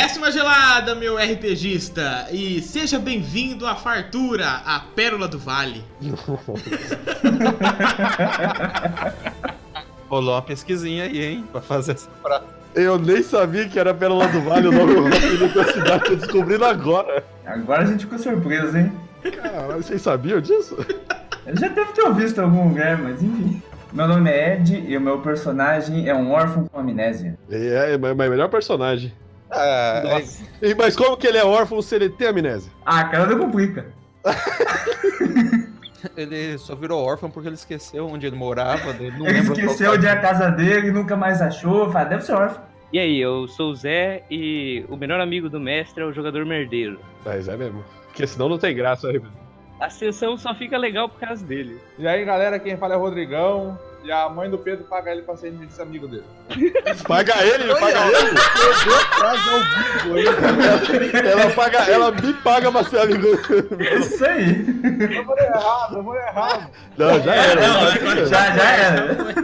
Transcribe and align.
Décima 0.00 0.32
gelada, 0.32 0.94
meu 0.94 1.18
RPGista, 1.18 2.26
e 2.32 2.62
seja 2.62 2.98
bem-vindo 2.98 3.66
à 3.66 3.76
Fartura, 3.76 4.62
a 4.64 4.80
Pérola 4.96 5.28
do 5.28 5.38
Vale. 5.38 5.84
Rolou 10.08 10.36
uma 10.36 10.40
pesquisinha 10.40 11.04
aí, 11.04 11.22
hein? 11.22 11.44
Pra 11.52 11.60
fazer 11.60 11.92
essa 11.92 12.08
frase. 12.22 12.46
Eu 12.74 12.98
nem 12.98 13.22
sabia 13.22 13.68
que 13.68 13.78
era 13.78 13.92
Pérola 13.92 14.26
do 14.28 14.40
Vale 14.40 14.68
o 14.68 14.72
nome 14.72 15.10
da 15.54 15.64
cidade, 15.70 16.04
tô 16.04 16.16
descobrindo 16.16 16.64
agora. 16.64 17.22
Agora 17.44 17.82
a 17.82 17.86
gente 17.86 18.06
ficou 18.06 18.18
surpreso, 18.18 18.78
hein? 18.78 18.90
Caralho, 19.22 19.82
vocês 19.82 20.00
sabiam 20.00 20.40
disso? 20.40 20.78
Eu 21.44 21.58
já 21.58 21.68
deve 21.68 21.92
ter 21.92 22.10
visto 22.14 22.38
em 22.38 22.44
algum 22.44 22.68
lugar, 22.68 22.96
mas 22.96 23.22
enfim. 23.22 23.62
Meu 23.92 24.08
nome 24.08 24.30
é 24.30 24.54
Ed 24.54 24.82
e 24.88 24.96
o 24.96 25.00
meu 25.00 25.20
personagem 25.20 26.08
é 26.08 26.14
um 26.14 26.30
órfão 26.30 26.64
com 26.64 26.80
amnésia. 26.80 27.38
É, 27.50 27.92
é, 27.92 27.98
mas 27.98 28.16
mas 28.16 28.30
melhor 28.30 28.48
personagem. 28.48 29.12
Ah. 29.52 30.20
E- 30.62 30.74
Mas 30.74 30.94
como 30.96 31.16
que 31.16 31.26
ele 31.26 31.38
é 31.38 31.44
órfão 31.44 31.80
se 31.82 31.94
ele 31.94 32.08
tem 32.08 32.28
amnésia? 32.28 32.70
Ah, 32.84 33.04
cara, 33.04 33.26
não 33.26 33.38
complica. 33.38 33.86
ele 36.16 36.56
só 36.58 36.74
virou 36.74 37.02
órfão 37.04 37.30
porque 37.30 37.48
ele 37.48 37.54
esqueceu 37.56 38.06
onde 38.06 38.26
ele 38.26 38.36
morava. 38.36 38.90
Ele 38.90 39.10
não 39.18 39.26
Ele 39.26 39.38
esqueceu 39.40 39.92
onde 39.92 40.06
é 40.06 40.10
a 40.10 40.20
casa 40.20 40.50
dele 40.50 40.88
e 40.88 40.92
nunca 40.92 41.16
mais 41.16 41.40
achou. 41.42 41.90
Fala, 41.90 42.04
deve 42.06 42.24
ser 42.24 42.32
órfão. 42.34 42.62
E 42.92 42.98
aí, 42.98 43.20
eu 43.20 43.46
sou 43.46 43.70
o 43.70 43.74
Zé 43.76 44.24
e 44.30 44.84
o 44.88 44.96
melhor 44.96 45.20
amigo 45.20 45.48
do 45.48 45.60
mestre 45.60 46.02
é 46.02 46.06
o 46.06 46.12
jogador 46.12 46.44
merdeiro. 46.44 46.98
Mas 47.24 47.46
é 47.48 47.56
mesmo. 47.56 47.84
Porque 48.06 48.26
senão 48.26 48.48
não 48.48 48.58
tem 48.58 48.74
graça 48.74 49.08
aí. 49.08 49.20
A 49.80 49.88
sessão 49.88 50.36
só 50.36 50.52
fica 50.54 50.76
legal 50.76 51.08
por 51.08 51.20
causa 51.20 51.44
dele. 51.46 51.78
E 51.98 52.06
aí, 52.08 52.24
galera, 52.24 52.58
quem 52.58 52.76
fala 52.76 52.94
é 52.94 52.96
o 52.96 53.00
Rodrigão. 53.00 53.78
E 54.02 54.10
a 54.10 54.28
mãe 54.30 54.48
do 54.48 54.56
Pedro 54.58 54.84
paga 54.84 55.12
ele 55.12 55.22
pra 55.22 55.36
ser 55.36 55.52
esse 55.62 55.80
amigo 55.80 56.08
dele. 56.08 56.24
Paga 57.06 57.34
ele, 57.44 57.64
ele 57.64 57.74
paga 57.74 57.98
ele. 58.08 58.30
Ela, 61.28 61.50
paga, 61.50 61.78
ela 61.80 62.10
me 62.10 62.32
paga 62.34 62.72
pra 62.72 62.84
ser 62.84 63.00
amigo. 63.00 63.26
É 63.78 63.94
isso 63.98 64.24
aí. 64.24 64.66
Eu 65.16 65.24
falei 65.24 65.46
errado, 65.46 65.96
eu 65.98 66.04
falei 66.04 66.22
errado. 66.22 66.70
Não, 66.96 67.20
já 67.22 67.34
era. 67.34 67.60
Não, 67.60 67.90
já. 67.90 68.24
Já, 68.26 68.46
era. 68.74 69.34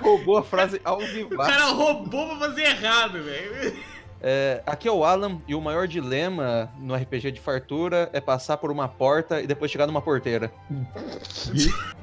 Roubou 0.00 0.38
a 0.38 0.42
frase 0.42 0.80
ao 0.84 0.96
O 0.98 1.06
vivo. 1.06 1.36
cara 1.36 1.66
roubou 1.66 2.26
pra 2.28 2.48
fazer 2.48 2.62
errado, 2.62 3.22
velho. 3.22 3.76
É, 4.22 4.62
aqui 4.66 4.86
é 4.86 4.92
o 4.92 5.02
Alan 5.02 5.38
e 5.48 5.54
o 5.54 5.60
maior 5.62 5.88
dilema 5.88 6.68
no 6.78 6.94
RPG 6.94 7.30
de 7.32 7.40
fartura 7.40 8.10
é 8.12 8.20
passar 8.20 8.58
por 8.58 8.70
uma 8.70 8.86
porta 8.86 9.40
e 9.40 9.46
depois 9.46 9.70
chegar 9.70 9.86
numa 9.86 10.02
porteira. 10.02 10.50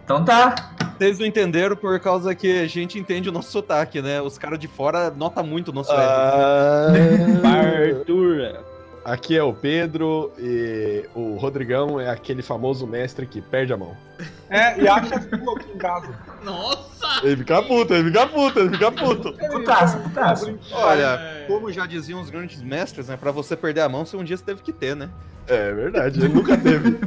Então 0.08 0.24
tá. 0.24 0.56
Vocês 0.98 1.20
não 1.20 1.26
entenderam 1.26 1.76
por 1.76 2.00
causa 2.00 2.34
que 2.34 2.60
a 2.60 2.66
gente 2.66 2.98
entende 2.98 3.28
o 3.28 3.32
nosso 3.32 3.52
sotaque, 3.52 4.02
né? 4.02 4.22
Os 4.22 4.38
caras 4.38 4.58
de 4.58 4.66
fora 4.66 5.12
notam 5.12 5.44
muito 5.44 5.68
o 5.68 5.74
nosso. 5.74 5.92
Ah, 5.92 6.94
Fartura. 7.42 8.64
aqui 9.04 9.38
é 9.38 9.44
o 9.44 9.54
Pedro 9.54 10.32
e 10.40 11.06
o 11.14 11.36
Rodrigão 11.36 12.00
é 12.00 12.10
aquele 12.10 12.42
famoso 12.42 12.88
mestre 12.88 13.28
que 13.28 13.42
perde 13.42 13.74
a 13.74 13.78
mão. 13.78 13.98
É, 14.50 14.80
e 14.82 14.88
acha 14.88 15.20
que 15.20 15.36
aqui 15.36 15.72
em 15.76 15.78
casa. 15.78 16.18
Nossa! 16.42 16.97
Ele 17.24 17.38
fica 17.38 17.62
puto, 17.64 17.94
ele 17.94 18.04
fica 18.12 18.28
puto, 18.28 18.60
ele 18.60 18.70
fica 18.70 18.92
puto. 18.92 19.34
Putaço, 19.34 19.98
putaço. 20.00 20.60
Olha, 20.72 21.20
É. 21.20 21.46
como 21.48 21.72
já 21.72 21.86
diziam 21.86 22.22
os 22.22 22.30
grandes 22.30 22.62
mestres, 22.62 23.08
né? 23.08 23.18
Pra 23.18 23.32
você 23.32 23.56
perder 23.56 23.82
a 23.82 23.90
mão, 23.90 24.06
você 24.06 24.16
um 24.18 24.24
dia 24.24 24.38
você 24.38 24.44
teve 24.44 24.62
que 24.62 24.72
ter, 24.74 24.96
né? 24.96 25.10
É 25.48 25.72
verdade, 25.74 26.20
ele 26.20 26.34
nunca 26.34 26.58
teve. 26.58 26.98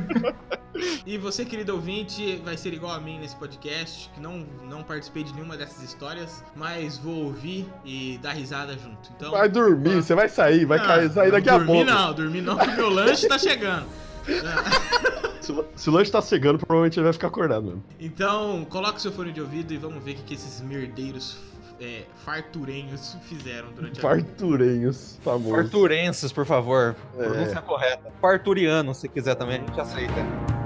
E 1.06 1.18
você, 1.18 1.44
querido 1.44 1.74
ouvinte, 1.74 2.40
vai 2.44 2.56
ser 2.56 2.72
igual 2.72 2.94
a 2.94 3.00
mim 3.00 3.18
nesse 3.18 3.36
podcast, 3.36 4.08
que 4.14 4.20
não, 4.20 4.46
não 4.68 4.82
participei 4.82 5.22
de 5.24 5.34
nenhuma 5.34 5.54
dessas 5.56 5.82
histórias, 5.82 6.42
mas 6.56 6.96
vou 6.96 7.24
ouvir 7.24 7.66
e 7.84 8.18
dar 8.22 8.32
risada 8.32 8.72
junto. 8.72 9.10
Então, 9.14 9.30
Vai 9.32 9.48
dormir, 9.48 9.96
você 9.96 10.14
vai 10.14 10.28
sair, 10.28 10.64
vai 10.64 10.78
Ah, 10.78 10.86
cair, 10.86 11.10
sair 11.10 11.30
daqui 11.30 11.50
a 11.50 11.58
dormir 11.58 11.66
pouco. 11.66 11.90
não, 11.90 12.14
dormir 12.14 12.40
não, 12.40 12.56
porque 12.56 12.76
meu 12.76 12.88
lanche 12.88 13.28
tá 13.28 13.38
chegando. 13.38 13.84
Se, 15.40 15.52
o- 15.52 15.64
se 15.74 15.88
o 15.88 15.92
lanche 15.92 16.10
tá 16.12 16.20
chegando, 16.20 16.58
provavelmente 16.58 16.98
ele 16.98 17.04
vai 17.04 17.12
ficar 17.14 17.28
acordado 17.28 17.64
mesmo. 17.64 17.82
Então, 17.98 18.64
coloca 18.68 18.98
o 18.98 19.00
seu 19.00 19.10
fone 19.10 19.32
de 19.32 19.40
ouvido 19.40 19.72
e 19.72 19.78
vamos 19.78 20.04
ver 20.04 20.12
o 20.12 20.14
que, 20.16 20.22
que 20.22 20.34
esses 20.34 20.60
merdeiros 20.60 21.38
é, 21.80 22.02
farturenhos 22.26 23.16
fizeram 23.22 23.72
durante 23.72 23.98
a 23.98 24.02
Farturenhos, 24.02 25.18
famoso. 25.24 25.50
Farturenses, 25.56 26.30
por 26.30 26.44
favor. 26.44 26.94
É. 27.18 27.22
Pronúncia 27.24 27.62
correta. 27.62 28.12
Farturiano, 28.20 28.94
se 28.94 29.08
quiser 29.08 29.34
também, 29.34 29.56
a 29.56 29.66
gente 29.66 29.80
aceita. 29.80 30.59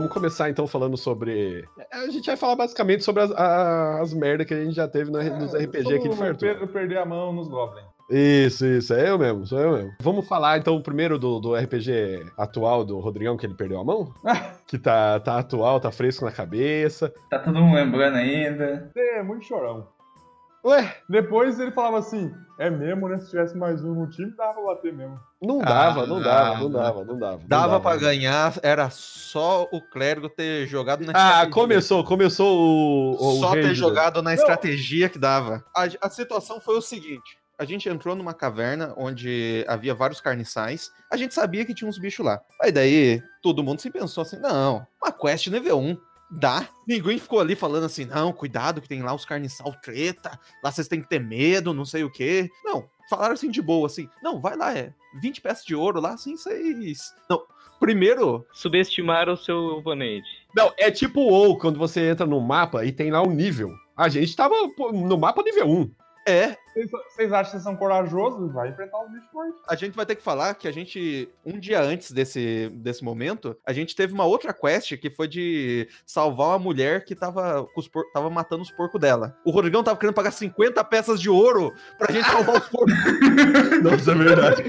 Vamos 0.00 0.14
começar 0.14 0.48
então 0.48 0.66
falando 0.66 0.96
sobre. 0.96 1.62
A 1.92 2.08
gente 2.08 2.24
vai 2.26 2.36
falar 2.36 2.56
basicamente 2.56 3.04
sobre 3.04 3.22
as, 3.22 3.30
a- 3.32 4.00
as 4.00 4.14
merdas 4.14 4.46
que 4.46 4.54
a 4.54 4.64
gente 4.64 4.74
já 4.74 4.88
teve 4.88 5.10
na- 5.10 5.22
nos 5.22 5.52
RPG 5.54 5.94
aqui 5.94 6.08
de 6.08 6.08
o 6.08 6.12
Fartura. 6.14 6.52
Pedro 6.54 6.68
perder 6.68 6.98
a 6.98 7.04
mão 7.04 7.32
nos 7.34 7.48
Goblins. 7.48 7.84
Isso, 8.08 8.64
isso, 8.66 8.92
é 8.94 9.10
eu 9.10 9.18
mesmo, 9.18 9.46
sou 9.46 9.58
eu 9.60 9.72
mesmo. 9.72 9.92
Vamos 10.00 10.26
falar 10.26 10.58
então 10.58 10.80
primeiro 10.82 11.18
do, 11.18 11.38
do 11.38 11.54
RPG 11.54 12.24
atual 12.36 12.84
do 12.84 12.98
Rodrigão, 12.98 13.36
que 13.36 13.44
ele 13.46 13.54
perdeu 13.54 13.78
a 13.78 13.84
mão? 13.84 14.12
que 14.66 14.78
tá, 14.78 15.20
tá 15.20 15.38
atual, 15.38 15.78
tá 15.78 15.92
fresco 15.92 16.24
na 16.24 16.32
cabeça. 16.32 17.12
Tá 17.28 17.38
todo 17.38 17.60
mundo 17.60 17.74
lembrando 17.76 18.16
ainda. 18.16 18.90
É 18.96 19.22
muito 19.22 19.44
chorão. 19.44 19.86
Ué, 20.64 20.96
Depois 21.08 21.58
ele 21.58 21.70
falava 21.72 21.98
assim: 21.98 22.32
é 22.58 22.68
mesmo, 22.68 23.08
né? 23.08 23.18
Se 23.18 23.30
tivesse 23.30 23.56
mais 23.56 23.82
um 23.82 23.94
no 23.94 24.10
time, 24.10 24.30
dava 24.36 24.54
pra 24.54 24.62
bater 24.74 24.92
mesmo. 24.92 25.18
não 25.40 25.58
dava, 25.58 26.06
não 26.06 26.18
Ah, 26.18 26.20
dava, 26.22 26.58
não 26.60 26.70
dava, 26.70 27.04
não 27.04 27.18
dava. 27.18 27.38
não 27.38 27.48
Dava 27.48 27.80
pra 27.80 27.96
ganhar, 27.96 28.54
era 28.62 28.90
só 28.90 29.66
o 29.72 29.80
clérigo 29.80 30.28
ter 30.28 30.66
jogado 30.66 31.04
na 31.06 31.12
Ah, 31.14 31.46
começou, 31.48 32.04
começou 32.04 32.58
o. 32.58 33.36
o 33.36 33.40
Só 33.40 33.52
ter 33.52 33.62
ranger. 33.62 33.74
jogado 33.74 34.22
na 34.22 34.34
estratégia 34.34 35.08
que 35.08 35.18
dava. 35.18 35.64
A, 35.74 35.88
a 36.02 36.10
situação 36.10 36.60
foi 36.60 36.76
o 36.76 36.82
seguinte: 36.82 37.38
a 37.58 37.64
gente 37.64 37.88
entrou 37.88 38.14
numa 38.14 38.34
caverna 38.34 38.92
onde 38.98 39.64
havia 39.66 39.94
vários 39.94 40.20
carniçais. 40.20 40.90
A 41.10 41.16
gente 41.16 41.32
sabia 41.32 41.64
que 41.64 41.74
tinha 41.74 41.88
uns 41.88 41.98
bichos 41.98 42.24
lá. 42.24 42.38
Aí 42.62 42.70
daí 42.70 43.22
todo 43.42 43.62
mundo 43.64 43.80
se 43.80 43.90
pensou 43.90 44.20
assim: 44.22 44.38
não, 44.38 44.86
uma 45.02 45.10
quest 45.10 45.46
nível 45.46 45.78
1. 45.78 45.96
Dá. 46.30 46.68
Ninguém 46.86 47.18
ficou 47.18 47.40
ali 47.40 47.56
falando 47.56 47.84
assim, 47.84 48.04
não, 48.04 48.32
cuidado 48.32 48.80
que 48.80 48.88
tem 48.88 49.02
lá 49.02 49.12
os 49.12 49.24
carniçal 49.24 49.72
treta, 49.82 50.38
lá 50.62 50.70
vocês 50.70 50.86
têm 50.86 51.02
que 51.02 51.08
ter 51.08 51.20
medo, 51.20 51.74
não 51.74 51.84
sei 51.84 52.04
o 52.04 52.10
quê. 52.10 52.48
Não, 52.64 52.88
falaram 53.08 53.34
assim 53.34 53.50
de 53.50 53.60
boa, 53.60 53.86
assim, 53.86 54.08
não, 54.22 54.40
vai 54.40 54.56
lá, 54.56 54.76
é 54.76 54.94
20 55.20 55.40
peças 55.40 55.64
de 55.64 55.74
ouro 55.74 56.00
lá, 56.00 56.14
assim, 56.14 56.36
vocês... 56.36 57.12
Não, 57.28 57.42
primeiro, 57.80 58.46
Subestimaram 58.52 59.32
o 59.32 59.36
seu 59.36 59.78
oponente. 59.78 60.28
Não, 60.54 60.72
é 60.78 60.90
tipo 60.90 61.20
o 61.20 61.28
WoW, 61.28 61.58
quando 61.58 61.78
você 61.78 62.10
entra 62.10 62.26
no 62.26 62.40
mapa 62.40 62.84
e 62.84 62.92
tem 62.92 63.10
lá 63.10 63.22
um 63.22 63.32
nível. 63.32 63.72
A 63.96 64.08
gente 64.08 64.34
tava 64.34 64.54
no 64.92 65.18
mapa 65.18 65.42
nível 65.42 65.68
1. 65.68 65.90
É, 66.26 66.56
Vocês, 66.74 67.32
acham 67.32 67.44
que 67.44 67.50
vocês 67.50 67.62
são 67.62 67.76
corajosos? 67.76 68.52
Vai 68.52 68.68
enfrentar 68.70 69.02
os 69.04 69.10
bichos 69.12 69.28
fortes. 69.30 69.60
a 69.68 69.74
gente 69.74 69.94
vai 69.96 70.06
ter 70.06 70.14
que 70.16 70.22
falar 70.22 70.54
que 70.54 70.68
a 70.68 70.72
gente, 70.72 71.28
um 71.44 71.58
dia 71.58 71.80
antes 71.82 72.12
desse, 72.12 72.68
desse 72.74 73.02
momento, 73.02 73.56
a 73.66 73.72
gente 73.72 73.96
teve 73.96 74.12
uma 74.12 74.24
outra 74.24 74.52
quest 74.52 74.96
que 74.96 75.10
foi 75.10 75.26
de 75.26 75.88
salvar 76.06 76.48
uma 76.48 76.58
mulher 76.58 77.04
que 77.04 77.14
tava, 77.14 77.66
com 77.74 77.80
os 77.80 77.88
por- 77.88 78.04
tava 78.12 78.28
matando 78.30 78.62
os 78.62 78.70
porcos 78.70 79.00
dela. 79.00 79.36
O 79.44 79.50
Rodrigão 79.50 79.82
tava 79.82 79.98
querendo 79.98 80.14
pagar 80.14 80.30
50 80.30 80.82
peças 80.84 81.20
de 81.20 81.28
ouro 81.30 81.72
pra 81.98 82.12
gente 82.12 82.28
salvar 82.30 82.56
os 82.60 82.68
porcos. 82.68 82.94
Nossa, 83.82 84.12
é 84.12 84.14
verdade. 84.14 84.62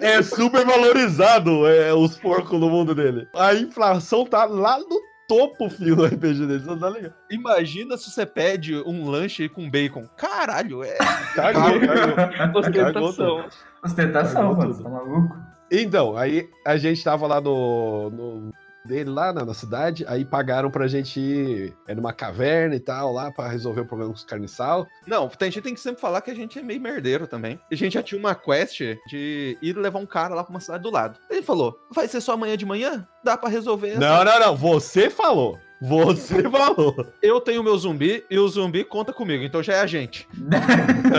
É 0.00 0.22
super 0.22 0.64
valorizado 0.64 1.66
é, 1.66 1.92
os 1.94 2.18
porcos 2.18 2.60
no 2.60 2.68
mundo 2.68 2.94
dele. 2.94 3.26
A 3.34 3.54
inflação 3.54 4.24
tá 4.26 4.44
lá 4.44 4.78
no 4.78 5.00
topo 5.26 5.66
o 5.66 5.70
fio 5.70 5.96
no 5.96 6.04
RPG 6.04 6.46
dele, 6.46 6.64
não 6.64 6.78
tá 6.78 6.90
ligado? 6.90 7.14
Imagina 7.30 7.96
se 7.96 8.10
você 8.10 8.24
pede 8.24 8.76
um 8.76 9.08
lanche 9.08 9.48
com 9.48 9.70
bacon. 9.70 10.06
Caralho, 10.16 10.82
é. 10.82 10.96
Cagou, 11.34 11.80
cagou. 11.80 12.60
Ostentação. 12.60 13.44
Ostentação, 13.82 14.54
mano. 14.54 14.82
Tá 14.82 14.88
maluco? 14.88 15.36
Então, 15.70 16.16
aí 16.16 16.48
a 16.64 16.76
gente 16.76 17.02
tava 17.02 17.26
lá 17.26 17.40
no, 17.40 18.10
no 18.10 18.52
dele 18.86 19.10
lá 19.10 19.32
na, 19.32 19.44
na 19.44 19.54
cidade, 19.54 20.04
aí 20.08 20.24
pagaram 20.24 20.70
pra 20.70 20.86
gente 20.86 21.20
ir 21.20 21.74
é, 21.86 21.94
numa 21.94 22.12
caverna 22.12 22.74
e 22.74 22.80
tal, 22.80 23.12
lá 23.12 23.30
pra 23.30 23.48
resolver 23.48 23.82
o 23.82 23.86
problema 23.86 24.12
com 24.12 24.16
os 24.16 24.24
carniçal. 24.24 24.86
Não, 25.06 25.30
a 25.38 25.44
gente 25.44 25.60
tem 25.60 25.74
que 25.74 25.80
sempre 25.80 26.00
falar 26.00 26.20
que 26.20 26.30
a 26.30 26.34
gente 26.34 26.58
é 26.58 26.62
meio 26.62 26.80
merdeiro 26.80 27.26
também. 27.26 27.60
A 27.70 27.74
gente 27.74 27.94
já 27.94 28.02
tinha 28.02 28.18
uma 28.18 28.34
quest 28.34 28.80
de 29.08 29.58
ir 29.60 29.76
levar 29.76 29.98
um 29.98 30.06
cara 30.06 30.34
lá 30.34 30.42
pra 30.44 30.50
uma 30.50 30.60
cidade 30.60 30.82
do 30.82 30.90
lado. 30.90 31.18
Ele 31.30 31.42
falou: 31.42 31.78
vai 31.92 32.08
ser 32.08 32.20
só 32.20 32.32
amanhã 32.32 32.56
de 32.56 32.66
manhã? 32.66 33.06
Dá 33.24 33.36
pra 33.36 33.48
resolver 33.48 33.90
essa 33.90 34.00
Não, 34.00 34.24
não, 34.24 34.40
não, 34.40 34.56
você 34.56 35.10
falou. 35.10 35.58
Você 35.80 36.42
falou. 36.48 36.94
Eu 37.22 37.40
tenho 37.40 37.62
meu 37.62 37.76
zumbi 37.76 38.24
e 38.30 38.38
o 38.38 38.48
zumbi 38.48 38.84
conta 38.84 39.12
comigo, 39.12 39.44
então 39.44 39.62
já 39.62 39.74
é 39.74 39.80
a 39.80 39.86
gente. 39.86 40.26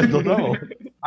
Então 0.07 0.23
tá 0.23 0.35
bom. 0.35 0.53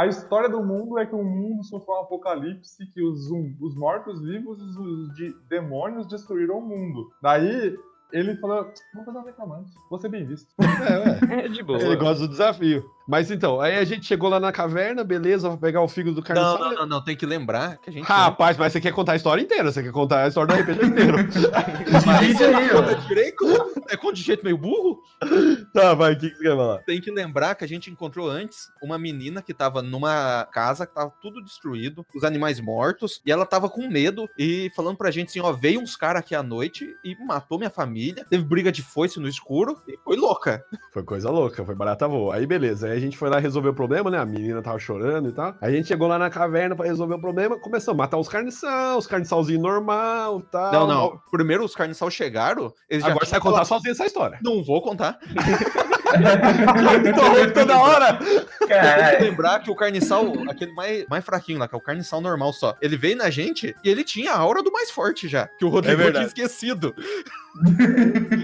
A 0.00 0.06
história 0.06 0.48
do 0.48 0.62
mundo 0.64 0.98
é 0.98 1.04
que 1.04 1.14
o 1.14 1.22
mundo 1.22 1.62
sofreu 1.64 1.96
um 1.96 2.00
apocalipse, 2.00 2.86
que 2.92 3.02
os, 3.02 3.30
os 3.60 3.76
mortos-vivos 3.76 4.58
e 4.58 4.80
os 4.80 5.14
de- 5.14 5.34
demônios 5.48 6.06
destruíram 6.06 6.58
o 6.58 6.66
mundo. 6.66 7.06
Daí 7.22 7.76
ele 8.12 8.34
falou: 8.36 8.66
vou 8.94 9.04
fazer 9.04 9.18
um 9.18 9.24
reclamante, 9.24 9.70
vou 9.90 9.98
ser 9.98 10.08
bem 10.08 10.24
visto. 10.26 10.48
É, 10.58 10.98
ué. 10.98 11.20
É 11.44 11.48
de 11.48 11.62
boa. 11.62 11.80
Ele 11.82 11.96
gosta 11.96 12.26
do 12.26 12.30
desafio. 12.30 12.82
Mas 13.06 13.30
então, 13.30 13.60
aí 13.60 13.76
a 13.76 13.84
gente 13.84 14.06
chegou 14.06 14.28
lá 14.30 14.38
na 14.40 14.50
caverna, 14.52 15.02
beleza, 15.04 15.48
pra 15.50 15.58
pegar 15.58 15.82
o 15.82 15.88
fígado 15.88 16.14
do 16.14 16.20
Não, 16.20 16.22
carniçal. 16.26 16.58
não, 16.58 16.72
não, 16.76 16.86
não, 16.86 17.04
tem 17.04 17.16
que 17.16 17.26
lembrar 17.26 17.76
que 17.78 17.90
a 17.90 17.92
gente. 17.92 18.04
Rapaz, 18.04 18.56
mas 18.56 18.72
você 18.72 18.80
quer 18.80 18.92
contar 18.92 19.12
a 19.12 19.16
história 19.16 19.42
inteira, 19.42 19.70
você 19.70 19.82
quer 19.82 19.92
contar 19.92 20.22
a 20.24 20.28
história 20.28 20.54
do 20.56 20.60
RPG 20.62 20.86
inteiro. 20.86 21.16
Mas 22.06 22.30
Isso 22.30 22.44
aí, 22.44 22.52
não 22.52 22.68
conta 22.82 22.92
ó. 22.96 23.06
direito? 23.08 23.44
É 23.90 23.96
conta 23.96 24.14
de 24.14 24.22
jeito 24.22 24.44
meio 24.44 24.56
burro? 24.56 25.02
tá, 25.74 25.94
vai, 25.94 26.12
o 26.12 26.18
que, 26.18 26.30
que 26.30 26.36
você 26.36 26.42
quer 26.44 26.56
falar? 26.56 26.78
Tem 26.84 27.00
que 27.00 27.10
lembrar 27.10 27.54
que 27.54 27.64
a 27.64 27.68
gente 27.68 27.90
encontrou 27.90 28.28
antes 28.28 28.70
uma 28.82 28.98
menina 28.98 29.42
que 29.42 29.52
tava 29.52 29.82
numa 29.82 30.46
casa 30.52 30.86
que 30.86 30.94
tava 30.94 31.12
tudo 31.20 31.42
destruído, 31.42 32.04
os 32.14 32.24
animais 32.24 32.60
mortos, 32.60 33.20
e 33.26 33.32
ela 33.32 33.44
tava 33.44 33.68
com 33.68 33.88
medo 33.88 34.28
e 34.38 34.70
falando 34.76 34.96
pra 34.96 35.10
gente 35.10 35.28
assim: 35.28 35.40
ó, 35.40 35.52
veio 35.52 35.80
uns 35.80 35.96
caras 35.96 36.20
aqui 36.20 36.34
à 36.34 36.42
noite 36.42 36.94
e 37.04 37.16
matou 37.24 37.58
minha 37.58 37.70
família, 37.70 38.24
teve 38.28 38.44
briga 38.44 38.70
de 38.70 38.82
foice 38.82 39.18
no 39.18 39.28
escuro 39.28 39.80
e 39.88 39.98
foi 40.04 40.16
louca. 40.16 40.64
Foi 40.92 41.02
coisa 41.02 41.30
louca, 41.30 41.64
foi 41.64 41.74
barata 41.74 42.06
voa. 42.06 42.36
Aí 42.36 42.46
beleza, 42.46 42.86
aí 42.88 42.96
a 42.96 43.00
gente 43.00 43.16
foi 43.18 43.28
lá 43.28 43.38
resolver 43.38 43.70
o 43.70 43.74
problema, 43.74 44.10
né? 44.10 44.18
A 44.18 44.24
menina 44.26 44.62
tava 44.62 44.78
chorando 44.78 45.28
e 45.28 45.32
tal. 45.32 45.54
Aí 45.60 45.72
a 45.72 45.76
gente 45.76 45.88
chegou 45.88 46.06
lá 46.06 46.18
na 46.18 46.30
caverna 46.30 46.76
pra 46.76 46.86
resolver 46.86 47.14
o 47.14 47.20
problema, 47.20 47.58
começamos 47.58 47.98
a 47.98 48.02
matar 48.02 48.18
os 48.18 48.28
carniçal, 48.28 48.98
os 48.98 49.06
carniçalzinho 49.06 49.60
normal 49.60 50.40
e 50.40 50.42
tal. 50.50 50.72
Não, 50.72 50.86
não. 50.86 51.20
Primeiro 51.30 51.64
os 51.64 51.74
carniçal 51.74 52.10
chegaram, 52.10 52.72
eles 52.88 53.04
já 53.04 53.10
Agora 53.10 53.24
você 53.26 53.32
vai 53.32 53.40
contar 53.40 53.64
falado- 53.64 53.79
sozinho 53.80 53.92
essa 53.92 54.06
história. 54.06 54.38
Não 54.42 54.62
vou 54.62 54.80
contar. 54.82 55.18
Tô 57.14 57.28
rouco 57.28 57.52
toda 57.52 57.78
hora. 57.78 58.14
Tem 58.14 58.46
que 58.58 58.66
Caralho. 58.66 59.24
lembrar 59.24 59.60
que 59.60 59.70
o 59.70 59.74
carniçal, 59.74 60.32
aquele 60.48 60.72
mais, 60.72 61.06
mais 61.08 61.24
fraquinho 61.24 61.58
lá, 61.58 61.68
que 61.68 61.74
é 61.74 61.78
o 61.78 61.80
carniçal 61.80 62.20
normal 62.20 62.52
só, 62.52 62.76
ele 62.80 62.96
veio 62.96 63.16
na 63.16 63.30
gente 63.30 63.74
e 63.84 63.88
ele 63.88 64.04
tinha 64.04 64.32
a 64.32 64.38
aura 64.38 64.62
do 64.62 64.72
mais 64.72 64.90
forte 64.90 65.28
já, 65.28 65.46
que 65.46 65.64
o 65.64 65.68
Rodrigo 65.68 65.96
tinha 65.96 66.04
verdade. 66.12 66.26
esquecido. 66.26 66.94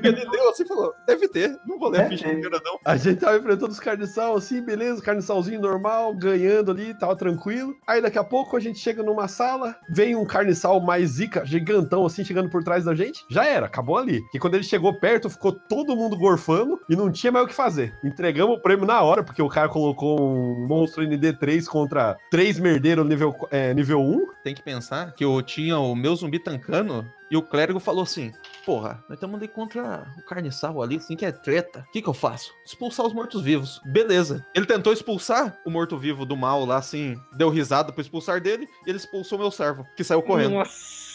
Ele 0.02 0.30
deu 0.30 0.50
assim 0.50 0.64
e 0.64 0.68
falou: 0.68 0.94
deve 1.06 1.28
ter, 1.28 1.58
não 1.66 1.78
vou 1.78 1.88
ler 1.88 2.02
a 2.02 2.08
ficha 2.08 2.28
inteira 2.28 2.60
não. 2.64 2.78
A 2.84 2.96
gente 2.96 3.20
tava 3.20 3.36
enfrentando 3.36 3.72
os 3.72 3.80
carniçal 3.80 4.36
assim, 4.36 4.60
beleza, 4.60 5.02
carniçalzinho 5.02 5.60
normal, 5.60 6.14
ganhando 6.14 6.70
ali, 6.70 6.94
tava 6.94 7.16
tranquilo. 7.16 7.74
Aí 7.86 8.00
daqui 8.00 8.18
a 8.18 8.24
pouco 8.24 8.56
a 8.56 8.60
gente 8.60 8.78
chega 8.78 9.02
numa 9.02 9.28
sala, 9.28 9.76
vem 9.90 10.16
um 10.16 10.24
carniçal 10.24 10.80
mais 10.80 11.10
zica, 11.10 11.44
gigantão 11.44 12.04
assim, 12.04 12.24
chegando 12.24 12.50
por 12.50 12.62
trás 12.62 12.84
da 12.84 12.94
gente. 12.94 13.24
Já 13.28 13.44
era, 13.44 13.66
acabou 13.66 13.96
ali. 13.96 14.22
E 14.34 14.38
quando 14.38 14.54
ele 14.54 14.64
chegou 14.64 14.98
perto, 14.98 15.30
ficou 15.30 15.52
todo 15.52 15.96
mundo 15.96 16.16
gorfando 16.16 16.80
e 16.88 16.96
não 16.96 17.10
tinha 17.10 17.32
mais 17.32 17.44
o 17.44 17.48
que 17.48 17.54
fazer. 17.54 17.94
Entregamos 18.04 18.56
o 18.56 18.60
prêmio 18.60 18.86
na 18.86 19.00
hora, 19.02 19.22
porque 19.22 19.42
o 19.42 19.48
cara 19.48 19.68
colocou 19.68 20.20
um 20.20 20.66
monstro 20.66 21.04
ND3 21.04 21.66
contra 21.66 22.16
três 22.30 22.58
merdeiros 22.58 23.06
nível, 23.06 23.34
é, 23.50 23.72
nível 23.74 24.00
1. 24.00 24.26
Tem 24.42 24.54
que 24.54 24.62
pensar 24.62 25.12
que 25.12 25.24
eu 25.24 25.40
tinha 25.42 25.78
o 25.78 25.94
meu 25.94 26.14
zumbi 26.14 26.38
tancando 26.38 27.06
e 27.30 27.36
o 27.36 27.42
clérigo 27.42 27.80
falou 27.80 28.02
assim: 28.02 28.32
Porra, 28.64 29.02
nós 29.08 29.16
estamos 29.16 29.36
ali 29.36 29.48
contra 29.48 30.06
o 30.18 30.22
carniçal 30.26 30.82
ali, 30.82 30.96
assim 30.96 31.16
que 31.16 31.24
é 31.24 31.32
treta. 31.32 31.84
O 31.88 31.92
que, 31.92 32.02
que 32.02 32.08
eu 32.08 32.14
faço? 32.14 32.50
Expulsar 32.64 33.06
os 33.06 33.12
mortos-vivos. 33.12 33.80
Beleza. 33.84 34.44
Ele 34.54 34.66
tentou 34.66 34.92
expulsar 34.92 35.58
o 35.64 35.70
morto-vivo 35.70 36.24
do 36.26 36.36
mal 36.36 36.64
lá, 36.64 36.76
assim, 36.78 37.16
deu 37.36 37.48
risada 37.48 37.92
pra 37.92 38.02
expulsar 38.02 38.40
dele 38.40 38.68
e 38.86 38.90
ele 38.90 38.98
expulsou 38.98 39.38
meu 39.38 39.50
servo, 39.50 39.84
que 39.96 40.04
saiu 40.04 40.22
correndo. 40.22 40.54
Nossa. 40.54 41.06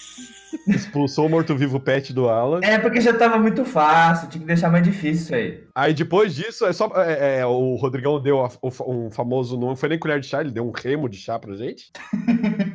Expulsou 0.68 1.26
o 1.26 1.30
morto-vivo 1.30 1.80
pet 1.80 2.12
do 2.14 2.28
Alan. 2.30 2.60
É 2.62 2.78
porque 2.78 3.00
já 3.00 3.14
tava 3.18 3.38
muito 3.40 3.64
fácil, 3.64 4.28
tinha 4.30 4.42
que 4.42 4.48
deixar 4.48 4.70
mais 4.70 4.84
difícil 4.84 5.24
isso 5.24 5.36
aí. 5.36 5.64
Aí 5.74 5.94
depois 5.94 6.36
disso, 6.36 6.66
é 6.66 6.74
só. 6.74 6.92
é, 7.02 7.40
é, 7.40 7.46
o 7.46 7.76
Rodrigão 7.76 8.22
deu 8.22 8.44
a- 8.44 8.52
o 8.62 9.06
um 9.06 9.10
famoso. 9.10 9.58
Não 9.58 9.76
foi 9.76 9.90
nem 9.90 9.98
colher 10.00 10.20
de 10.20 10.28
chá, 10.28 10.42
ele 10.42 10.52
deu 10.52 10.68
um 10.68 10.72
remo 10.72 11.08
de 11.08 11.18
chá 11.18 11.40
pra 11.40 11.56
gente. 11.56 11.92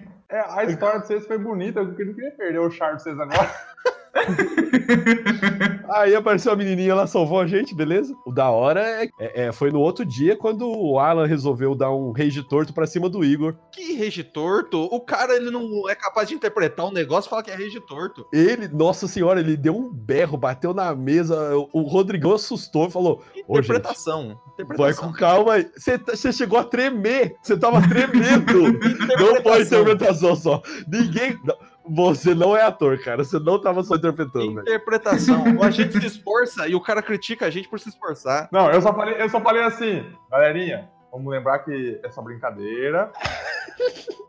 A 0.57 0.65
história 0.65 1.01
de 1.01 1.07
vocês 1.07 1.27
foi 1.27 1.37
bonita, 1.37 1.81
eu 1.81 1.85
não 1.85 1.95
queria 1.95 2.31
perder 2.31 2.59
o 2.61 2.71
char 2.71 2.97
de 2.97 3.03
vocês 3.03 3.21
agora. 3.21 3.55
Aí 5.95 6.15
apareceu 6.15 6.53
a 6.53 6.57
menininha, 6.57 6.91
ela 6.93 7.07
salvou 7.07 7.41
a 7.41 7.47
gente, 7.47 7.75
beleza? 7.75 8.15
O 8.25 8.33
da 8.33 8.51
hora 8.51 8.81
é, 8.81 9.09
é- 9.19 9.47
é, 9.47 9.53
foi 9.53 9.71
no 9.71 9.81
outro 9.81 10.05
dia 10.05 10.37
quando 10.37 10.69
o 10.69 10.99
Alan 10.99 11.27
resolveu 11.27 11.75
dar 11.75 11.91
um 11.93 12.13
rage 12.13 12.43
torto 12.43 12.73
pra 12.75 12.87
cima 12.87 13.09
do 13.09 13.25
Igor. 13.25 13.55
Que 13.73 13.93
rege 13.95 14.23
torto. 14.25 14.83
O 14.85 15.01
cara, 15.01 15.35
ele 15.37 15.51
não 15.51 15.89
é 15.89 15.95
capaz 15.95 16.29
de 16.29 16.35
interpretar 16.35 16.87
um 16.87 16.93
negócio 16.93 17.29
e 17.29 17.31
fala 17.31 17.43
que 17.43 17.51
é 17.51 17.57
rege 17.57 17.81
torto. 17.81 18.27
Ele, 18.33 18.69
nossa 18.69 19.07
senhora, 19.09 19.41
ele 19.41 19.57
deu 19.57 19.77
um 19.77 19.91
berro, 19.91 20.37
bateu 20.37 20.75
na 20.75 20.95
mesa. 20.95 21.57
O, 21.57 21.69
o 21.73 21.83
Rodrigão 21.83 22.35
assustou 22.35 22.89
e 22.89 22.91
falou: 22.91 23.23
Ô, 23.49 23.57
gente, 23.57 23.67
Interpretação. 23.71 24.27
vai 24.29 24.37
interpretação. 24.65 25.09
com 25.13 25.13
calma 25.19 25.53
aí. 25.55 25.67
Você 25.77 25.99
tá- 25.99 26.17
você 26.17 26.33
chegou 26.33 26.59
a 26.59 26.65
tremer, 26.65 27.37
você 27.43 27.57
tava 27.57 27.81
tremendo. 27.89 28.73
não 29.19 29.43
foi 29.43 29.63
interpretação 29.63 30.35
só. 30.37 30.63
Ninguém. 30.89 31.39
não, 31.45 31.55
Você 31.89 32.35
não 32.35 32.57
é 32.57 32.63
ator, 32.63 32.99
cara. 32.99 33.25
Você 33.25 33.39
não 33.39 33.61
tava 33.61 33.83
só 33.83 33.97
interpretando, 33.97 34.55
velho. 34.55 34.61
Interpretação. 34.61 35.45
A 35.63 35.71
gente 35.71 36.01
se 36.01 36.07
esforça 36.07 36.67
e 36.69 36.75
o 36.75 36.81
cara 36.81 37.03
critica 37.03 37.47
a 37.47 37.51
gente 37.51 37.69
por 37.69 37.79
se 37.79 37.89
esforçar. 37.89 38.49
Não, 38.53 38.71
eu 38.71 38.81
só 38.81 38.93
falei, 38.93 39.21
eu 39.21 39.29
só 39.29 39.41
falei 39.41 39.63
assim, 39.63 40.05
galerinha, 40.31 40.89
vamos 41.13 41.31
lembrar 41.33 41.61
que 41.61 42.01
é 42.03 42.11
só 42.11 42.23
brincadeira. 42.23 43.13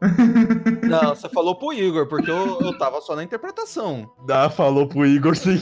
Não, 0.88 1.16
você 1.16 1.28
falou 1.30 1.56
pro 1.56 1.74
Igor, 1.74 2.07
porque 2.07 2.30
eu, 2.30 2.60
eu 2.62 2.78
tava 2.78 3.01
só 3.01 3.16
na 3.16 3.24
interpretação. 3.24 4.10
Dá, 4.25 4.50
falou 4.50 4.88
pro 4.88 5.06
Igor 5.06 5.36
sim. 5.36 5.62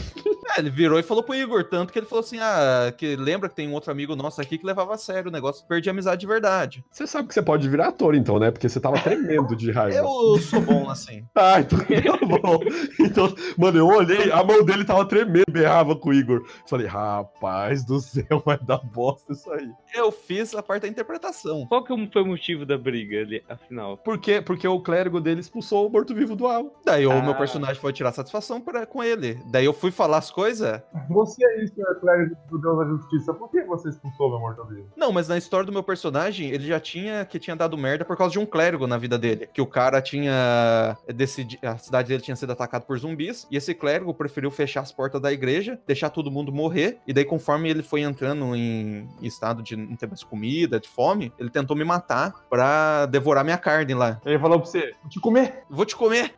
É, 0.56 0.60
ele 0.60 0.70
virou 0.70 1.00
e 1.00 1.04
falou 1.04 1.24
pro 1.24 1.36
Igor, 1.36 1.64
tanto 1.64 1.92
que 1.92 2.00
ele 2.00 2.06
falou 2.06 2.24
assim: 2.24 2.38
ah, 2.40 2.94
que 2.96 3.16
lembra 3.16 3.50
que 3.50 3.56
tem 3.56 3.68
um 3.68 3.74
outro 3.74 3.92
amigo 3.92 4.16
nosso 4.16 4.42
aqui 4.42 4.58
que 4.58 4.66
levava 4.66 4.94
a 4.94 4.98
sério 4.98 5.30
o 5.30 5.32
negócio, 5.32 5.66
perdi 5.68 5.90
a 5.90 5.92
amizade 5.92 6.22
de 6.22 6.28
verdade. 6.28 6.84
Você 6.92 7.08
sabe 7.08 7.28
que 7.28 7.34
você 7.34 7.42
pode 7.42 7.68
virar 7.68 7.88
ator, 7.88 8.16
então, 8.16 8.40
né? 8.40 8.52
Porque 8.52 8.68
você 8.68 8.80
tava 8.80 9.00
tremendo 9.00 9.56
de 9.56 9.72
raiva. 9.72 9.98
Eu 9.98 10.38
sou 10.40 10.62
bom 10.62 10.90
assim. 10.90 11.26
Ah, 11.38 11.60
então 11.60 11.78
tá 11.80 12.26
bom. 12.26 12.60
Então, 13.00 13.34
mano, 13.58 13.78
eu 13.78 13.88
olhei, 13.88 14.32
a 14.32 14.44
mão 14.44 14.64
dele 14.64 14.86
tava 14.86 15.06
tremendo, 15.06 15.52
berrava 15.52 15.96
com 15.96 16.10
o 16.10 16.14
Igor. 16.14 16.46
Falei, 16.68 16.88
rapaz 16.88 17.84
do 17.86 18.00
céu, 18.00 18.42
vai 18.44 18.58
dar 18.58 18.78
bosta 18.78 19.34
isso 19.34 19.52
aí. 19.52 19.70
Eu 19.94 20.12
fiz 20.12 20.56
a 20.56 20.64
parte 20.64 20.84
da 20.84 20.88
interpretação. 20.88 21.66
Qual 21.68 21.84
que 21.84 22.10
foi 22.12 22.22
o 22.22 22.26
motivo 22.26 22.66
da 22.66 22.78
briga 22.78 23.20
ali, 23.20 23.44
afinal? 23.66 23.98
Por 23.98 24.18
quê? 24.18 24.42
Porque 24.42 24.68
o 24.68 24.80
clérigo 24.80 25.20
dele 25.20 25.42
expulsou 25.42 25.88
o 25.88 25.92
morto-vivo 25.92 26.36
do 26.36 26.48
Al. 26.48 26.72
Daí 26.86 27.06
o 27.06 27.12
Ah. 27.12 27.22
meu 27.22 27.36
personagem 27.36 27.82
foi 27.82 27.92
tirar 27.92 28.12
satisfação 28.12 28.62
pra, 28.62 28.86
com 28.86 29.04
ele. 29.04 29.40
Daí 29.52 29.66
eu 29.66 29.74
fui 29.74 29.92
falar 29.92 30.18
as 30.18 30.32
coisas. 30.32 30.82
Você 31.10 31.46
aí, 31.46 31.68
senhor 31.68 32.00
clérigo 32.00 32.36
do 32.50 32.58
Deus 32.60 32.78
da 32.78 32.86
Justiça, 32.86 33.34
por 33.34 33.50
que 33.50 33.64
você 33.64 33.90
expulsou 33.90 34.30
meu 34.30 34.40
morto-vivo? 34.40 34.88
Não, 34.96 35.12
mas 35.12 35.28
na 35.28 35.38
história 35.38 35.66
do 35.66 35.72
meu 35.72 35.84
personagem, 35.84 36.50
ele 36.50 36.66
já 36.68 36.80
tinha 36.80 37.26
que 37.26 37.40
tinha 37.40 37.56
dado 37.56 37.78
merda 37.78 38.06
por 38.06 38.16
causa 38.18 38.34
de 38.34 38.40
um 38.40 38.46
clérigo 38.46 38.88
na 38.88 38.98
vida 38.98 39.18
dele. 39.18 39.48
Que 39.54 39.62
o 39.62 39.68
cara 39.68 40.02
tinha 40.02 40.98
decidido. 41.14 41.66
A 41.68 41.78
cidade 41.78 42.08
dele 42.10 42.22
tinha 42.24 42.36
sido 42.36 42.52
atacada 42.52 42.86
por 42.86 42.98
zumbis. 42.98 43.48
E 43.50 43.58
esse 43.58 43.74
clérigo 43.74 44.14
preferiu 44.14 44.52
fechar 44.52 44.82
as 44.82 44.92
portas 44.92 45.22
da 45.22 45.32
igreja, 45.32 45.80
deixar 45.88 46.10
todo 46.10 46.32
mundo 46.32 46.52
morrer. 46.52 47.00
E 47.08 47.14
daí, 47.14 47.26
conforme 47.26 47.70
ele 47.70 47.84
foi 47.84 48.02
entrando 48.02 48.56
em 48.56 49.08
estado 49.22 49.62
de 49.64 49.76
não 49.76 49.96
ter 49.96 50.08
mais 50.08 50.24
comida, 50.24 50.80
de 50.80 50.88
fome, 50.88 51.32
ele 51.40 51.50
tentou 51.50 51.76
me 51.76 51.84
matar 51.84 52.34
pra 52.50 53.06
devorar 53.06 53.44
minha 53.44 53.55
carne 53.58 53.94
lá. 53.94 54.20
Ele 54.26 54.40
falou 54.40 54.60
pra 54.60 54.70
você, 54.70 54.94
vou 55.02 55.10
te 55.10 55.20
comer. 55.20 55.64
Vou 55.70 55.86
te 55.86 55.96
comer! 55.96 56.34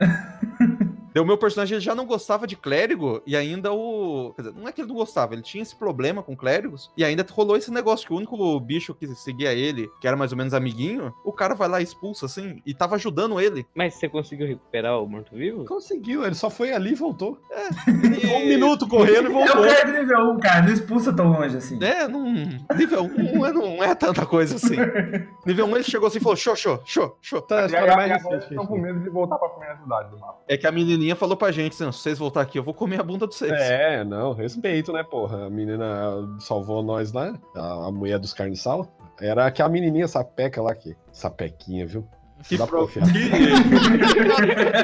Daí 1.18 1.24
o 1.24 1.26
meu 1.26 1.38
personagem 1.38 1.76
ele 1.78 1.84
já 1.84 1.96
não 1.96 2.06
gostava 2.06 2.46
de 2.46 2.56
clérigo 2.56 3.24
e 3.26 3.36
ainda 3.36 3.74
o. 3.74 4.34
Quer 4.36 4.44
dizer, 4.44 4.54
não 4.56 4.68
é 4.68 4.72
que 4.72 4.82
ele 4.82 4.88
não 4.90 4.96
gostava, 4.96 5.34
ele 5.34 5.42
tinha 5.42 5.64
esse 5.64 5.76
problema 5.76 6.22
com 6.22 6.36
clérigos 6.38 6.92
e 6.96 7.04
ainda 7.04 7.26
rolou 7.32 7.58
esse 7.58 7.72
negócio 7.72 8.06
que 8.06 8.14
o 8.14 8.18
único 8.18 8.60
bicho 8.60 8.94
que 8.94 9.08
seguia 9.16 9.52
ele, 9.52 9.90
que 10.00 10.08
era 10.08 10.16
mais 10.16 10.32
ou 10.32 10.38
menos 10.38 10.54
amiguinho, 10.54 11.12
o 11.26 11.34
cara 11.34 11.56
vai 11.56 11.68
lá 11.68 11.80
e 11.82 11.84
expulsa 11.84 12.28
assim 12.28 12.62
e 12.66 12.72
tava 12.74 12.94
ajudando 12.96 13.42
ele. 13.42 13.66
Mas 13.74 13.96
você 13.96 14.08
conseguiu 14.08 14.46
recuperar 14.48 15.02
o 15.02 15.08
morto-vivo? 15.08 15.66
Conseguiu, 15.66 16.24
ele 16.24 16.36
só 16.36 16.52
foi 16.52 16.72
ali 16.72 16.92
e 16.92 16.96
voltou. 16.96 17.40
E- 17.88 18.28
Um 18.28 18.46
minuto 18.48 18.88
correndo 18.88 19.24
e 19.24 19.26
É 19.26 19.30
o 19.30 19.34
voltou. 19.34 19.62
clérigo 19.64 19.98
nível 19.98 20.20
1, 20.34 20.40
cara, 20.40 20.62
não 20.62 20.74
expulsa 20.74 21.12
tão 21.14 21.32
longe 21.32 21.58
assim. 21.58 21.84
É, 21.84 22.08
não. 22.08 22.32
Nível 22.76 23.04
1 23.04 23.46
é- 23.46 23.54
não 23.54 23.84
é 23.84 23.96
tanta 23.96 24.24
coisa 24.26 24.56
assim. 24.56 24.76
Nível 25.46 25.66
1 25.66 25.76
ele 25.78 25.84
chegou 25.84 26.08
assim 26.08 26.18
e 26.20 26.22
falou: 26.22 26.36
show, 26.36 26.56
show, 26.56 26.80
show, 26.86 27.18
show. 27.22 27.42
Tá, 27.42 27.66
a 27.66 27.68
E 27.68 27.96
mais 27.96 28.12
estão 28.22 28.40
gente 28.42 28.56
com 28.68 28.78
medo 28.78 29.00
de 29.00 29.10
voltar 29.10 29.38
pra 29.38 29.50
primeira 29.50 29.78
cidade 29.78 30.10
do 30.12 30.20
mapa. 30.20 30.40
É 30.48 30.58
que 30.58 30.68
a 30.68 30.72
menininha 30.72 31.07
menininha 31.08 31.16
falou 31.16 31.38
pra 31.38 31.52
gente, 31.52 31.76
se 31.76 31.86
vocês 31.86 32.18
voltar 32.20 32.42
aqui, 32.42 32.60
eu 32.60 32.64
vou 32.64 32.74
comer 32.74 33.00
a 33.00 33.04
bunda 33.04 33.28
de 33.28 33.36
vocês. 33.36 33.52
É, 33.52 34.04
não, 34.04 34.34
respeito, 34.34 34.92
né, 34.92 35.04
porra? 35.04 35.46
A 35.46 35.50
menina 35.50 36.12
salvou 36.40 36.84
nós 36.84 37.14
lá, 37.14 37.34
a, 37.56 37.88
a 37.88 37.92
mulher 37.92 38.20
dos 38.20 38.34
carniçal. 38.34 38.88
Era 39.22 39.46
aquela 39.48 39.70
menininha 39.70 40.08
sapeca 40.08 40.62
lá 40.62 40.76
que. 40.76 40.96
Sapequinha, 41.12 41.88
viu? 41.88 42.06
Que 42.48 42.58
Não 42.58 42.66
dá 42.66 42.72
pra 42.72 42.78
pro- 42.78 42.88
confiar. 42.88 43.08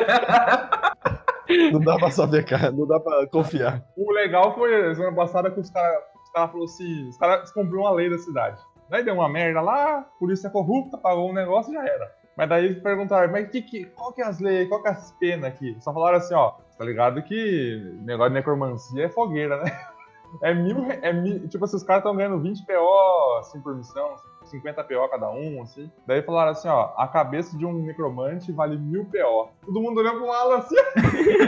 Não 1.71 1.79
dá 1.81 1.97
pra 1.97 2.09
saber, 2.09 2.45
cara. 2.45 2.71
Não 2.71 2.87
dá 2.87 2.99
pra 2.99 3.27
confiar. 3.27 3.83
O 3.97 4.11
legal 4.11 4.55
foi 4.55 4.95
semana 4.95 5.15
passada 5.15 5.51
que 5.51 5.59
os 5.59 5.69
caras 5.69 5.99
os 6.23 6.29
cara 6.31 6.47
falaram 6.47 6.63
assim: 6.65 7.09
os 7.09 7.17
caras 7.17 7.51
cumpriram 7.51 7.81
uma 7.81 7.91
lei 7.91 8.09
da 8.09 8.17
cidade. 8.17 8.59
Daí 8.89 9.03
deu 9.03 9.13
uma 9.13 9.29
merda 9.29 9.61
lá, 9.61 10.01
polícia 10.19 10.49
corrupta, 10.49 10.97
pagou 10.97 11.29
um 11.29 11.33
negócio 11.33 11.71
e 11.71 11.75
já 11.75 11.83
era. 11.85 12.11
Mas 12.35 12.49
daí 12.49 12.65
eles 12.65 12.81
perguntaram, 12.81 13.31
mas 13.31 13.47
que, 13.49 13.61
que, 13.61 13.85
qual 13.85 14.11
que 14.11 14.21
é 14.21 14.25
as 14.25 14.39
leis, 14.39 14.67
qual 14.67 14.81
que 14.81 14.87
é 14.87 14.91
as 14.91 15.11
penas 15.13 15.45
aqui? 15.45 15.75
Só 15.79 15.93
falaram 15.93 16.17
assim, 16.17 16.33
ó, 16.33 16.53
tá 16.77 16.83
ligado 16.83 17.21
que 17.21 17.95
negócio 18.01 18.31
de 18.31 18.35
necromancia 18.35 19.05
é 19.05 19.09
fogueira, 19.09 19.57
né? 19.57 19.71
É 20.41 20.51
mil, 20.51 20.87
é 20.89 21.13
mil 21.13 21.47
tipo 21.47 21.63
assim, 21.63 21.75
os 21.75 21.83
caras 21.83 21.99
estão 21.99 22.15
ganhando 22.15 22.41
20 22.41 22.65
PO, 22.65 23.37
assim, 23.37 23.61
por 23.61 23.75
missão, 23.75 24.15
50 24.45 24.83
PO 24.83 25.09
cada 25.09 25.29
um, 25.29 25.61
assim. 25.61 25.91
Daí 26.07 26.23
falaram 26.23 26.51
assim, 26.51 26.67
ó, 26.67 26.91
a 26.97 27.07
cabeça 27.07 27.55
de 27.55 27.63
um 27.63 27.85
necromante 27.85 28.51
vale 28.51 28.75
mil 28.75 29.05
PO. 29.05 29.49
Todo 29.63 29.79
mundo 29.79 29.99
olhando 29.99 30.17
pro 30.17 30.31
Alan 30.31 30.57
assim, 30.57 30.75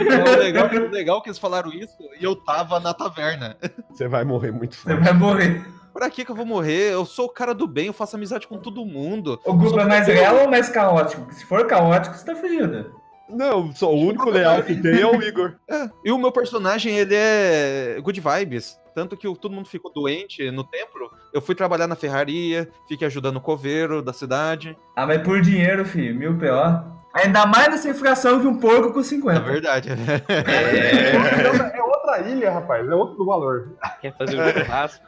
Não, 0.08 0.34
o 0.34 0.38
legal, 0.38 0.68
legal 0.90 1.20
que 1.20 1.28
eles 1.28 1.38
falaram 1.38 1.72
isso 1.72 1.96
e 2.20 2.22
eu 2.24 2.36
tava 2.36 2.78
na 2.78 2.94
taverna. 2.94 3.56
Você 3.90 4.06
vai 4.06 4.24
morrer 4.24 4.52
muito 4.52 4.76
Você 4.76 4.94
vai 4.94 5.12
morrer. 5.12 5.64
Pra 5.96 6.10
que 6.10 6.24
que 6.26 6.30
eu 6.30 6.36
vou 6.36 6.44
morrer? 6.44 6.92
Eu 6.92 7.06
sou 7.06 7.24
o 7.24 7.30
cara 7.30 7.54
do 7.54 7.66
bem, 7.66 7.86
eu 7.86 7.92
faço 7.94 8.16
amizade 8.16 8.46
com 8.46 8.58
todo 8.58 8.84
mundo. 8.84 9.40
O 9.44 9.54
grupo 9.54 9.80
é 9.80 9.84
mais 9.86 10.06
real 10.06 10.36
ou 10.42 10.48
mais 10.50 10.68
caótico? 10.68 11.32
Se 11.32 11.44
for 11.46 11.66
caótico, 11.66 12.14
você 12.14 12.24
tá 12.24 12.34
fudido. 12.36 12.94
Não, 13.28 13.72
só 13.72 13.90
o 13.92 13.98
único 13.98 14.28
leal 14.30 14.62
que 14.62 14.76
tem 14.76 15.00
é 15.00 15.06
o 15.06 15.20
Igor. 15.22 15.54
É, 15.68 15.88
E 16.04 16.12
o 16.12 16.18
meu 16.18 16.30
personagem, 16.30 16.96
ele 16.98 17.14
é 17.16 17.98
good 18.02 18.20
vibes. 18.20 18.78
Tanto 18.94 19.16
que 19.16 19.26
todo 19.36 19.52
mundo 19.54 19.68
ficou 19.68 19.90
doente 19.92 20.50
no 20.50 20.62
templo. 20.64 21.10
Eu 21.32 21.40
fui 21.40 21.54
trabalhar 21.54 21.86
na 21.86 21.96
ferraria, 21.96 22.68
fiquei 22.86 23.06
ajudando 23.06 23.36
o 23.36 23.40
coveiro 23.40 24.00
da 24.02 24.12
cidade. 24.12 24.76
Ah, 24.94 25.06
mas 25.06 25.22
por 25.22 25.40
dinheiro, 25.40 25.84
filho, 25.84 26.14
mil 26.14 26.38
PO. 26.38 26.94
Ainda 27.14 27.46
mais 27.46 27.68
nessa 27.68 27.88
inflação 27.88 28.38
que 28.40 28.46
um 28.46 28.58
porco 28.58 28.92
com 28.92 29.00
É 29.00 29.04
50. 29.04 29.40
verdade. 29.40 29.88
é 29.88 31.82
outra 31.82 32.20
ilha, 32.20 32.50
rapaz, 32.50 32.86
é 32.88 32.94
outro 32.94 33.24
valor. 33.24 33.72
Quer 34.00 34.16
fazer 34.16 34.38
um 34.40 34.52
churrasco? 34.52 35.05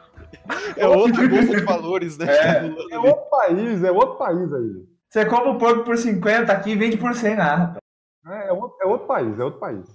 É 0.75 0.87
outra 0.87 1.27
bolsa 1.27 1.55
de 1.55 1.63
valores, 1.63 2.17
né? 2.17 2.25
É 2.91 2.97
outro 2.97 3.29
país, 3.29 3.83
é 3.83 3.91
outro 3.91 4.17
país 4.17 4.53
aí. 4.53 4.85
Você 5.09 5.25
compra 5.25 5.51
um 5.51 5.57
porco 5.57 5.83
por 5.83 5.97
50 5.97 6.51
aqui 6.51 6.71
e 6.71 6.75
vende 6.75 6.97
por 6.97 7.15
100 7.15 7.35
lá, 7.35 7.55
rapaz. 7.55 7.77
É, 8.27 8.49
é 8.49 8.53
outro, 8.53 8.77
é 8.81 8.85
outro 8.85 9.07
país, 9.07 9.39
é 9.39 9.43
outro 9.43 9.59
país. 9.59 9.85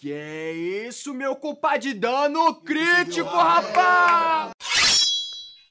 Que 0.00 0.12
é 0.12 0.52
isso, 0.52 1.14
meu 1.14 1.34
culpa 1.34 1.78
de 1.78 1.94
dano 1.94 2.54
crítico, 2.56 3.28
rapaz! 3.28 4.53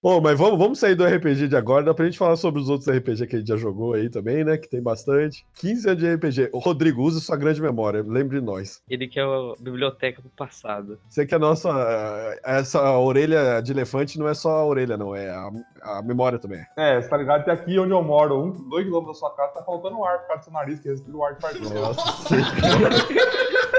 Bom, 0.03 0.19
mas 0.19 0.37
vamos, 0.37 0.59
vamos 0.59 0.79
sair 0.79 0.95
do 0.95 1.05
RPG 1.05 1.47
de 1.47 1.55
agora, 1.55 1.85
dá 1.85 1.93
pra 1.93 2.03
gente 2.03 2.17
falar 2.17 2.35
sobre 2.35 2.59
os 2.59 2.67
outros 2.67 2.93
RPG 2.93 3.25
que 3.25 3.37
a 3.37 3.39
gente 3.39 3.47
já 3.47 3.55
jogou 3.55 3.93
aí 3.93 4.09
também, 4.09 4.43
né? 4.43 4.57
Que 4.57 4.67
tem 4.67 4.81
bastante. 4.81 5.45
15 5.55 5.89
anos 5.89 6.03
de 6.03 6.13
RPG. 6.13 6.49
O 6.51 6.59
Rodrigo, 6.59 7.01
usa 7.01 7.21
sua 7.21 7.37
grande 7.37 7.61
memória, 7.61 8.03
lembre 8.05 8.41
de 8.41 8.45
nós. 8.45 8.83
Ele 8.89 9.07
que 9.07 9.17
é 9.17 9.23
a 9.23 9.53
biblioteca 9.57 10.21
do 10.21 10.27
passado. 10.27 10.99
Você 11.07 11.25
que 11.25 11.33
a 11.33 11.39
nossa. 11.39 11.69
Essa 12.43 12.97
orelha 12.97 13.61
de 13.61 13.71
elefante 13.71 14.19
não 14.19 14.27
é 14.27 14.33
só 14.33 14.49
a 14.49 14.65
orelha, 14.65 14.97
não, 14.97 15.15
é 15.15 15.29
a, 15.29 15.49
a 15.83 16.01
memória 16.01 16.37
também. 16.37 16.65
É, 16.75 17.01
você 17.01 17.07
tá 17.07 17.15
ligado 17.15 17.45
que 17.45 17.51
aqui 17.51 17.79
onde 17.79 17.93
eu 17.93 18.03
moro, 18.03 18.43
um, 18.43 18.51
dois 18.51 18.83
quilômetros 18.83 19.15
da 19.15 19.19
sua 19.21 19.33
casa, 19.37 19.53
tá 19.53 19.63
faltando 19.63 20.03
ar 20.03 20.19
por 20.19 20.27
causa 20.27 20.41
do 20.41 20.43
seu 20.43 20.53
nariz, 20.53 20.81
que 20.81 20.89
respira 20.89 21.15
o 21.15 21.23
ar 21.23 21.35
de. 21.35 21.73
Nossa, 21.73 22.03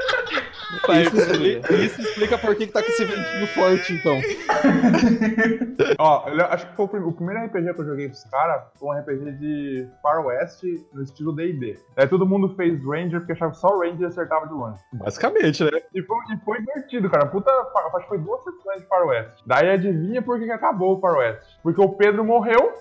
Isso 1.02 1.16
explica, 1.16 1.74
isso 1.74 2.00
explica 2.00 2.38
por 2.38 2.54
que, 2.54 2.66
que 2.66 2.72
tá 2.72 2.82
com 2.82 2.88
esse 2.88 3.04
ventinho 3.04 3.46
forte, 3.48 3.92
então. 3.92 4.18
Ó, 5.98 6.28
eu 6.28 6.44
acho 6.46 6.66
que 6.68 6.76
foi 6.76 6.84
o, 6.84 6.88
prim- 6.88 7.00
o 7.02 7.12
primeiro 7.12 7.44
RPG 7.46 7.74
que 7.74 7.80
eu 7.80 7.84
joguei 7.86 8.08
pros 8.08 8.24
caras 8.24 8.62
foi 8.78 8.88
um 8.96 9.00
RPG 9.00 9.32
de 9.38 9.88
Faroeste 10.02 10.84
no 10.92 11.02
estilo 11.02 11.32
D&D. 11.34 11.78
Aí 11.96 12.06
todo 12.06 12.26
mundo 12.26 12.54
fez 12.56 12.82
Ranger 12.84 13.20
porque 13.20 13.32
achava 13.32 13.52
que 13.52 13.58
só 13.58 13.68
o 13.68 13.80
Ranger 13.80 14.08
acertava 14.08 14.46
de 14.46 14.52
longe. 14.54 14.78
basicamente, 14.92 15.64
né? 15.64 15.70
E 15.94 16.02
foi, 16.02 16.16
e 16.34 16.44
foi 16.44 16.58
divertido, 16.60 17.10
cara. 17.10 17.26
Puta, 17.26 17.50
acho 17.50 17.98
que 18.02 18.08
foi 18.08 18.18
duas 18.18 18.42
sessões 18.44 18.80
de 18.82 18.88
Faroeste. 18.88 19.42
Daí 19.46 19.70
adivinha 19.70 20.22
por 20.22 20.38
que, 20.38 20.44
que 20.46 20.52
acabou 20.52 20.96
o 20.96 21.00
Faroeste? 21.00 21.44
Porque 21.62 21.80
o 21.80 21.88
Pedro 21.90 22.24
morreu. 22.24 22.72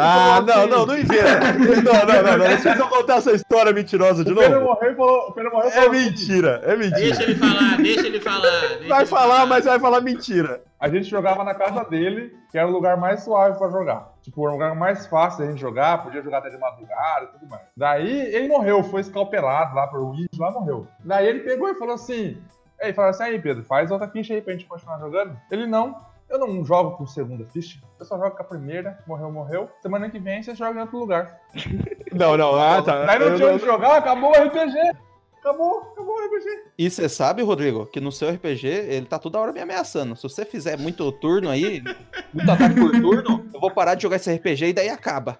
Ah, 0.00 0.40
não, 0.46 0.66
não, 0.66 0.86
não 0.86 0.96
inventa. 0.98 1.38
Não, 1.58 2.06
não, 2.06 2.22
não, 2.22 2.38
não. 2.38 2.56
Vocês 2.56 2.78
vão 2.78 2.88
contar 2.88 3.16
essa 3.16 3.32
história 3.32 3.72
mentirosa 3.72 4.24
de 4.24 4.32
o 4.32 4.34
novo? 4.34 4.60
morreu 4.60 4.92
e 4.92 4.94
falou. 4.94 5.28
O 5.28 5.32
Pedro 5.32 5.50
morreu 5.50 5.68
e 5.68 5.72
É 5.72 5.74
falou 5.74 5.90
assim, 5.90 6.04
mentira, 6.04 6.60
é 6.64 6.76
mentira. 6.76 7.00
Deixa 7.00 7.22
ele 7.22 7.34
falar, 7.34 7.76
deixa 7.76 8.06
ele 8.06 8.20
falar. 8.20 8.50
deixa 8.78 8.88
Vai 8.88 9.00
ele 9.00 9.06
falar, 9.06 9.46
mas 9.46 9.64
vai 9.64 9.80
falar 9.80 10.00
mentira. 10.00 10.62
A 10.78 10.88
gente 10.88 11.04
jogava 11.04 11.42
na 11.42 11.54
casa 11.54 11.84
dele, 11.84 12.32
que 12.50 12.58
era 12.58 12.68
o 12.68 12.70
lugar 12.70 12.96
mais 12.96 13.24
suave 13.24 13.58
pra 13.58 13.68
jogar. 13.70 14.12
Tipo, 14.22 14.42
era 14.42 14.50
o 14.50 14.52
lugar 14.52 14.74
mais 14.76 15.06
fácil 15.06 15.44
da 15.44 15.50
gente 15.50 15.60
jogar, 15.60 16.02
podia 16.02 16.22
jogar 16.22 16.38
até 16.38 16.50
de 16.50 16.58
madrugada 16.58 17.24
e 17.24 17.38
tudo 17.38 17.48
mais. 17.48 17.62
Daí 17.76 18.34
ele 18.34 18.46
morreu, 18.48 18.84
foi 18.84 19.00
escalpelado 19.00 19.74
lá 19.74 19.86
pro 19.88 20.10
Wind, 20.12 20.28
lá 20.38 20.50
morreu. 20.50 20.86
Daí 21.00 21.26
ele 21.26 21.40
pegou 21.40 21.68
e 21.68 21.74
falou 21.74 21.94
assim: 21.94 22.40
Ei, 22.80 22.92
falou 22.92 23.10
assim, 23.10 23.24
aí 23.24 23.40
Pedro, 23.40 23.64
faz 23.64 23.90
outra 23.90 24.08
ficha 24.08 24.34
aí 24.34 24.40
pra 24.40 24.52
gente 24.52 24.66
continuar 24.66 25.00
jogando. 25.00 25.36
Ele 25.50 25.66
não. 25.66 25.96
Eu 26.28 26.38
não 26.38 26.62
jogo 26.64 26.96
com 26.96 27.06
segunda 27.06 27.44
ficha, 27.46 27.80
eu 27.98 28.04
só 28.04 28.16
jogo 28.18 28.32
com 28.36 28.42
a 28.42 28.44
primeira, 28.44 28.98
morreu, 29.06 29.32
morreu. 29.32 29.70
Semana 29.80 30.10
que 30.10 30.18
vem 30.18 30.42
você 30.42 30.54
joga 30.54 30.78
em 30.78 30.82
outro 30.82 30.98
lugar. 30.98 31.38
Não, 32.12 32.38
não, 32.38 32.54
ah, 32.58 32.80
tá. 32.82 33.04
Daí 33.04 33.18
não 33.18 33.36
tinha 33.36 33.52
onde 33.52 33.64
jogar, 33.66 33.98
acabou 33.98 34.30
o 34.30 34.32
RPG. 34.32 34.74
Acabou, 35.40 35.80
acabou 35.92 36.14
o 36.16 36.26
RPG. 36.26 36.46
E 36.78 36.90
você 36.90 37.06
sabe, 37.06 37.42
Rodrigo, 37.42 37.84
que 37.84 38.00
no 38.00 38.10
seu 38.10 38.30
RPG 38.30 38.66
ele 38.66 39.04
tá 39.06 39.18
toda 39.18 39.38
hora 39.38 39.52
me 39.52 39.60
ameaçando. 39.60 40.16
Se 40.16 40.22
você 40.22 40.44
fizer 40.46 40.78
muito 40.78 41.12
turno 41.12 41.50
aí, 41.50 41.82
muito 42.32 42.50
ataque 42.50 42.74
por 42.80 42.90
turno, 42.92 43.44
eu 43.52 43.60
vou 43.60 43.70
parar 43.70 43.94
de 43.94 44.02
jogar 44.04 44.16
esse 44.16 44.34
RPG 44.34 44.68
e 44.68 44.72
daí 44.72 44.88
acaba. 44.88 45.38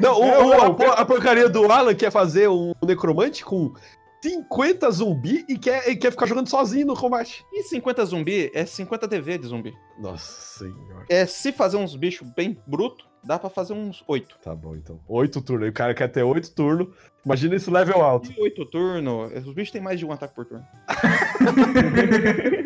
Não, 0.00 0.20
o- 0.20 0.48
o- 0.48 0.52
a, 0.62 0.74
por- 0.74 0.98
a 1.00 1.04
porcaria 1.06 1.48
do 1.48 1.70
Alan 1.70 1.94
quer 1.94 2.10
fazer 2.10 2.48
um 2.48 2.72
necromante 2.84 3.44
com 3.44 3.72
50 4.22 4.90
zumbi 4.90 5.44
e 5.48 5.58
quer, 5.58 5.88
e 5.88 5.96
quer 5.96 6.12
ficar 6.12 6.26
jogando 6.26 6.48
sozinho 6.48 6.86
no 6.86 6.96
combate. 6.96 7.44
E 7.52 7.64
50 7.64 8.04
zumbi 8.04 8.50
é 8.54 8.64
50 8.64 9.08
TV 9.08 9.38
de 9.38 9.46
zumbi. 9.48 9.74
Nossa 9.98 10.58
senhora. 10.58 11.06
É, 11.08 11.26
se 11.26 11.50
fazer 11.52 11.76
uns 11.76 11.96
bichos 11.96 12.28
bem 12.36 12.56
bruto, 12.66 13.04
dá 13.24 13.38
pra 13.38 13.50
fazer 13.50 13.72
uns 13.72 14.04
8. 14.06 14.38
Tá 14.42 14.54
bom, 14.54 14.76
então. 14.76 15.00
Oito 15.08 15.42
turnos. 15.42 15.64
Aí 15.64 15.70
O 15.70 15.74
cara 15.74 15.92
quer 15.94 16.08
ter 16.08 16.22
oito 16.22 16.52
turnos. 16.54 16.88
Imagina 17.24 17.56
esse 17.56 17.70
level 17.70 18.02
alto. 18.02 18.32
E 18.32 18.40
8 18.40 18.66
turno, 18.66 19.24
os 19.26 19.54
bichos 19.54 19.70
têm 19.70 19.80
mais 19.80 19.98
de 19.98 20.04
um 20.04 20.12
ataque 20.12 20.34
por 20.34 20.44
turno. 20.44 20.64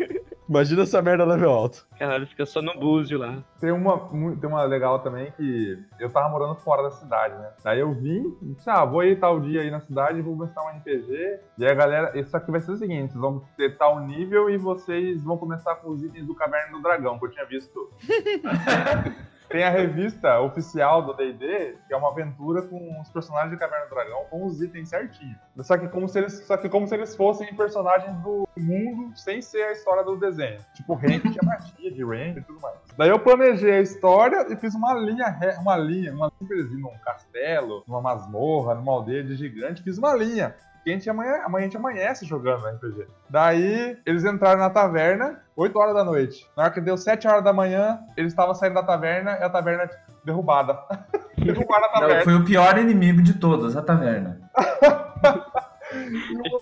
Imagina 0.49 0.83
essa 0.83 1.01
merda 1.01 1.25
level 1.25 1.51
alto. 1.51 1.85
Caralho, 1.97 2.25
fica 2.25 2.45
só 2.45 2.61
no 2.61 2.73
búzio 2.79 3.19
lá. 3.19 3.43
Tem 3.59 3.71
uma, 3.71 3.99
tem 4.39 4.49
uma 4.49 4.63
legal 4.63 4.99
também 4.99 5.31
que 5.31 5.77
eu 5.99 6.09
tava 6.09 6.29
morando 6.29 6.55
fora 6.55 6.83
da 6.83 6.91
cidade, 6.91 7.35
né? 7.35 7.49
Daí 7.63 7.79
eu 7.79 7.93
vim, 7.93 8.35
disse, 8.41 8.69
ah, 8.69 8.85
vou 8.85 9.03
ir 9.03 9.19
tal 9.19 9.39
dia 9.39 9.61
aí 9.61 9.69
na 9.69 9.81
cidade, 9.81 10.21
vou 10.21 10.37
começar 10.37 10.63
um 10.63 10.69
RPG. 10.69 11.39
E 11.57 11.65
aí 11.65 11.71
a 11.71 11.75
galera, 11.75 12.19
isso 12.19 12.35
aqui 12.35 12.49
vai 12.49 12.61
ser 12.61 12.71
o 12.71 12.77
seguinte: 12.77 13.11
vocês 13.11 13.21
vão 13.21 13.43
ter 13.57 13.77
tal 13.77 13.99
nível 13.99 14.49
e 14.49 14.57
vocês 14.57 15.23
vão 15.23 15.37
começar 15.37 15.75
com 15.75 15.89
os 15.89 16.01
itens 16.01 16.25
do 16.25 16.33
Caverna 16.33 16.71
do 16.71 16.81
Dragão, 16.81 17.19
que 17.19 17.25
eu 17.25 17.31
tinha 17.31 17.45
visto. 17.45 17.91
Tem 19.49 19.63
a 19.63 19.69
revista 19.69 20.41
oficial 20.41 21.01
do 21.01 21.13
D&D, 21.13 21.77
que 21.87 21.93
é 21.93 21.97
uma 21.97 22.09
aventura 22.09 22.61
com 22.63 22.99
os 22.99 23.09
personagens 23.09 23.51
de 23.51 23.57
Caverna 23.57 23.85
do 23.85 23.89
Dragão, 23.89 24.25
com 24.29 24.45
os 24.45 24.61
itens 24.61 24.89
certinho. 24.89 25.35
Só 25.61 25.77
que 25.77 25.87
como 25.87 26.07
se 26.07 26.19
eles, 26.19 26.45
só 26.45 26.57
que 26.57 26.67
como 26.67 26.85
se 26.85 26.95
eles 26.95 27.15
fossem 27.15 27.53
personagens 27.55 28.15
do 28.17 28.47
mundo, 28.57 29.15
sem 29.15 29.41
ser 29.41 29.63
a 29.63 29.71
história 29.71 30.03
do 30.03 30.17
desenho. 30.17 30.59
Tipo, 30.73 30.93
o 30.93 30.97
Hank 30.97 31.21
tinha 31.21 31.43
magia 31.43 31.91
de 31.91 32.03
Ranger 32.03 32.39
e 32.39 32.41
tudo 32.41 32.59
mais. 32.59 32.77
Daí 32.97 33.09
eu 33.09 33.19
planejei 33.19 33.71
a 33.71 33.81
história 33.81 34.45
e 34.51 34.55
fiz 34.57 34.75
uma 34.75 34.93
linha, 34.93 35.37
uma 35.61 35.77
linha, 35.77 36.13
uma 36.13 36.31
simples 36.37 36.69
num 36.71 36.97
castelo, 37.05 37.83
numa 37.87 38.01
masmorra, 38.01 38.75
numa 38.75 38.91
aldeia 38.91 39.23
de 39.23 39.35
gigante, 39.35 39.81
fiz 39.81 39.97
uma 39.97 40.13
linha. 40.13 40.55
Que 40.87 40.91
a 40.91 40.93
gente 40.93 41.09
amanhã, 41.09 41.41
amanhã 41.43 41.65
a 41.65 41.67
gente 41.67 41.75
amanhece 41.75 42.25
jogando 42.25 42.65
RPG. 42.65 43.07
Daí 43.29 43.97
eles 44.05 44.23
entraram 44.23 44.61
na 44.61 44.69
taverna, 44.69 45.41
8 45.53 45.77
horas 45.77 45.93
da 45.93 46.01
noite. 46.01 46.49
Na 46.55 46.63
hora 46.63 46.71
que 46.71 46.79
deu 46.79 46.95
7 46.95 47.27
horas 47.27 47.43
da 47.43 47.51
manhã, 47.51 47.99
eles 48.15 48.31
estavam 48.31 48.55
saindo 48.55 48.75
da 48.75 48.83
taverna 48.83 49.31
e 49.31 49.43
a 49.43 49.49
taverna 49.49 49.89
derrubada. 50.23 50.79
Derrubaram 51.37 51.87
a 51.87 51.91
Não, 51.91 51.99
taverna. 51.99 52.23
foi 52.23 52.35
o 52.35 52.45
pior 52.45 52.77
inimigo 52.77 53.21
de 53.21 53.33
todos, 53.33 53.75
a 53.75 53.81
taverna. 53.81 54.39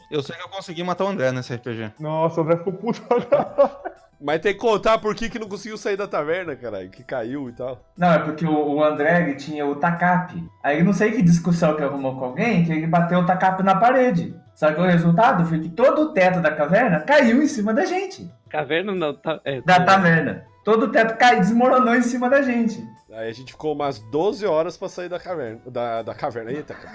Eu 0.09 0.23
sei 0.23 0.35
que 0.35 0.43
eu 0.43 0.49
consegui 0.49 0.83
matar 0.83 1.03
o 1.03 1.07
André 1.07 1.31
nesse 1.31 1.53
RPG. 1.53 1.93
Nossa, 1.99 2.39
o 2.39 2.43
André 2.43 2.57
ficou 2.57 2.73
puto. 2.73 3.01
Mas 4.19 4.41
tem 4.41 4.53
que 4.53 4.59
contar 4.59 4.97
por 4.97 5.13
que, 5.13 5.29
que 5.29 5.39
não 5.39 5.47
conseguiu 5.47 5.77
sair 5.77 5.97
da 5.97 6.07
taverna, 6.07 6.55
caralho. 6.55 6.89
Que 6.89 7.03
caiu 7.03 7.49
e 7.49 7.53
tal. 7.53 7.83
Não, 7.97 8.11
é 8.11 8.19
porque 8.19 8.45
o, 8.45 8.75
o 8.75 8.83
André 8.83 9.33
tinha 9.33 9.65
o 9.65 9.75
tacape. 9.75 10.43
Aí 10.63 10.83
não 10.83 10.93
sei 10.93 11.11
que 11.11 11.21
discussão 11.21 11.75
que 11.75 11.83
arrumou 11.83 12.17
com 12.17 12.25
alguém, 12.25 12.65
que 12.65 12.71
ele 12.71 12.87
bateu 12.87 13.19
o 13.19 13.25
tacape 13.25 13.63
na 13.63 13.75
parede. 13.75 14.35
Só 14.53 14.71
que 14.71 14.79
o 14.79 14.85
resultado 14.85 15.45
foi 15.45 15.59
que 15.59 15.69
todo 15.69 16.03
o 16.03 16.13
teto 16.13 16.39
da 16.41 16.51
caverna 16.51 17.01
caiu 17.01 17.43
em 17.43 17.47
cima 17.47 17.73
da 17.73 17.85
gente. 17.85 18.31
Caverna 18.49 18.95
não, 18.95 19.13
tá. 19.13 19.41
É, 19.43 19.61
Da 19.61 19.83
taverna. 19.83 20.45
Todo 20.65 20.87
o 20.87 20.91
teto 20.91 21.17
caiu, 21.17 21.39
desmoronou 21.39 21.95
em 21.95 22.01
cima 22.01 22.29
da 22.29 22.41
gente. 22.41 22.83
Aí 23.13 23.29
a 23.29 23.31
gente 23.31 23.53
ficou 23.53 23.73
umas 23.73 23.99
12 23.99 24.45
horas 24.45 24.75
pra 24.75 24.89
sair 24.89 25.07
da 25.07 25.17
caverna. 25.19 25.61
Da, 25.67 26.01
da 26.01 26.13
caverna, 26.13 26.51
eita, 26.51 26.73
cara. 26.73 26.93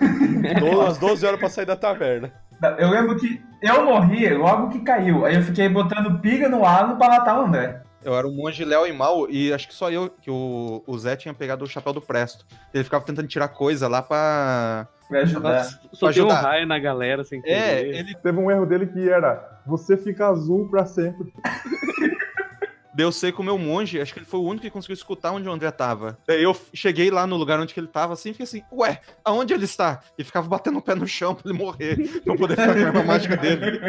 Umas 0.63 0.99
12 0.99 1.25
horas 1.25 1.41
pra 1.41 1.49
sair 1.49 1.65
da 1.65 1.77
taverna. 1.77 2.31
Eu 2.79 2.91
lembro 2.91 3.17
que 3.17 3.41
eu 3.63 3.87
morri 3.87 4.29
logo 4.35 4.69
que 4.69 4.81
caiu. 4.81 5.25
Aí 5.25 5.35
eu 5.37 5.43
fiquei 5.43 5.67
botando 5.67 6.21
piga 6.21 6.47
no 6.47 6.63
halo 6.67 6.99
pra 6.99 7.09
matar 7.09 7.41
o 7.41 7.47
André. 7.47 7.81
Eu 8.05 8.15
era 8.15 8.27
um 8.27 8.35
monge 8.35 8.65
Léo 8.65 8.87
e 8.87 8.93
mal, 8.93 9.29
e 9.31 9.53
acho 9.53 9.69
que 9.69 9.75
só 9.75 9.91
eu, 9.91 10.09
que 10.09 10.31
o, 10.31 10.83
o 10.87 10.99
Zé 10.99 11.17
tinha 11.17 11.35
pegado 11.35 11.65
o 11.65 11.69
chapéu 11.69 11.93
do 11.93 12.01
Presto. 12.01 12.45
Ele 12.73 12.85
ficava 12.85 13.05
tentando 13.05 13.29
tirar 13.29 13.49
coisa 13.49 13.89
lá 13.89 14.03
pra. 14.03 14.89
Pra 15.09 15.21
ajudar. 15.21 15.65
Soltei 15.93 16.23
um 16.23 16.27
ajudar. 16.27 16.41
raio 16.43 16.67
na 16.67 16.79
galera 16.79 17.25
sem 17.25 17.41
É, 17.45 17.77
querer. 17.83 17.95
ele 17.95 18.15
Teve 18.17 18.39
um 18.39 18.51
erro 18.51 18.65
dele 18.67 18.87
que 18.87 19.09
era: 19.09 19.61
você 19.67 19.97
fica 19.99 20.29
azul 20.29 20.69
pra 20.71 20.85
sempre. 20.87 21.33
deu 23.01 23.11
seco 23.11 23.41
o 23.41 23.45
meu 23.45 23.57
monge, 23.57 23.99
acho 24.01 24.13
que 24.13 24.19
ele 24.19 24.27
foi 24.27 24.41
o 24.41 24.45
único 24.45 24.63
que 24.63 24.71
conseguiu 24.71 24.93
escutar 24.95 25.33
onde 25.33 25.49
o 25.49 25.53
André 25.53 25.71
tava. 25.71 26.19
Daí 26.27 26.43
eu 26.43 26.55
cheguei 26.75 27.11
lá 27.11 27.27
no 27.27 27.37
lugar 27.37 27.59
onde 27.59 27.73
que 27.73 27.81
ele 27.81 27.87
tava, 27.87 28.13
assim, 28.13 28.29
e 28.29 28.33
fiquei 28.33 28.45
assim, 28.45 28.63
ué, 28.73 29.01
aonde 29.25 29.55
ele 29.55 29.65
está? 29.65 30.01
E 30.19 30.23
ficava 30.25 30.47
batendo 30.49 30.79
o 30.79 30.83
pé 30.83 30.95
no 30.95 31.07
chão 31.07 31.35
pra 31.35 31.49
ele 31.51 31.59
morrer, 31.59 31.97
pra 32.23 32.33
eu 32.35 32.37
poder 32.37 32.57
ficar 32.57 32.75
com 32.75 32.81
a 32.81 32.87
arma 32.87 33.03
mágica 33.03 33.37
dele. 33.39 33.81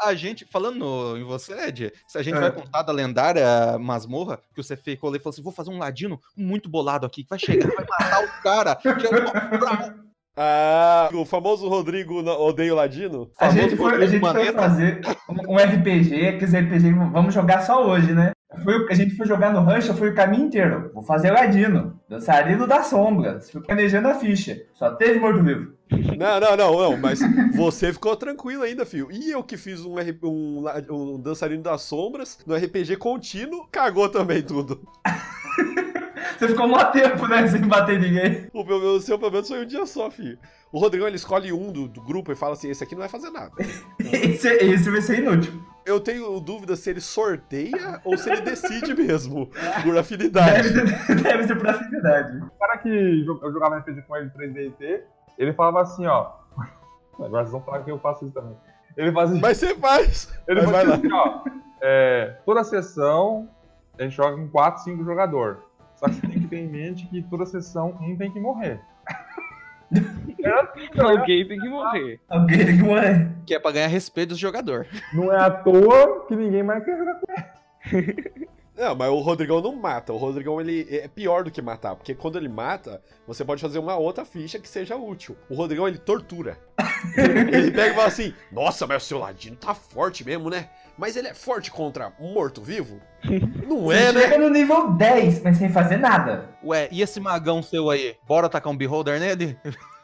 A 0.00 0.14
gente, 0.14 0.46
falando 0.46 0.76
no- 0.78 1.16
em 1.18 1.24
você, 1.24 1.52
Ed, 1.68 1.92
se 2.08 2.16
a 2.16 2.22
gente 2.22 2.36
É. 2.36 2.40
vai 2.40 2.50
contar 2.52 2.82
da 2.82 2.90
lendária 2.92 3.78
masmorra, 3.78 4.38
que 4.54 4.62
você 4.62 4.74
ficou 4.76 5.10
ali 5.10 5.18
e 5.18 5.20
falou 5.20 5.34
assim, 5.34 5.42
vou 5.42 5.52
fazer 5.52 5.70
um 5.70 5.78
ladino 5.78 6.18
muito 6.34 6.70
bolado 6.70 7.04
aqui, 7.04 7.22
que 7.22 7.28
vai 7.28 7.38
chegar, 7.38 7.68
vai 7.68 7.84
matar 7.86 8.24
o 8.24 8.42
cara. 8.42 8.76
que 8.76 8.88
é 8.88 8.92
o- 8.94 10.09
Ah, 10.36 11.10
o 11.12 11.24
famoso 11.24 11.68
Rodrigo 11.68 12.22
na- 12.22 12.36
odeia 12.36 12.72
o 12.72 12.76
Ladino? 12.76 13.30
A 13.38 13.50
gente, 13.50 13.76
foi, 13.76 14.02
a 14.02 14.06
gente 14.06 14.20
foi 14.20 14.52
fazer 14.52 15.00
um 15.48 15.56
RPG, 15.56 16.28
aqueles 16.28 16.54
RPG, 16.54 16.92
vamos 17.12 17.34
jogar 17.34 17.60
só 17.62 17.84
hoje, 17.86 18.12
né? 18.14 18.30
Foi 18.64 18.78
o- 18.78 18.88
a 18.90 18.94
gente 18.94 19.16
foi 19.16 19.26
jogar 19.26 19.52
no 19.52 19.60
Rancho, 19.60 19.94
foi 19.94 20.10
o 20.10 20.14
caminho 20.14 20.46
inteiro. 20.46 20.90
Vou 20.94 21.02
fazer 21.02 21.30
Ladino, 21.30 21.98
dançarino 22.08 22.66
das 22.66 22.86
sombras. 22.86 23.50
Fui 23.50 23.60
planejando 23.62 24.08
a 24.08 24.14
ficha. 24.14 24.56
Só 24.74 24.90
teve 24.92 25.18
morto-vivo. 25.20 25.72
Não, 26.16 26.40
não, 26.40 26.56
não, 26.56 26.78
não, 26.90 26.96
mas 26.96 27.20
você 27.54 27.92
ficou 27.92 28.14
tranquilo 28.16 28.62
ainda, 28.62 28.86
filho. 28.86 29.08
E 29.10 29.30
eu 29.30 29.42
que 29.42 29.56
fiz 29.56 29.84
um, 29.84 29.94
um, 30.22 30.64
um 30.90 31.20
dançarino 31.20 31.62
das 31.62 31.82
sombras 31.82 32.38
no 32.46 32.54
RPG 32.56 32.96
contínuo, 32.96 33.66
cagou 33.70 34.08
também 34.08 34.42
tudo. 34.42 34.80
Você 36.38 36.48
ficou 36.48 36.68
mó 36.68 36.84
tempo, 36.86 37.26
né, 37.26 37.46
sem 37.48 37.62
bater 37.62 37.98
ninguém. 38.00 38.48
O, 38.52 38.64
meu, 38.64 38.76
o 38.96 39.00
seu 39.00 39.18
pelo 39.18 39.32
menos 39.32 39.48
foi 39.48 39.62
um 39.62 39.66
dia 39.66 39.84
só, 39.86 40.10
filho. 40.10 40.38
O 40.72 40.78
Rodrigão 40.78 41.06
ele 41.06 41.16
escolhe 41.16 41.52
um 41.52 41.72
do, 41.72 41.88
do 41.88 42.00
grupo 42.00 42.30
e 42.30 42.36
fala 42.36 42.52
assim: 42.52 42.70
esse 42.70 42.82
aqui 42.84 42.94
não 42.94 43.00
vai 43.00 43.08
fazer 43.08 43.30
nada. 43.30 43.52
Esse, 44.00 44.48
esse 44.48 44.90
vai 44.90 45.00
ser 45.00 45.18
inútil. 45.18 45.52
Eu 45.84 46.00
tenho 46.00 46.38
dúvida 46.40 46.76
se 46.76 46.90
ele 46.90 47.00
sorteia 47.00 48.00
ou 48.04 48.16
se 48.16 48.30
ele 48.30 48.42
decide 48.42 48.94
mesmo, 48.94 49.50
por 49.82 49.96
afinidade. 49.96 50.72
Deve 50.72 50.96
ser, 50.96 51.22
deve 51.22 51.44
ser 51.44 51.56
por 51.56 51.68
afinidade. 51.68 52.38
O 52.38 52.50
cara 52.58 52.78
que 52.78 53.24
eu 53.26 53.52
jogava 53.52 53.78
RPG 53.78 54.02
com 54.02 54.16
ele 54.16 54.30
3DT, 54.30 55.02
ele 55.38 55.52
falava 55.52 55.80
assim, 55.80 56.06
ó. 56.06 56.32
Agora 57.18 57.44
vocês 57.44 57.50
vão 57.50 57.62
falar 57.62 57.82
que 57.82 57.90
eu 57.90 57.98
faço 57.98 58.24
isso 58.24 58.34
também. 58.34 58.56
Ele 58.96 59.12
fazia. 59.12 59.40
Mas 59.40 59.58
você 59.58 59.74
faz! 59.74 60.40
Ele 60.46 60.62
fazia 60.62 60.94
assim, 60.94 61.12
ó. 61.12 61.44
é, 61.80 62.36
toda 62.44 62.64
sessão 62.64 63.48
a 63.98 64.02
gente 64.02 64.16
joga 64.16 64.36
com 64.36 64.48
4, 64.48 64.82
5 64.84 65.04
jogadores. 65.04 65.58
Só 66.00 66.08
que 66.08 66.14
você 66.14 66.26
tem 66.26 66.40
que 66.40 66.46
ter 66.48 66.56
em 66.60 66.66
mente 66.66 67.06
que 67.08 67.20
toda 67.20 67.44
sessão 67.44 67.94
um 68.00 68.16
tem 68.16 68.32
que 68.32 68.40
morrer. 68.40 68.80
Assim, 69.92 70.86
cara. 70.96 71.10
Alguém 71.10 71.46
tem 71.46 71.58
que 71.58 71.68
morrer. 71.68 72.20
Alguém 72.26 72.64
tem 72.64 72.76
que 72.78 72.82
morrer. 72.82 73.30
Que 73.44 73.54
é 73.54 73.58
pra 73.58 73.70
ganhar 73.70 73.86
respeito 73.86 74.30
do 74.30 74.34
jogador. 74.36 74.86
Não 75.12 75.30
é 75.30 75.36
à 75.36 75.50
toa 75.50 76.24
que 76.26 76.34
ninguém 76.34 76.62
mais 76.62 76.82
quer 76.82 76.96
jogar 76.96 77.20
com 77.20 77.26
ele. 77.98 78.48
Não, 78.80 78.94
mas 78.94 79.10
o 79.10 79.18
Rodrigão 79.18 79.60
não 79.60 79.76
mata. 79.76 80.10
O 80.10 80.16
Rodrigão 80.16 80.58
ele 80.58 80.88
é 80.90 81.06
pior 81.06 81.44
do 81.44 81.50
que 81.50 81.60
matar, 81.60 81.94
porque 81.94 82.14
quando 82.14 82.38
ele 82.38 82.48
mata, 82.48 83.02
você 83.26 83.44
pode 83.44 83.60
fazer 83.60 83.78
uma 83.78 83.94
outra 83.96 84.24
ficha 84.24 84.58
que 84.58 84.66
seja 84.66 84.96
útil. 84.96 85.36
O 85.50 85.54
Rodrigão 85.54 85.86
ele 85.86 85.98
tortura. 85.98 86.58
ele 87.52 87.70
pega 87.72 87.92
e 87.92 87.94
fala 87.94 88.06
assim: 88.06 88.32
Nossa, 88.50 88.86
mas 88.86 89.02
o 89.02 89.06
seu 89.06 89.18
ladino 89.18 89.54
tá 89.54 89.74
forte 89.74 90.24
mesmo, 90.24 90.48
né? 90.48 90.70
Mas 90.96 91.14
ele 91.14 91.28
é 91.28 91.34
forte 91.34 91.70
contra 91.70 92.10
morto-vivo? 92.18 93.02
Não 93.68 93.92
é, 93.92 94.12
né? 94.12 94.22
chega 94.22 94.38
no 94.38 94.48
nível 94.48 94.92
10, 94.92 95.42
mas 95.42 95.58
sem 95.58 95.68
fazer 95.68 95.98
nada. 95.98 96.48
Ué, 96.64 96.88
e 96.90 97.02
esse 97.02 97.20
magão 97.20 97.62
seu 97.62 97.90
aí? 97.90 98.16
Bora 98.26 98.48
tacar 98.48 98.72
um 98.72 98.76
beholder 98.76 99.20
nele? 99.20 99.58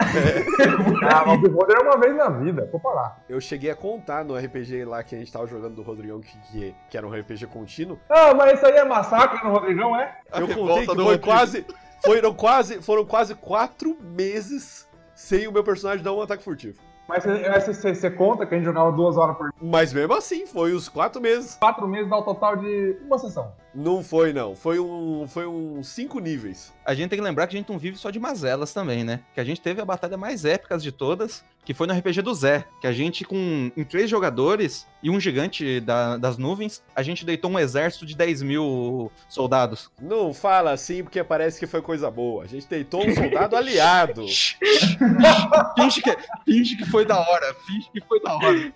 Ah, 1.09 1.25
mas 1.27 1.39
o 1.39 1.43
Beholder 1.43 1.77
é 1.77 1.83
uma 1.83 1.99
vez 1.99 2.17
na 2.17 2.29
vida, 2.29 2.69
vou 2.71 2.81
parar. 2.81 3.23
Eu 3.29 3.41
cheguei 3.41 3.71
a 3.71 3.77
contar 3.77 4.25
no 4.25 4.37
RPG 4.37 4.85
lá 4.85 5.03
que 5.03 5.15
a 5.15 5.19
gente 5.19 5.33
tava 5.33 5.47
jogando 5.47 5.77
do 5.77 5.83
Rodrigão, 5.83 6.21
que, 6.21 6.37
que, 6.51 6.75
que 6.91 6.99
era 6.99 7.07
um 7.07 7.11
RPG 7.11 7.47
contínuo. 7.47 7.99
Ah, 8.09 8.35
mas 8.35 8.55
isso 8.55 8.67
aí 8.67 8.75
é 8.75 8.85
massacre 8.85 9.43
no 9.45 9.51
Rodrigão, 9.51 9.99
é? 9.99 10.19
A 10.33 10.41
eu 10.41 10.49
contei 10.49 10.87
que 10.87 10.95
foi 10.95 11.05
Rodrigo. 11.05 11.25
quase. 11.25 11.67
Foram 12.05 12.35
quase, 12.35 12.83
foram 12.83 13.05
quase 13.05 13.35
quatro 13.35 13.97
meses 14.01 14.89
sem 15.15 15.49
o 15.49 15.53
meu 15.53 15.65
personagem 15.65 16.05
dar 16.05 16.13
um 16.13 16.21
ataque 16.21 16.45
furtivo. 16.45 16.79
Mas 17.09 17.25
você- 17.25 17.73
você 17.73 17.95
você 17.95 18.11
conta 18.11 18.45
que 18.45 18.55
a 18.55 18.57
gente 18.59 18.67
jogava 18.67 18.91
duas 18.91 19.17
horas 19.17 19.37
por 19.37 19.53
Mas 19.63 19.93
mesmo 19.93 20.13
assim, 20.15 20.47
foi 20.47 20.73
os 20.73 20.89
quatro 20.89 21.21
meses. 21.21 21.55
quatro 21.55 21.87
meses, 21.87 22.11
dá 22.11 22.17
o 22.19 22.23
total 22.23 22.57
de 22.57 22.97
uma 23.07 23.17
sessão. 23.19 23.53
Não 23.75 24.03
foi, 24.03 24.33
não. 24.33 24.57
Foi 24.57 24.79
um. 24.81 25.27
Foi 25.29 25.47
um 25.47 25.83
cinco 25.83 26.19
níveis. 26.19 26.73
A 26.85 26.95
gente 26.95 27.11
tem 27.11 27.19
que 27.19 27.25
lembrar 27.25 27.47
que 27.47 27.55
a 27.57 27.59
gente 27.59 27.71
não 27.71 27.79
vive 27.79 27.97
só 27.97 28.11
de 28.11 28.19
mazelas 28.19 28.73
também, 28.73 29.05
né? 29.05 29.21
Que 29.35 29.41
a 29.41 29.45
gente 29.45 29.61
teve 29.61 29.81
a 29.81 29.85
batalha 29.85 30.17
mais 30.17 30.45
épica 30.45 30.79
de 30.79 30.91
todas, 30.91 31.45
que 31.67 31.75
foi 31.75 31.87
no 31.87 31.93
RPG 31.93 32.23
do 32.23 32.33
Zé. 32.33 32.65
Que 32.81 32.87
a 32.87 32.93
gente, 32.93 33.25
com 33.25 33.71
em 33.77 33.85
três 33.85 34.09
jogadores 34.09 34.87
e 35.03 35.11
um 35.11 35.21
gigante 35.21 35.81
da- 35.81 36.17
das 36.17 36.39
nuvens, 36.39 36.81
a 36.95 37.03
gente 37.03 37.27
deitou 37.27 37.51
um 37.51 37.59
exército 37.59 38.07
de 38.07 38.17
10 38.17 38.41
mil 38.41 39.11
soldados. 39.29 39.91
Não 40.01 40.33
fala 40.33 40.71
assim 40.71 41.03
porque 41.03 41.23
parece 41.25 41.59
que 41.59 41.67
foi 41.67 41.83
coisa 41.83 42.11
boa. 42.11 42.45
A 42.45 42.47
gente 42.47 42.67
deitou 42.69 43.05
um 43.07 43.13
soldado 43.15 43.57
aliado. 43.57 44.25
finge, 45.77 46.03
que, 46.03 46.17
finge 46.45 46.77
que 46.77 46.87
foi 46.87 47.05
da 47.05 47.19
hora, 47.19 47.55
finge 47.67 47.91
que 47.93 48.01
foi 48.07 48.21
da 48.23 48.35
hora. 48.35 48.73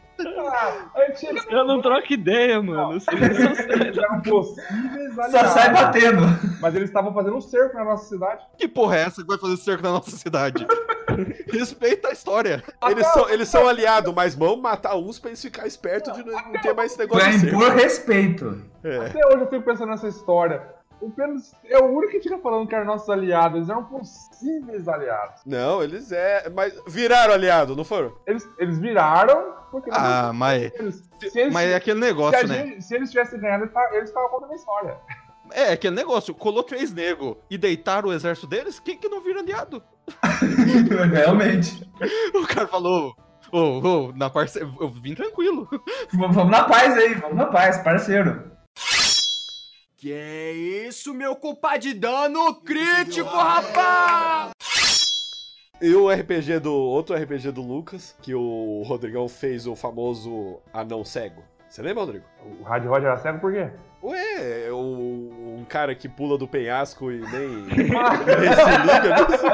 Eu 1.48 1.64
não 1.64 1.80
troco 1.80 2.12
ideia, 2.12 2.62
mano. 2.62 2.92
Não 2.92 3.00
são 3.00 3.18
sérios. 3.18 3.58
Eles 3.80 3.98
eram 3.98 4.20
possíveis 4.20 5.14
Só 5.30 5.44
sai 5.48 5.72
batendo. 5.72 6.22
Mas 6.60 6.74
eles 6.74 6.88
estavam 6.88 7.12
fazendo 7.12 7.36
um 7.36 7.40
cerco 7.40 7.76
na 7.76 7.84
nossa 7.84 8.06
cidade. 8.06 8.44
Que 8.58 8.68
porra 8.68 8.96
é 8.96 9.00
essa 9.02 9.22
que 9.22 9.28
vai 9.28 9.38
fazer 9.38 9.56
cerco 9.56 9.82
na 9.82 9.90
nossa 9.90 10.10
cidade? 10.10 10.66
Respeita 11.50 12.08
a 12.08 12.12
história. 12.12 12.62
Eles 12.88 13.06
são, 13.08 13.30
eles 13.30 13.48
são 13.48 13.68
aliados, 13.68 14.12
mas 14.14 14.34
vão 14.34 14.56
matar 14.56 14.96
uns 14.96 15.18
pra 15.18 15.30
eles 15.30 15.42
ficarem 15.42 15.68
espertos 15.68 16.12
de 16.12 16.24
não, 16.24 16.32
não 16.32 16.60
ter 16.60 16.74
mais 16.74 16.92
esse 16.92 17.00
negócio 17.00 17.32
ser. 17.38 17.48
impor 17.48 17.70
respeito. 17.72 18.62
É. 18.84 18.96
Até 19.06 19.26
hoje 19.26 19.40
eu 19.40 19.48
fico 19.48 19.62
pensando 19.62 19.90
nessa 19.90 20.08
história. 20.08 20.79
O 21.00 21.12
é 21.64 21.78
o 21.78 21.86
único 21.86 22.12
que 22.12 22.20
fica 22.20 22.38
falando 22.38 22.66
que 22.68 22.74
eram 22.74 22.84
nossos 22.84 23.08
aliados. 23.08 23.56
Eles 23.56 23.68
eram 23.70 23.84
possíveis 23.84 24.86
aliados. 24.86 25.40
Não, 25.46 25.82
eles 25.82 26.12
é. 26.12 26.50
Mas 26.50 26.78
viraram 26.86 27.32
aliado, 27.32 27.74
não 27.74 27.84
foram? 27.84 28.12
Eles, 28.26 28.46
eles 28.58 28.78
viraram 28.78 29.54
porque... 29.70 29.90
Ah, 29.92 30.32
mas, 30.34 30.72
eles, 30.74 31.02
se, 31.20 31.38
eles, 31.38 31.52
mas 31.54 31.70
é 31.70 31.76
aquele 31.76 32.00
se, 32.00 32.06
negócio, 32.06 32.46
né? 32.48 32.66
gente- 32.66 32.82
se 32.82 32.94
eles 32.94 33.10
tivessem 33.10 33.40
ganhado, 33.40 33.70
eles 33.92 34.08
estavam- 34.08 34.28
contando 34.30 34.52
a 34.52 34.56
história. 34.56 34.96
É, 35.52 35.72
aquele 35.72 35.94
negócio. 35.96 36.34
Colou 36.34 36.62
três 36.62 36.92
negros 36.92 37.36
e 37.48 37.56
deitaram 37.56 38.08
o 38.08 38.12
exército 38.12 38.46
deles, 38.46 38.78
quem 38.78 38.98
que 38.98 39.08
não 39.08 39.20
vira 39.20 39.40
aliado? 39.40 39.82
Realmente. 41.12 41.88
O 42.34 42.46
cara 42.46 42.66
falou. 42.66 43.14
Ô, 43.52 43.58
ô, 43.80 44.12
na 44.14 44.30
parce... 44.30 44.60
eu 44.60 44.88
vim 44.88 45.14
tranquilo. 45.14 45.68
Vamos 46.14 46.50
na 46.50 46.64
paz 46.64 46.96
aí, 46.96 47.14
vamos 47.14 47.36
na 47.36 47.46
paz, 47.46 47.78
parceiro. 47.78 48.50
Que 50.00 50.14
é 50.14 50.52
isso, 50.52 51.12
meu 51.12 51.36
culpa 51.36 51.76
de 51.76 51.92
dano 51.92 52.54
crítico, 52.54 53.28
rapaz! 53.28 54.50
E 55.78 55.94
o 55.94 56.10
RPG 56.10 56.58
do. 56.60 56.72
Outro 56.72 57.14
RPG 57.14 57.52
do 57.52 57.60
Lucas, 57.60 58.16
que 58.22 58.34
o 58.34 58.82
Rodrigão 58.86 59.28
fez 59.28 59.66
o 59.66 59.76
famoso 59.76 60.58
anão 60.72 61.04
cego. 61.04 61.42
Você 61.68 61.82
lembra, 61.82 62.04
Rodrigo? 62.04 62.24
O 62.42 62.62
Rádio 62.62 62.88
Roger 62.88 63.08
era 63.08 63.18
cego 63.18 63.40
por 63.40 63.52
quê? 63.52 63.68
Ué, 64.02 64.68
é 64.68 64.72
o, 64.72 64.78
um 65.58 65.66
cara 65.68 65.94
que 65.94 66.08
pula 66.08 66.38
do 66.38 66.48
penhasco 66.48 67.12
e 67.12 67.20
nem, 67.20 67.48
nem 67.68 67.68
se 67.68 68.72
liga 68.86 69.28
nisso. 69.28 69.46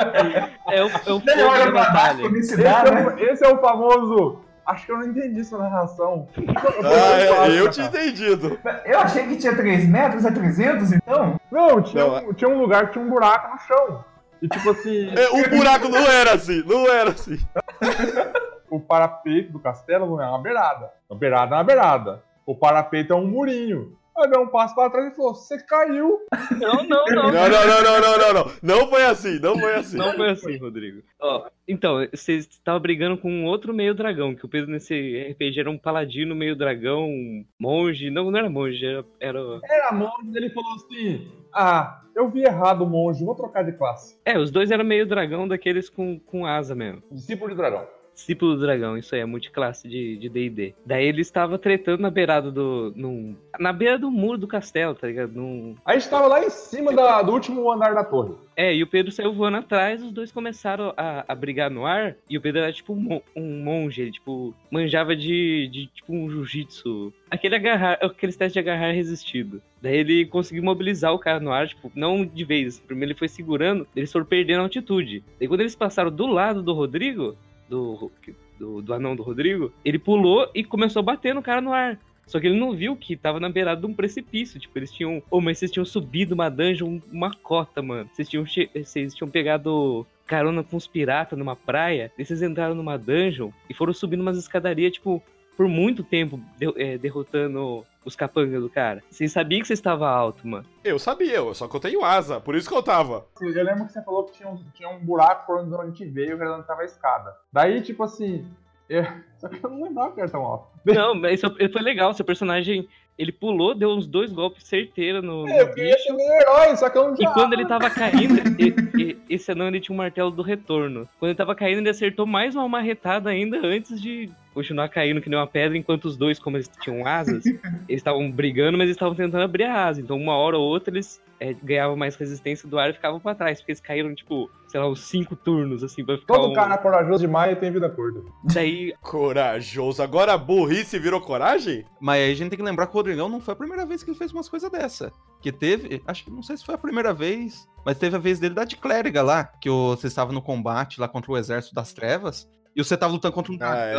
É 0.70 0.84
o, 0.84 0.86
é 0.86 1.12
o 1.12 1.20
fogo 1.20 1.58
da 1.58 1.70
batalha. 1.72 2.26
Esse 2.38 2.54
é, 2.54 2.58
né? 2.58 3.04
o, 3.04 3.18
esse 3.18 3.44
é 3.44 3.48
o 3.48 3.58
famoso... 3.58 4.45
Acho 4.66 4.84
que 4.86 4.92
eu 4.92 4.98
não 4.98 5.06
entendi 5.06 5.44
sua 5.44 5.60
narração. 5.60 6.26
Ah, 6.84 7.48
é, 7.48 7.60
eu 7.60 7.70
tinha 7.70 7.86
entendido. 7.86 8.58
Eu 8.84 8.98
achei 8.98 9.26
que 9.26 9.36
tinha 9.36 9.54
3 9.54 9.88
metros, 9.88 10.24
é 10.24 10.30
300 10.30 10.92
então? 10.92 11.40
Não, 11.50 11.80
tinha, 11.82 12.04
Não, 12.04 12.28
um, 12.28 12.32
tinha 12.32 12.50
um 12.50 12.58
lugar 12.58 12.86
que 12.86 12.94
tinha 12.94 13.04
um 13.04 13.08
buraco 13.08 13.52
no 13.52 13.58
chão. 13.60 14.04
E 14.42 14.48
tipo 14.48 14.70
assim, 14.70 15.10
É, 15.16 15.28
o 15.30 15.48
buraco 15.56 15.88
não 15.88 16.06
era 16.06 16.34
assim, 16.34 16.62
não 16.66 16.86
era 16.86 17.10
assim. 17.10 17.38
o 18.70 18.80
parapeito 18.80 19.52
do 19.52 19.58
castelo 19.58 20.06
não 20.06 20.22
é 20.22 20.28
uma 20.28 20.42
beirada. 20.42 20.90
Uma 21.08 21.18
beirada 21.18 21.54
é 21.54 21.58
uma 21.58 21.64
beirada. 21.64 22.22
O 22.44 22.54
parapeito 22.54 23.12
é 23.12 23.16
um 23.16 23.26
murinho. 23.26 23.96
Aí 24.18 24.30
deu 24.30 24.42
um 24.42 24.48
passo 24.48 24.74
pra 24.74 24.88
trás 24.88 25.12
e 25.12 25.16
falou: 25.16 25.34
Você 25.34 25.58
caiu. 25.64 26.20
Não, 26.58 26.82
não, 26.84 27.04
não. 27.04 27.32
Não, 27.32 27.48
não, 27.48 27.66
não, 27.66 27.82
não, 27.82 28.00
não, 28.00 28.18
não, 28.18 28.32
não. 28.32 28.52
Não 28.62 28.88
foi 28.88 29.04
assim, 29.04 29.38
não 29.38 29.58
foi 29.58 29.74
assim. 29.74 29.96
Não 29.96 30.14
foi 30.14 30.30
assim, 30.30 30.56
Rodrigo. 30.56 31.02
Ó, 31.20 31.48
então, 31.68 32.06
você 32.12 32.36
estava 32.36 32.78
brigando 32.78 33.18
com 33.18 33.30
um 33.30 33.44
outro 33.44 33.74
meio 33.74 33.94
dragão, 33.94 34.34
que 34.34 34.44
o 34.44 34.48
Pedro 34.48 34.70
nesse 34.70 34.94
RPG 35.32 35.60
era 35.60 35.70
um 35.70 35.78
paladino, 35.78 36.34
meio 36.34 36.56
dragão, 36.56 37.10
monge. 37.58 38.10
Não, 38.10 38.30
não 38.30 38.38
era 38.38 38.48
monge, 38.48 38.84
era. 38.84 39.04
era... 39.20 39.40
Era 39.64 39.92
monge, 39.92 40.34
ele 40.34 40.50
falou 40.50 40.72
assim: 40.74 41.30
Ah, 41.52 42.02
eu 42.14 42.30
vi 42.30 42.42
errado 42.42 42.82
o 42.82 42.88
monge, 42.88 43.24
vou 43.24 43.34
trocar 43.34 43.62
de 43.62 43.72
classe. 43.72 44.18
É, 44.24 44.38
os 44.38 44.50
dois 44.50 44.70
eram 44.70 44.84
meio 44.84 45.06
dragão 45.06 45.46
daqueles 45.46 45.90
com, 45.90 46.18
com 46.18 46.46
asa 46.46 46.74
mesmo. 46.74 47.02
Discípulo 47.10 47.50
de 47.50 47.56
dragão. 47.56 47.86
Discípulo 48.16 48.54
do 48.54 48.62
dragão, 48.62 48.96
isso 48.96 49.14
aí, 49.14 49.20
é 49.20 49.26
multiclasse 49.26 49.86
de 49.86 50.16
de 50.16 50.28
D&D. 50.30 50.74
Daí 50.86 51.04
ele 51.04 51.20
estava 51.20 51.58
tretando 51.58 52.00
na 52.00 52.10
beirada 52.10 52.50
do... 52.50 52.90
Num, 52.96 53.36
na 53.60 53.74
beira 53.74 53.98
do 53.98 54.10
muro 54.10 54.38
do 54.38 54.48
castelo, 54.48 54.94
tá 54.94 55.06
ligado? 55.06 55.32
Num... 55.32 55.74
A 55.84 55.92
gente 55.92 56.08
tava 56.08 56.26
lá 56.26 56.42
em 56.42 56.48
cima 56.48 56.94
da- 56.94 57.20
do 57.20 57.32
último 57.32 57.70
andar 57.70 57.94
da 57.94 58.02
torre. 58.02 58.34
É, 58.56 58.74
e 58.74 58.82
o 58.82 58.86
Pedro 58.86 59.12
saiu 59.12 59.34
voando 59.34 59.58
atrás, 59.58 60.02
os 60.02 60.10
dois 60.10 60.32
começaram 60.32 60.94
a, 60.96 61.26
a 61.28 61.34
brigar 61.34 61.70
no 61.70 61.84
ar, 61.84 62.16
e 62.28 62.38
o 62.38 62.40
Pedro 62.40 62.62
era 62.62 62.72
tipo 62.72 62.94
um, 62.94 63.20
um 63.36 63.62
monge, 63.62 64.00
ele 64.00 64.10
tipo, 64.12 64.54
manjava 64.70 65.14
de, 65.14 65.68
de 65.68 65.86
tipo 65.88 66.14
um 66.14 66.30
jiu-jitsu. 66.30 67.12
Aquele 67.30 67.56
agarrar, 67.56 67.98
aqueles 68.00 68.34
testes 68.34 68.54
de 68.54 68.58
agarrar 68.60 68.92
resistido. 68.92 69.60
Daí 69.82 69.98
ele 69.98 70.24
conseguiu 70.24 70.64
mobilizar 70.64 71.12
o 71.12 71.18
cara 71.18 71.38
no 71.38 71.52
ar, 71.52 71.68
tipo, 71.68 71.92
não 71.94 72.24
de 72.24 72.44
vez. 72.44 72.80
Primeiro 72.80 73.12
ele 73.12 73.18
foi 73.18 73.28
segurando, 73.28 73.86
eles 73.94 74.10
foram 74.10 74.24
perdendo 74.24 74.60
a 74.60 74.62
altitude. 74.62 75.22
Daí 75.38 75.46
quando 75.46 75.60
eles 75.60 75.76
passaram 75.76 76.10
do 76.10 76.26
lado 76.26 76.62
do 76.62 76.72
Rodrigo, 76.72 77.36
do, 77.68 78.10
do, 78.58 78.82
do 78.82 78.94
anão 78.94 79.14
do 79.16 79.22
Rodrigo, 79.22 79.72
ele 79.84 79.98
pulou 79.98 80.48
e 80.54 80.64
começou 80.64 81.00
a 81.00 81.02
bater 81.04 81.34
no 81.34 81.42
cara 81.42 81.60
no 81.60 81.72
ar. 81.72 81.98
Só 82.26 82.40
que 82.40 82.46
ele 82.48 82.58
não 82.58 82.72
viu 82.74 82.96
que 82.96 83.16
tava 83.16 83.38
na 83.38 83.48
beirada 83.48 83.80
de 83.80 83.86
um 83.86 83.94
precipício. 83.94 84.58
Tipo, 84.58 84.76
eles 84.78 84.90
tinham. 84.90 85.22
Ô, 85.30 85.40
mas 85.40 85.58
vocês 85.58 85.70
tinham 85.70 85.84
subido 85.84 86.34
uma 86.34 86.48
dungeon, 86.48 86.98
uma 87.12 87.30
cota, 87.32 87.80
mano. 87.80 88.10
Vocês 88.12 88.28
tinham, 88.28 88.44
che- 88.44 88.68
vocês 88.74 89.14
tinham 89.14 89.30
pegado 89.30 90.04
carona 90.26 90.64
com 90.64 90.76
os 90.76 90.88
piratas 90.88 91.38
numa 91.38 91.54
praia. 91.54 92.10
E 92.18 92.24
vocês 92.24 92.42
entraram 92.42 92.74
numa 92.74 92.98
dungeon 92.98 93.50
e 93.70 93.74
foram 93.74 93.92
subindo 93.92 94.22
umas 94.22 94.36
escadarias, 94.36 94.94
tipo, 94.94 95.22
por 95.56 95.66
muito 95.68 96.02
tempo, 96.04 96.40
de- 96.58 96.72
é, 96.76 96.98
derrotando 96.98 97.84
os 98.04 98.14
capangas 98.14 98.62
do 98.62 98.68
cara. 98.68 99.02
Vocês 99.10 99.32
sabiam 99.32 99.60
que 99.60 99.66
você 99.66 99.72
estava 99.72 100.08
alto, 100.08 100.46
mano. 100.46 100.64
Eu 100.84 100.98
sabia, 100.98 101.34
eu- 101.36 101.54
só 101.54 101.66
que 101.66 101.74
eu 101.74 101.80
tenho 101.80 102.04
asa, 102.04 102.40
por 102.40 102.54
isso 102.54 102.68
que 102.68 102.74
eu 102.76 102.82
tava. 102.82 103.26
Eu 103.40 103.64
lembro 103.64 103.86
que 103.86 103.92
você 103.92 104.02
falou 104.02 104.24
que 104.24 104.34
tinha 104.36 104.48
um, 104.48 104.58
tinha 104.74 104.88
um 104.88 104.98
buraco 105.00 105.46
por 105.46 105.58
onde 105.60 105.74
a 105.74 105.84
gente 105.86 106.04
veio, 106.06 106.36
que 106.36 106.42
era 106.42 106.56
onde 106.56 106.66
tava 106.66 106.82
a 106.82 106.84
escada. 106.84 107.34
Daí, 107.52 107.80
tipo 107.82 108.02
assim. 108.04 108.44
é, 108.88 109.02
Só 109.38 109.48
que 109.48 109.62
eu 109.64 109.68
não 109.68 109.82
lembrava 109.82 110.12
que 110.12 110.20
era 110.20 110.30
tão 110.30 110.42
alto. 110.42 110.68
Não, 110.84 111.14
mas 111.14 111.42
isso 111.42 111.72
foi 111.72 111.82
legal. 111.82 112.14
Seu 112.14 112.24
personagem, 112.24 112.88
ele 113.18 113.32
pulou, 113.32 113.74
deu 113.74 113.90
uns 113.90 114.06
dois 114.06 114.32
golpes 114.32 114.64
certeira 114.64 115.20
no, 115.20 115.48
É, 115.48 115.62
Eu 115.62 115.74
queria 115.74 115.92
bicho. 115.96 116.04
ser 116.04 116.12
meu 116.12 116.26
herói, 116.40 116.76
só 116.76 116.88
que 116.88 116.96
eu 116.96 117.04
não 117.08 117.14
E 117.14 117.16
tinha. 117.16 117.30
quando 117.32 117.52
ele 117.54 117.66
tava 117.66 117.90
caindo, 117.90 118.34
e- 118.60 119.02
e- 119.02 119.18
esse 119.28 119.50
anão 119.50 119.66
ele 119.66 119.80
tinha 119.80 119.92
um 119.92 119.98
martelo 119.98 120.30
do 120.30 120.42
retorno. 120.42 121.08
Quando 121.18 121.30
ele 121.30 121.36
tava 121.36 121.54
caindo, 121.56 121.78
ele 121.80 121.88
acertou 121.90 122.24
mais 122.26 122.54
uma 122.54 122.68
marretada 122.68 123.28
ainda 123.30 123.58
antes 123.66 124.00
de 124.00 124.30
continuar 124.56 124.88
caindo 124.88 125.20
que 125.20 125.28
nem 125.28 125.38
uma 125.38 125.46
pedra, 125.46 125.76
enquanto 125.76 126.06
os 126.06 126.16
dois, 126.16 126.38
como 126.38 126.56
eles 126.56 126.70
tinham 126.80 127.06
asas, 127.06 127.44
eles 127.86 128.00
estavam 128.00 128.30
brigando, 128.30 128.78
mas 128.78 128.86
eles 128.86 128.96
estavam 128.96 129.14
tentando 129.14 129.44
abrir 129.44 129.64
a 129.64 129.84
asa. 129.84 130.00
Então, 130.00 130.16
uma 130.16 130.34
hora 130.34 130.56
ou 130.56 130.64
outra, 130.64 130.90
eles 130.94 131.22
é, 131.38 131.52
ganhavam 131.52 131.94
mais 131.94 132.16
resistência 132.16 132.66
do 132.66 132.78
ar 132.78 132.88
e 132.88 132.94
ficavam 132.94 133.20
pra 133.20 133.34
trás, 133.34 133.58
porque 133.58 133.72
eles 133.72 133.80
caíram, 133.82 134.14
tipo, 134.14 134.50
sei 134.66 134.80
lá, 134.80 134.88
uns 134.88 135.00
cinco 135.00 135.36
turnos, 135.36 135.84
assim, 135.84 136.02
pra 136.02 136.16
ficar 136.16 136.34
Todo 136.34 136.48
um... 136.48 136.54
cara 136.54 136.78
corajoso 136.78 137.20
demais 137.20 137.58
tem 137.58 137.70
vida 137.70 137.90
curta. 137.90 138.22
Daí, 138.44 138.94
Corajoso. 139.02 140.02
Agora 140.02 140.32
a 140.32 140.38
burrice 140.38 140.98
virou 140.98 141.20
coragem? 141.20 141.84
Mas 142.00 142.22
aí 142.22 142.32
a 142.32 142.34
gente 142.34 142.48
tem 142.48 142.58
que 142.58 142.64
lembrar 142.64 142.86
que 142.86 142.92
o 142.92 142.96
Rodrigão 142.96 143.28
não 143.28 143.40
foi 143.40 143.52
a 143.52 143.56
primeira 143.56 143.84
vez 143.84 144.02
que 144.02 144.10
ele 144.10 144.18
fez 144.18 144.32
umas 144.32 144.48
coisas 144.48 144.70
dessa. 144.70 145.12
Que 145.42 145.52
teve, 145.52 146.02
acho 146.06 146.24
que 146.24 146.30
não 146.30 146.42
sei 146.42 146.56
se 146.56 146.64
foi 146.64 146.76
a 146.76 146.78
primeira 146.78 147.12
vez, 147.12 147.68
mas 147.84 147.98
teve 147.98 148.16
a 148.16 148.18
vez 148.18 148.40
dele 148.40 148.54
da 148.54 148.64
de 148.64 148.76
clériga 148.76 149.20
lá, 149.20 149.44
que 149.44 149.68
você 149.68 150.06
estava 150.06 150.32
no 150.32 150.40
combate 150.40 150.98
lá 150.98 151.06
contra 151.06 151.30
o 151.30 151.36
exército 151.36 151.74
das 151.74 151.92
trevas, 151.92 152.48
e 152.76 152.84
você 152.84 152.94
tava 152.94 153.14
lutando 153.14 153.34
contra 153.34 153.52
um 153.52 153.58
Ah, 153.60 153.76
é. 153.76 153.94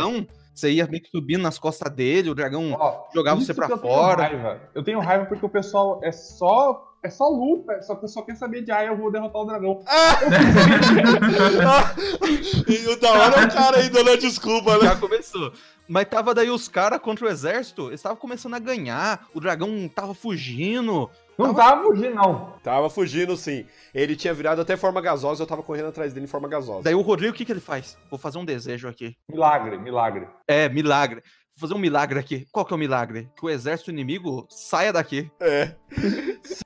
Você 0.58 0.72
ia 0.72 0.86
meio 0.86 1.02
que 1.02 1.10
subindo 1.10 1.42
nas 1.42 1.58
costas 1.58 1.92
dele, 1.92 2.30
o 2.30 2.34
dragão 2.34 2.76
Ó, 2.78 3.04
jogava 3.14 3.40
você 3.40 3.54
pra 3.54 3.66
eu 3.66 3.78
tenho 3.78 3.80
fora. 3.80 4.24
Raiva. 4.24 4.60
Eu 4.74 4.82
tenho 4.82 4.98
raiva 4.98 5.26
porque 5.26 5.46
o 5.46 5.48
pessoal 5.48 6.00
é 6.02 6.10
só. 6.12 6.84
É 7.00 7.08
só 7.08 7.28
luta, 7.28 7.80
só, 7.80 7.96
só 8.08 8.22
quer 8.22 8.34
saber 8.34 8.62
de 8.62 8.72
ah, 8.72 8.84
eu 8.84 8.96
vou 8.96 9.12
derrotar 9.12 9.40
o 9.40 9.44
dragão. 9.44 9.84
e 12.68 12.88
o 12.88 13.00
da 13.00 13.12
hora 13.12 13.40
é 13.40 13.44
o 13.44 13.52
cara 13.52 13.76
aí 13.78 13.88
dando 13.88 14.10
a 14.10 14.16
desculpa, 14.16 14.76
né? 14.78 14.86
Já 14.86 14.96
começou. 14.96 15.52
Mas 15.88 16.04
tava 16.04 16.34
daí 16.34 16.50
os 16.50 16.68
caras 16.68 17.00
contra 17.00 17.24
o 17.24 17.28
exército, 17.28 17.86
eles 17.86 18.00
estavam 18.00 18.18
começando 18.18 18.54
a 18.54 18.58
ganhar, 18.58 19.26
o 19.34 19.40
dragão 19.40 19.88
tava 19.88 20.12
fugindo. 20.14 21.10
Não 21.38 21.54
tava 21.54 21.82
fugindo, 21.84 22.14
não. 22.14 22.52
Tava 22.62 22.90
fugindo, 22.90 23.36
sim. 23.36 23.64
Ele 23.94 24.14
tinha 24.14 24.34
virado 24.34 24.60
até 24.60 24.76
forma 24.76 25.00
gasosa, 25.00 25.42
eu 25.42 25.46
tava 25.46 25.62
correndo 25.62 25.88
atrás 25.88 26.12
dele 26.12 26.26
em 26.26 26.28
forma 26.28 26.48
gasosa. 26.48 26.82
Daí 26.82 26.94
o 26.94 27.00
Rodrigo, 27.00 27.32
o 27.32 27.36
que 27.36 27.44
que 27.44 27.52
ele 27.52 27.60
faz? 27.60 27.96
Vou 28.10 28.18
fazer 28.18 28.38
um 28.38 28.44
desejo 28.44 28.88
aqui. 28.88 29.16
Milagre, 29.30 29.78
milagre. 29.78 30.28
É, 30.46 30.68
milagre. 30.68 31.22
Vou 31.56 31.68
fazer 31.68 31.74
um 31.74 31.78
milagre 31.78 32.18
aqui. 32.18 32.46
Qual 32.52 32.66
que 32.66 32.72
é 32.72 32.76
o 32.76 32.78
milagre? 32.78 33.30
Que 33.36 33.46
o 33.46 33.50
exército 33.50 33.90
inimigo 33.90 34.46
saia 34.50 34.92
daqui. 34.92 35.30
É. 35.40 35.74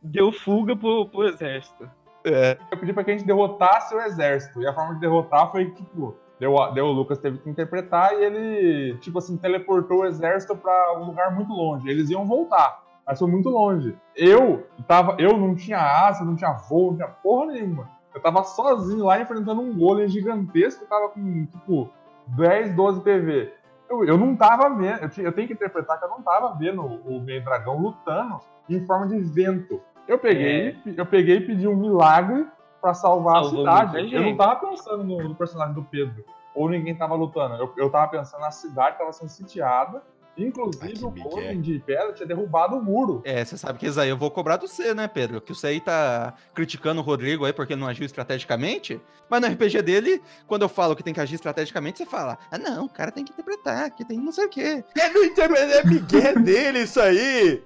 deu 0.03 0.33
fuga 0.33 0.75
pro, 0.75 1.09
pro 1.09 1.29
exército. 1.29 1.89
É. 2.25 2.57
Eu 2.71 2.79
pedi 2.79 2.93
pra 2.93 3.05
que 3.05 3.11
a 3.11 3.17
gente 3.17 3.27
derrotasse 3.27 3.95
o 3.95 4.01
exército. 4.01 4.63
E 4.63 4.67
a 4.67 4.75
forma 4.75 4.95
de 4.95 5.01
derrotar 5.01 5.51
foi, 5.51 5.71
tipo, 5.71 6.17
deu, 6.43 6.73
deu, 6.73 6.87
o 6.87 6.93
Lucas 6.93 7.19
teve 7.19 7.39
que 7.39 7.49
interpretar 7.49 8.13
e 8.15 8.25
ele, 8.25 8.99
tipo 8.99 9.19
assim, 9.19 9.37
teleportou 9.37 10.01
o 10.01 10.07
exército 10.07 10.57
pra 10.57 10.99
um 10.99 11.05
lugar 11.05 11.33
muito 11.33 11.53
longe. 11.53 11.89
Eles 11.89 12.11
iam 12.11 12.27
voltar, 12.27 12.83
mas 13.07 13.19
foi 13.21 13.31
muito 13.31 13.49
longe. 13.49 13.97
Eu 14.17 14.67
tava, 14.89 15.15
eu 15.21 15.37
não 15.39 15.55
tinha 15.55 15.79
asa, 15.79 16.25
não 16.25 16.35
tinha 16.35 16.53
voo, 16.53 16.91
não 16.91 16.97
tinha 16.97 17.09
porra 17.09 17.47
nenhuma. 17.53 17.89
Eu 18.13 18.21
tava 18.21 18.43
sozinho 18.43 19.05
lá 19.05 19.21
enfrentando 19.21 19.61
um 19.61 19.73
golem 19.79 20.09
gigantesco, 20.09 20.85
tava 20.87 21.11
com, 21.11 21.47
tipo, 21.47 21.89
10, 22.27 22.75
12 22.75 23.01
PV. 23.03 23.53
Eu, 23.89 24.05
eu 24.05 24.19
não 24.19 24.35
tava 24.35 24.69
vendo, 24.75 25.01
eu, 25.03 25.09
tinha- 25.09 25.27
eu 25.27 25.33
tenho 25.33 25.47
que 25.47 25.55
interpretar 25.55 25.99
que 25.99 26.05
eu 26.05 26.09
não 26.11 26.23
tava 26.23 26.55
vendo 26.59 26.83
o, 26.83 27.19
o 27.19 27.21
meio 27.21 27.45
dragão 27.45 27.79
lutando 27.79 28.41
em 28.69 28.85
forma 28.85 29.07
de 29.07 29.19
vento. 29.21 29.81
Eu 30.09 30.19
peguei, 30.19 30.77
eu 30.97 31.07
peguei 31.07 31.37
e 31.37 31.41
pedi 31.47 31.69
um 31.69 31.77
milagre 31.77 32.47
pra 32.83 32.93
salvar 32.93 33.45
Salvou 33.45 33.67
a 33.67 33.87
cidade. 33.87 34.13
Eu 34.13 34.23
não 34.23 34.37
tava 34.37 34.57
pensando 34.57 35.05
no, 35.05 35.29
no 35.29 35.35
personagem 35.37 35.73
do 35.73 35.85
Pedro. 35.85 36.25
Ou 36.55 36.69
ninguém 36.69 36.95
tava 36.95 37.15
lutando. 37.15 37.55
Eu, 37.55 37.73
eu 37.79 37.89
tava 37.89 38.09
pensando 38.09 38.41
na 38.41 38.51
cidade 38.51 38.99
tava 38.99 39.13
sendo 39.13 39.29
sitiada. 39.29 40.03
Inclusive, 40.37 41.05
o 41.05 41.11
golem 41.11 41.61
de 41.61 41.79
pedra 41.81 42.13
tinha 42.15 42.27
derrubado 42.27 42.77
o 42.77 42.83
muro. 42.83 43.21
É, 43.23 43.45
você 43.45 43.57
sabe 43.59 43.79
que 43.79 43.87
isso 43.87 44.01
aí 44.01 44.09
eu 44.09 44.17
vou 44.17 44.31
cobrar 44.31 44.57
do 44.57 44.67
C, 44.67 44.95
né, 44.95 45.07
Pedro? 45.07 45.43
Que 45.43 45.55
você 45.55 45.67
aí 45.67 45.81
tá 45.81 46.33
criticando 46.55 47.03
o 47.03 47.05
Rodrigo 47.05 47.45
aí 47.45 47.53
porque 47.53 47.75
ele 47.75 47.81
não 47.83 47.89
agiu 47.89 48.07
estrategicamente. 48.07 48.99
Mas 49.29 49.43
no 49.43 49.47
RPG 49.49 49.83
dele, 49.83 50.23
quando 50.47 50.63
eu 50.63 50.71
falo 50.71 50.97
que 50.97 51.03
tem 51.03 51.13
que 51.13 51.21
agir 51.21 51.35
estrategicamente, 51.35 51.99
você 51.99 52.07
fala: 52.07 52.39
ah, 52.51 52.57
não, 52.57 52.87
o 52.87 52.89
cara 52.89 53.13
tem 53.13 53.25
que 53.25 53.33
interpretar, 53.33 53.91
que 53.91 54.07
tem 54.07 54.19
não 54.19 54.33
sei 54.33 54.47
o 54.47 54.49
quê. 54.49 54.83
É, 54.99 55.11
não 55.11 55.23
interpreta, 55.23 55.65
é 55.65 55.85
migué 55.85 56.35
dele 56.35 56.81
isso 56.81 56.99
aí. 56.99 57.63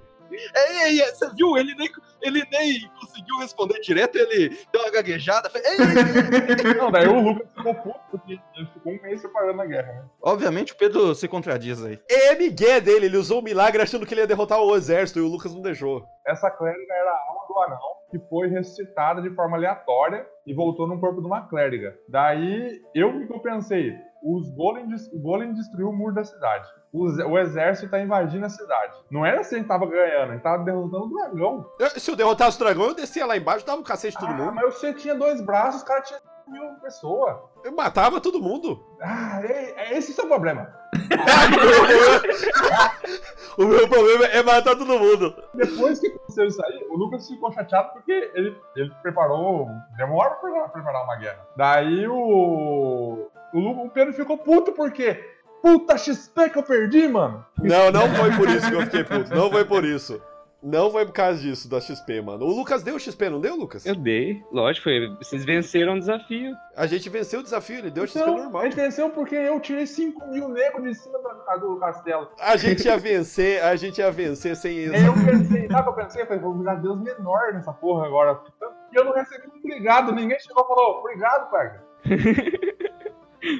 É, 0.54 0.88
é, 0.88 0.98
é, 0.98 1.14
você 1.14 1.28
viu? 1.34 1.56
Ele 1.56 1.74
nem, 1.74 1.88
ele 2.22 2.44
nem 2.50 2.90
conseguiu 3.00 3.38
responder 3.40 3.80
direto, 3.80 4.16
ele 4.16 4.56
deu 4.72 4.82
uma 4.82 4.90
gaguejada. 4.90 5.48
fez, 5.50 5.64
"Ei, 5.64 5.76
ei, 5.76 6.66
ei". 6.66 6.74
Não, 6.74 6.90
daí 6.90 7.06
o 7.06 7.20
Lucas 7.20 7.48
ficou 7.56 7.74
puto, 7.74 8.00
porque 8.10 8.38
ele 8.56 8.66
ficou 8.72 8.92
um 8.92 9.02
mês 9.02 9.20
separando 9.20 9.62
a 9.62 9.66
guerra, 9.66 9.92
né? 9.92 10.04
Obviamente 10.22 10.72
o 10.72 10.76
Pedro 10.76 11.14
se 11.14 11.28
contradiz 11.28 11.84
aí. 11.84 11.98
É 12.10 12.34
migué 12.34 12.80
dele, 12.80 13.06
ele 13.06 13.16
usou 13.16 13.40
o 13.40 13.44
milagre 13.44 13.82
achando 13.82 14.06
que 14.06 14.14
ele 14.14 14.22
ia 14.22 14.26
derrotar 14.26 14.60
o 14.60 14.76
exército 14.76 15.18
e 15.18 15.22
o 15.22 15.28
Lucas 15.28 15.54
não 15.54 15.62
deixou. 15.62 16.04
Essa 16.26 16.50
clériga 16.50 16.92
era 16.94 17.10
a 17.10 17.20
alma 17.28 17.46
do 17.48 17.58
anão, 17.60 17.92
que 18.10 18.18
foi 18.28 18.48
ressuscitada 18.48 19.22
de 19.22 19.30
forma 19.34 19.56
aleatória 19.56 20.26
e 20.46 20.52
voltou 20.54 20.86
no 20.86 20.98
corpo 21.00 21.20
de 21.20 21.26
uma 21.26 21.48
clériga. 21.48 21.96
Daí, 22.08 22.80
eu 22.94 23.26
que 23.26 23.38
pensei? 23.40 23.92
Os 24.28 24.50
golem, 24.50 24.86
o 25.12 25.18
golem 25.20 25.52
destruiu 25.54 25.88
o 25.88 25.92
muro 25.92 26.12
da 26.14 26.24
cidade. 26.24 26.68
O, 26.92 27.06
exército 27.38 27.90
tá 27.90 28.00
invadindo 28.00 28.44
a 28.44 28.48
cidade. 28.48 28.98
Não 29.08 29.24
era 29.24 29.40
assim 29.40 29.62
que 29.62 29.68
tava 29.68 29.86
ganhando, 29.86 30.32
gente 30.32 30.42
tava 30.42 30.64
derrotando 30.64 31.04
o 31.04 31.08
dragão. 31.16 31.70
Eu- 31.78 31.90
se 31.90 32.10
eu 32.10 32.16
derrotasse 32.16 32.56
o 32.56 32.64
dragão, 32.64 32.86
eu 32.86 32.94
descia 32.94 33.24
lá 33.24 33.36
embaixo, 33.36 33.64
dava 33.64 33.80
um 33.80 33.84
cacete 33.84 34.16
em 34.16 34.20
todo 34.20 34.30
Ah, 34.32 34.34
mundo. 34.36 34.54
mas 34.54 34.74
você 34.74 34.92
tinha 34.92 35.14
dois 35.14 35.40
braços, 35.40 35.82
os 35.82 35.86
caras 35.86 36.08
tinham 36.08 36.20
mil 36.48 36.74
pessoas. 36.82 37.36
Eu 37.64 37.72
matava 37.72 38.20
todo 38.20 38.40
mundo. 38.40 38.84
Ah, 39.00 39.40
é, 39.44 39.74
é 39.92 39.98
esse 39.98 40.12
o 40.12 40.14
seu 40.14 40.26
problema. 40.26 40.68
o 43.58 43.64
meu 43.64 43.88
problema 43.88 44.24
é 44.26 44.42
matar 44.42 44.76
todo 44.76 44.98
mundo. 44.98 45.34
Depois 45.54 45.98
que 46.00 46.08
aconteceu 46.08 46.46
isso 46.46 46.64
aí, 46.64 46.86
o 46.90 46.96
Lucas 46.96 47.26
ficou 47.28 47.52
chateado 47.52 47.90
porque 47.92 48.30
ele, 48.34 48.56
ele 48.74 48.90
preparou. 49.02 49.68
Demora 49.96 50.30
pra 50.36 50.68
preparar- 50.68 51.04
uma 51.04 51.16
guerra. 51.16 51.46
Daí 51.56 52.06
o. 52.06 53.28
O, 53.52 53.84
o 53.84 53.90
Pedro 53.90 54.14
ficou 54.14 54.38
puto 54.38 54.72
porque. 54.72 55.34
Puta 55.62 55.96
XP 55.98 56.50
que 56.50 56.58
eu 56.58 56.62
perdi, 56.62 57.08
mano. 57.08 57.44
Não, 57.58 57.90
não 57.90 58.08
foi 58.14 58.30
por 58.36 58.48
isso 58.48 58.68
que 58.68 58.74
eu 58.74 58.82
fiquei 58.82 59.02
puto. 59.02 59.34
Não 59.34 59.50
foi 59.50 59.64
por 59.64 59.84
isso. 59.84 60.22
Não 60.62 60.90
foi 60.90 61.04
por 61.06 61.12
causa 61.12 61.40
disso, 61.40 61.68
da 61.68 61.80
XP, 61.80 62.20
mano. 62.22 62.44
O 62.44 62.48
Lucas 62.56 62.82
deu 62.82 62.98
XP, 62.98 63.28
não 63.28 63.40
deu, 63.40 63.54
Lucas? 63.54 63.84
Eu 63.86 63.94
dei, 63.94 64.42
lógico, 64.50 64.84
foi. 64.84 65.14
Vocês 65.18 65.44
venceram 65.44 65.94
o 65.94 65.98
desafio. 65.98 66.52
A 66.74 66.86
gente 66.86 67.08
venceu 67.08 67.40
o 67.40 67.42
desafio, 67.42 67.78
ele 67.78 67.90
deu 67.90 68.06
XP 68.06 68.18
Então, 68.20 68.36
normal. 68.36 68.62
a 68.62 68.64
gente 68.64 68.74
venceu 68.74 69.10
porque 69.10 69.34
eu 69.36 69.60
tirei 69.60 69.86
5 69.86 70.26
mil 70.28 70.48
negros 70.48 70.82
de 70.82 70.94
cima 70.94 71.18
da- 71.22 71.56
do 71.56 71.76
castelo. 71.78 72.28
A 72.40 72.56
gente 72.56 72.84
ia 72.86 72.96
vencer, 72.96 73.62
a 73.62 73.76
gente 73.76 73.98
ia 73.98 74.10
vencer 74.10 74.56
sem 74.56 74.76
isso. 74.76 74.94
Eu 74.96 75.12
pensei, 75.12 75.68
sabe 75.68 75.80
o 75.88 75.92
que 75.94 76.00
eu 76.00 76.04
pensei? 76.04 76.22
Eu 76.22 76.26
falei, 76.26 76.42
vou 76.42 76.58
virar 76.58 76.74
Deus 76.76 76.98
menor 77.00 77.52
nessa 77.52 77.72
porra 77.72 78.06
agora. 78.06 78.40
E 78.92 78.96
eu 78.98 79.04
não 79.04 79.12
recebi 79.12 79.46
um 79.46 79.58
obrigado, 79.58 80.10
ninguém 80.12 80.38
chegou 80.40 80.64
e 80.64 80.66
falou, 80.68 80.98
obrigado, 81.00 81.50
parça. 81.50 81.84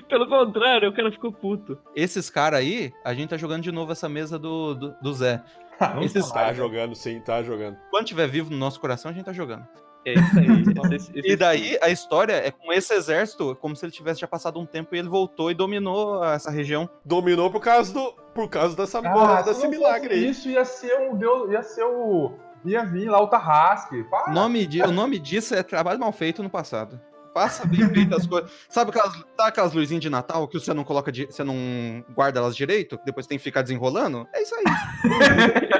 Pelo 0.09 0.27
contrário, 0.29 0.89
o 0.89 0.93
cara 0.93 1.13
ficou 1.13 1.31
puto. 1.33 1.79
Esses 1.95 2.29
caras 2.29 2.59
aí, 2.59 2.93
a 3.05 3.15
gente 3.15 3.29
tá 3.31 3.37
jogando 3.37 3.63
de 3.63 3.71
novo 3.71 3.93
essa 3.93 4.09
mesa 4.09 4.37
do, 4.39 4.75
do, 4.75 4.95
do 5.01 5.13
Zé. 5.15 5.41
Esses 6.03 6.31
Tá 6.31 6.53
jogando, 6.53 6.95
sim, 6.95 7.21
tá 7.21 7.43
jogando. 7.43 7.77
Quando 7.91 8.07
tiver 8.07 8.27
vivo 8.29 8.51
no 8.51 8.57
nosso 8.57 8.81
coração, 8.81 9.11
a 9.11 9.15
gente 9.15 9.25
tá 9.25 9.33
jogando. 9.33 9.67
É 10.05 10.15
isso 10.15 10.39
aí. 10.39 10.47
Esse- 10.97 11.19
esse- 11.19 11.29
E 11.33 11.37
daí 11.37 11.77
a 11.83 11.89
história 11.91 12.35
é 12.35 12.51
com 12.51 12.73
esse 12.73 12.95
exército, 12.95 13.57
como 13.61 13.75
se 13.75 13.85
ele 13.85 13.93
tivesse 13.93 14.21
já 14.21 14.29
passado 14.29 14.59
um 14.61 14.65
tempo 14.67 14.95
e 14.95 14.99
ele 14.99 15.09
voltou 15.09 15.51
e 15.51 15.55
dominou 15.55 16.23
essa 16.25 16.51
região. 16.51 16.89
Dominou 17.05 17.51
por 17.51 17.61
causa 17.61 17.93
do. 17.93 18.13
Por 18.35 18.49
causa 18.49 18.77
dessa 18.77 19.01
Ah, 19.01 19.43
desse 19.43 19.67
milagre 19.67 20.15
aí. 20.15 20.29
Isso 20.29 20.49
ia 20.49 20.65
ser 20.65 21.11
o 21.11 21.17
Deus, 21.17 21.51
ia 21.51 21.63
ser 21.63 21.83
o. 21.85 22.33
Ia 22.65 22.85
vir 22.85 23.09
lá 23.09 23.21
o 23.21 23.27
Tarrasque. 23.29 24.05
Nome, 24.33 24.67
di- 24.67 24.83
o 24.83 24.91
nome 24.93 25.19
disso 25.19 25.55
é 25.55 25.63
trabalho 25.63 25.99
mal 26.01 26.13
feito 26.13 26.43
no 26.43 26.51
passado. 26.51 27.01
Passa 27.37 27.67
bem 27.67 27.87
feito 27.91 28.17
as 28.17 28.27
coisas. 28.27 28.51
Sabe 28.67 28.89
aquelas, 28.89 29.13
sabe 29.13 29.27
aquelas 29.37 29.75
luzinhas 29.75 30.01
de 30.01 30.09
Natal 30.09 30.49
que 30.49 30.59
você 30.59 30.73
não 30.73 30.83
coloca, 30.85 31.13
di- 31.13 31.27
você 31.27 31.45
não 31.45 32.03
guarda 32.15 32.41
elas 32.41 32.57
direito? 32.57 32.97
que 32.97 33.05
Depois 33.05 33.27
tem 33.27 33.37
que 33.37 33.45
ficar 33.45 33.61
desenrolando? 33.61 34.27
É 34.35 34.41
isso 34.43 34.55
aí. 34.55 34.65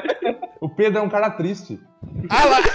O 0.61 0.69
Pedro 0.69 0.99
é 0.99 1.03
um 1.03 1.09
cara 1.09 1.31
triste. 1.31 1.81
Ah 2.29 2.45
lá! 2.45 2.63
Tá 2.63 2.69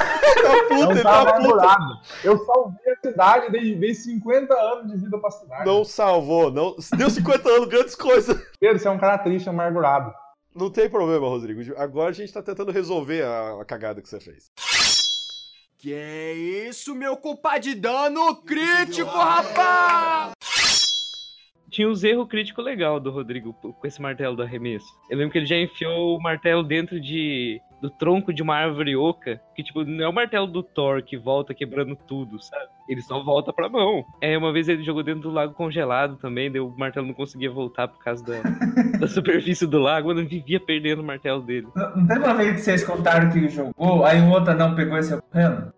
É 0.56 0.64
puto, 0.64 0.88
um 0.88 0.92
ele 0.92 1.04
cara 1.04 1.26
tá 1.26 1.36
amargurado. 1.36 1.94
Eu 2.24 2.38
salvei 2.46 2.94
a 2.94 3.08
cidade, 3.08 3.52
dei, 3.52 3.76
dei 3.76 3.94
50 3.94 4.54
anos 4.54 4.92
de 4.92 4.98
vida 4.98 5.18
pra 5.20 5.30
cidade. 5.32 5.66
Não 5.66 5.84
salvou, 5.84 6.50
não. 6.52 6.76
Deu 6.98 7.10
50 7.10 7.50
anos, 7.50 7.68
grandes 7.68 7.96
coisas. 7.96 8.40
Pedro, 8.60 8.80
você 8.80 8.88
é 8.88 8.92
um 8.92 8.98
cara 9.00 9.18
triste, 9.18 9.50
amargurado. 9.50 10.12
Não 10.56 10.70
tem 10.70 10.90
problema, 10.90 11.28
Rodrigo. 11.28 11.62
Agora 11.78 12.10
a 12.10 12.14
gente 12.14 12.32
tá 12.32 12.42
tentando 12.42 12.72
resolver 12.72 13.24
a, 13.24 13.62
a 13.62 13.66
cagada 13.66 14.02
que 14.02 14.08
você 14.10 14.20
fez. 14.20 14.52
Que 15.82 15.96
é 15.96 16.34
isso, 16.34 16.94
meu 16.94 17.18
culpa 17.18 17.58
de 17.58 17.74
dano 17.74 18.36
crítico, 18.36 19.10
rapaz! 19.10 20.32
Tinha 21.72 21.90
uns 21.90 22.04
erros 22.04 22.28
críticos 22.28 22.64
legal 22.64 23.00
do 23.00 23.10
Rodrigo 23.10 23.52
com 23.52 23.88
esse 23.88 24.00
martelo 24.00 24.36
do 24.36 24.44
arremesso. 24.44 24.86
Eu 25.10 25.18
lembro 25.18 25.32
que 25.32 25.40
ele 25.40 25.48
já 25.48 25.58
enfiou 25.58 26.16
o 26.16 26.22
martelo 26.22 26.62
dentro 26.62 27.02
de 27.02 27.60
do 27.82 27.90
tronco 27.90 28.32
de 28.32 28.44
uma 28.44 28.56
árvore 28.56 28.96
oca, 28.96 29.42
que 29.56 29.64
tipo, 29.64 29.84
não 29.84 30.06
é 30.06 30.08
o 30.08 30.14
martelo 30.14 30.46
do 30.46 30.62
Thor 30.62 31.02
que 31.02 31.18
volta 31.18 31.54
quebrando 31.54 31.96
tudo, 31.96 32.42
sabe? 32.42 32.68
Ele 32.88 33.02
só 33.02 33.24
volta 33.24 33.52
pra 33.52 33.68
mão. 33.68 34.06
É, 34.22 34.38
uma 34.38 34.54
vez 34.54 34.70
ele 34.70 34.84
jogou 34.84 35.02
dentro 35.02 35.22
do 35.22 35.32
lago 35.32 35.54
congelado 35.54 36.18
também, 36.18 36.52
daí 36.52 36.62
o 36.62 36.74
martelo 36.78 37.08
não 37.08 37.14
conseguia 37.14 37.50
voltar 37.50 37.88
por 37.88 38.04
causa 38.04 38.24
da, 38.24 38.42
da 39.00 39.08
superfície 39.08 39.66
do 39.66 39.80
lago, 39.80 40.10
mano, 40.10 40.28
vivia 40.28 40.60
perdendo 40.60 41.02
o 41.02 41.06
martelo 41.06 41.42
dele. 41.42 41.68
Não, 41.76 41.96
não 41.96 42.08
tem 42.08 42.18
uma 42.18 42.34
vez 42.36 42.54
que 42.54 42.62
vocês 42.62 42.84
contaram 42.84 43.32
que 43.32 43.50
jogou, 43.50 44.06
aí 44.06 44.22
o 44.22 44.30
outro 44.30 44.54
não 44.54 44.76
pegou 44.76 44.98
e 44.98 45.04
saiu 45.04 45.22
correndo? 45.24 45.74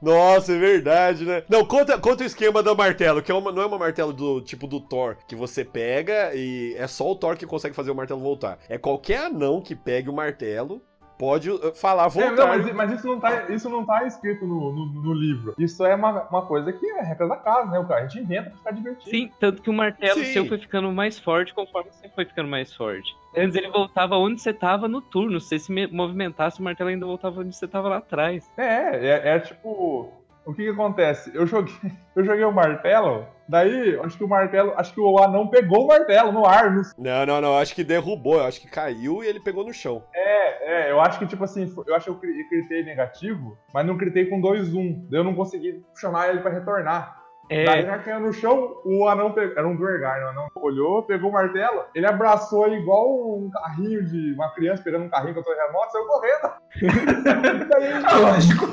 Nossa, 0.00 0.52
é 0.52 0.58
verdade, 0.58 1.24
né? 1.24 1.42
Não, 1.48 1.64
conta, 1.64 1.98
conta 1.98 2.22
o 2.22 2.26
esquema 2.26 2.62
do 2.62 2.76
martelo, 2.76 3.22
que 3.22 3.32
é 3.32 3.34
uma, 3.34 3.50
não 3.50 3.62
é 3.62 3.66
uma 3.66 3.78
martelo 3.78 4.12
do 4.12 4.40
tipo 4.42 4.66
do 4.66 4.78
Thor, 4.78 5.16
que 5.26 5.34
você 5.34 5.64
pega 5.64 6.34
e 6.34 6.74
é 6.76 6.86
só 6.86 7.10
o 7.10 7.16
Thor 7.16 7.36
que 7.36 7.46
consegue 7.46 7.74
fazer 7.74 7.90
o 7.90 7.94
martelo 7.94 8.20
voltar. 8.20 8.58
É 8.68 8.76
qualquer 8.76 9.24
anão 9.24 9.62
que 9.62 9.74
pegue 9.74 10.10
o 10.10 10.12
martelo 10.12 10.82
pode 11.24 11.50
uh, 11.50 11.74
falar 11.74 12.06
É, 12.06 12.08
voltar. 12.08 12.32
não, 12.36 12.46
mas, 12.48 12.72
mas 12.74 12.92
isso, 12.92 13.06
não 13.06 13.18
tá, 13.20 13.42
isso 13.50 13.68
não 13.70 13.84
tá 13.84 14.04
escrito 14.04 14.46
no, 14.46 14.72
no, 14.72 14.86
no 15.02 15.12
livro. 15.14 15.54
Isso 15.58 15.84
é 15.84 15.94
uma, 15.94 16.22
uma 16.28 16.42
coisa 16.46 16.72
que 16.72 16.86
é 16.86 17.02
regra 17.02 17.26
da 17.28 17.36
casa, 17.36 17.70
né? 17.70 17.78
O 17.78 17.86
cara, 17.86 18.02
a 18.02 18.06
gente 18.06 18.22
inventa 18.22 18.50
pra 18.50 18.58
ficar 18.58 18.70
divertido. 18.72 19.10
Sim, 19.10 19.30
tanto 19.40 19.62
que 19.62 19.70
o 19.70 19.72
martelo 19.72 20.20
Sim. 20.20 20.32
seu 20.32 20.46
foi 20.46 20.58
ficando 20.58 20.90
mais 20.92 21.18
forte 21.18 21.54
conforme 21.54 21.90
você 21.90 22.08
foi 22.10 22.24
ficando 22.24 22.48
mais 22.48 22.72
forte. 22.74 23.14
Antes 23.36 23.56
ele 23.56 23.68
voltava 23.68 24.16
onde 24.16 24.40
você 24.40 24.52
tava 24.52 24.86
no 24.86 25.00
turno. 25.00 25.40
Se 25.40 25.48
você 25.48 25.58
se 25.58 25.72
me- 25.72 25.86
movimentasse, 25.88 26.60
o 26.60 26.62
martelo 26.62 26.90
ainda 26.90 27.04
voltava 27.06 27.40
onde 27.40 27.54
você 27.56 27.66
tava 27.66 27.88
lá 27.88 27.96
atrás. 27.96 28.48
É, 28.56 28.96
é, 29.06 29.36
é 29.36 29.38
tipo. 29.40 30.12
O 30.46 30.52
que 30.54 30.62
que 30.64 30.68
acontece? 30.70 31.30
Eu 31.34 31.46
joguei, 31.46 31.74
eu 32.14 32.24
joguei 32.24 32.44
o 32.44 32.52
martelo, 32.52 33.26
daí 33.48 33.98
acho 34.00 34.16
que 34.18 34.24
o 34.24 34.28
martelo. 34.28 34.72
Acho 34.76 34.92
que 34.92 35.00
o 35.00 35.18
anão 35.22 35.48
pegou 35.48 35.84
o 35.84 35.86
martelo 35.88 36.32
no 36.32 36.46
ar. 36.46 36.70
Não 36.70 36.82
Não, 36.98 37.26
não, 37.26 37.40
não, 37.40 37.58
acho 37.58 37.74
que 37.74 37.82
derrubou, 37.84 38.36
eu 38.36 38.44
acho 38.44 38.60
que 38.60 38.68
caiu 38.68 39.22
e 39.24 39.26
ele 39.26 39.40
pegou 39.40 39.64
no 39.64 39.72
chão. 39.72 40.02
É, 40.14 40.88
é, 40.88 40.90
eu 40.90 41.00
acho 41.00 41.18
que, 41.18 41.26
tipo 41.26 41.44
assim, 41.44 41.72
eu 41.86 41.94
acho 41.94 42.04
que 42.06 42.10
eu 42.10 42.16
cri- 42.16 42.40
eu 42.40 42.48
critei 42.48 42.82
negativo, 42.84 43.56
mas 43.72 43.86
não 43.86 43.96
critei 43.96 44.26
com 44.26 44.40
2-1. 44.40 45.06
Daí 45.10 45.20
eu 45.20 45.24
não 45.24 45.34
consegui 45.34 45.82
chamar 45.98 46.28
ele 46.28 46.40
pra 46.40 46.50
retornar. 46.50 47.22
É. 47.50 47.62
Daí 47.66 47.82
já 47.84 47.98
caiu 47.98 48.20
no 48.20 48.32
chão, 48.32 48.74
o 48.86 49.06
anão 49.06 49.32
pegou. 49.32 49.58
Era 49.58 49.68
um 49.68 49.76
Dwergar, 49.76 50.18
né? 50.18 50.24
O 50.24 50.28
anão 50.30 50.46
olhou, 50.56 51.02
pegou 51.02 51.28
o 51.28 51.32
martelo, 51.32 51.84
ele 51.94 52.06
abraçou 52.06 52.66
igual 52.68 53.06
um 53.38 53.50
carrinho 53.50 54.02
de. 54.02 54.32
uma 54.32 54.50
criança 54.54 54.82
pegando 54.82 55.04
um 55.04 55.10
carrinho 55.10 55.34
com 55.34 55.40
a 55.40 55.42
terremoto, 55.42 55.92
saiu 55.92 56.06
correndo. 56.06 56.52
Daí, 57.68 58.20
lógico. 58.22 58.66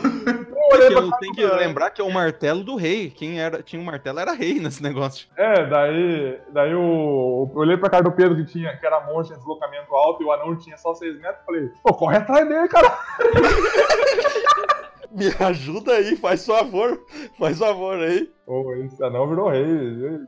Eu 0.72 1.12
tenho 1.20 1.34
que 1.34 1.46
lembrar 1.46 1.90
que 1.90 2.02
é 2.02 2.04
o 2.04 2.12
martelo 2.12 2.64
do 2.64 2.76
rei. 2.76 3.10
Quem 3.10 3.40
era, 3.40 3.62
tinha 3.64 3.82
o 3.82 3.86
martelo 3.86 4.20
era 4.20 4.34
rei 4.34 4.60
nesse 4.60 4.82
negócio. 4.82 5.28
É, 5.36 5.66
daí, 5.66 6.40
daí 6.50 6.72
eu, 6.72 7.50
eu 7.54 7.60
olhei 7.60 7.78
pra 7.78 7.90
cara 7.90 8.04
do 8.04 8.12
Pedro 8.12 8.36
que 8.36 8.46
tinha, 8.46 8.76
que 8.78 8.86
era 8.86 9.02
monge 9.02 9.34
em 9.34 9.38
deslocamento 9.38 9.94
alto 9.96 10.24
e 10.24 10.26
o 10.26 10.32
anão 10.32 10.56
tinha 10.58 10.78
só 10.78 10.94
6 10.94 11.20
metros, 11.20 11.46
falei, 11.46 11.70
pô, 11.84 11.94
corre 11.94 12.18
atrás 12.18 12.48
dele, 12.48 12.68
cara. 12.68 12.98
Me 15.12 15.28
ajuda 15.44 15.92
aí, 15.92 16.16
faz 16.16 16.46
favor, 16.46 16.98
faz 17.38 17.60
favor 17.60 17.98
aí. 17.98 18.32
Pô, 18.46 18.74
esse 18.76 19.04
anão 19.04 19.28
virou 19.28 19.50
rei. 19.50 19.62
Ele, 19.62 20.26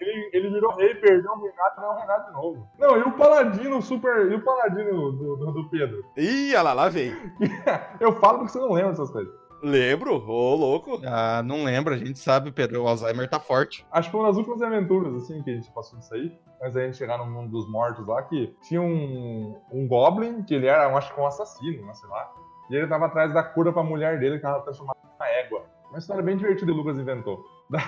ele, 0.00 0.30
ele 0.34 0.50
virou 0.50 0.74
rei, 0.76 0.94
perdeu 0.96 1.32
o 1.32 1.42
Renato, 1.42 1.80
não 1.80 1.84
é 1.84 1.94
o 1.94 1.98
Renato 1.98 2.26
de 2.26 2.32
novo. 2.34 2.68
Não, 2.78 2.96
e 2.98 3.02
o 3.02 3.12
Paladino 3.12 3.80
super. 3.80 4.30
E 4.30 4.34
o 4.34 4.44
Paladino 4.44 5.12
do, 5.12 5.36
do, 5.36 5.52
do 5.52 5.70
Pedro? 5.70 6.04
Ih, 6.18 6.50
olha 6.50 6.62
lá, 6.62 6.72
lá 6.74 6.88
vem. 6.90 7.14
Eu 8.00 8.12
falo 8.12 8.40
porque 8.40 8.52
você 8.52 8.58
não 8.58 8.72
lembra 8.72 8.90
dessas 8.90 9.10
coisas. 9.10 9.32
Lembro, 9.62 10.14
ô 10.28 10.54
louco. 10.56 11.00
Ah, 11.06 11.40
não 11.44 11.62
lembro, 11.62 11.94
a 11.94 11.96
gente 11.96 12.18
sabe, 12.18 12.50
Pedro. 12.50 12.82
O 12.82 12.88
Alzheimer 12.88 13.28
tá 13.28 13.38
forte. 13.38 13.86
Acho 13.92 14.08
que 14.08 14.12
foi 14.12 14.20
uma 14.20 14.28
das 14.28 14.36
últimas 14.36 14.60
aventuras, 14.60 15.14
assim, 15.14 15.40
que 15.42 15.50
a 15.50 15.54
gente 15.54 15.70
passou 15.70 15.98
disso 15.98 16.12
aí. 16.14 16.36
Mas 16.60 16.76
aí 16.76 16.82
a 16.82 16.86
gente 16.86 16.98
chegar 16.98 17.16
no 17.18 17.26
mundo 17.26 17.50
dos 17.50 17.70
mortos 17.70 18.06
lá, 18.06 18.22
que 18.22 18.54
tinha 18.62 18.82
um, 18.82 19.60
um 19.72 19.86
Goblin, 19.86 20.42
que 20.42 20.54
ele 20.54 20.66
era, 20.66 20.90
eu 20.90 20.96
acho 20.96 21.14
que 21.14 21.20
um 21.20 21.26
assassino, 21.26 21.86
né, 21.86 21.94
sei 21.94 22.08
lá. 22.08 22.32
E 22.70 22.74
ele 22.74 22.86
tava 22.86 23.06
atrás 23.06 23.32
da 23.32 23.42
cura 23.42 23.72
pra 23.72 23.82
mulher 23.82 24.18
dele, 24.18 24.38
que 24.38 24.46
ela 24.46 24.60
transformada 24.60 24.98
numa 25.04 25.28
égua. 25.28 25.64
Uma 25.90 25.98
história 25.98 26.22
bem 26.22 26.36
divertida 26.36 26.66
que 26.66 26.72
o 26.72 26.76
Lucas 26.76 26.98
inventou. 26.98 27.44
Daí, 27.70 27.82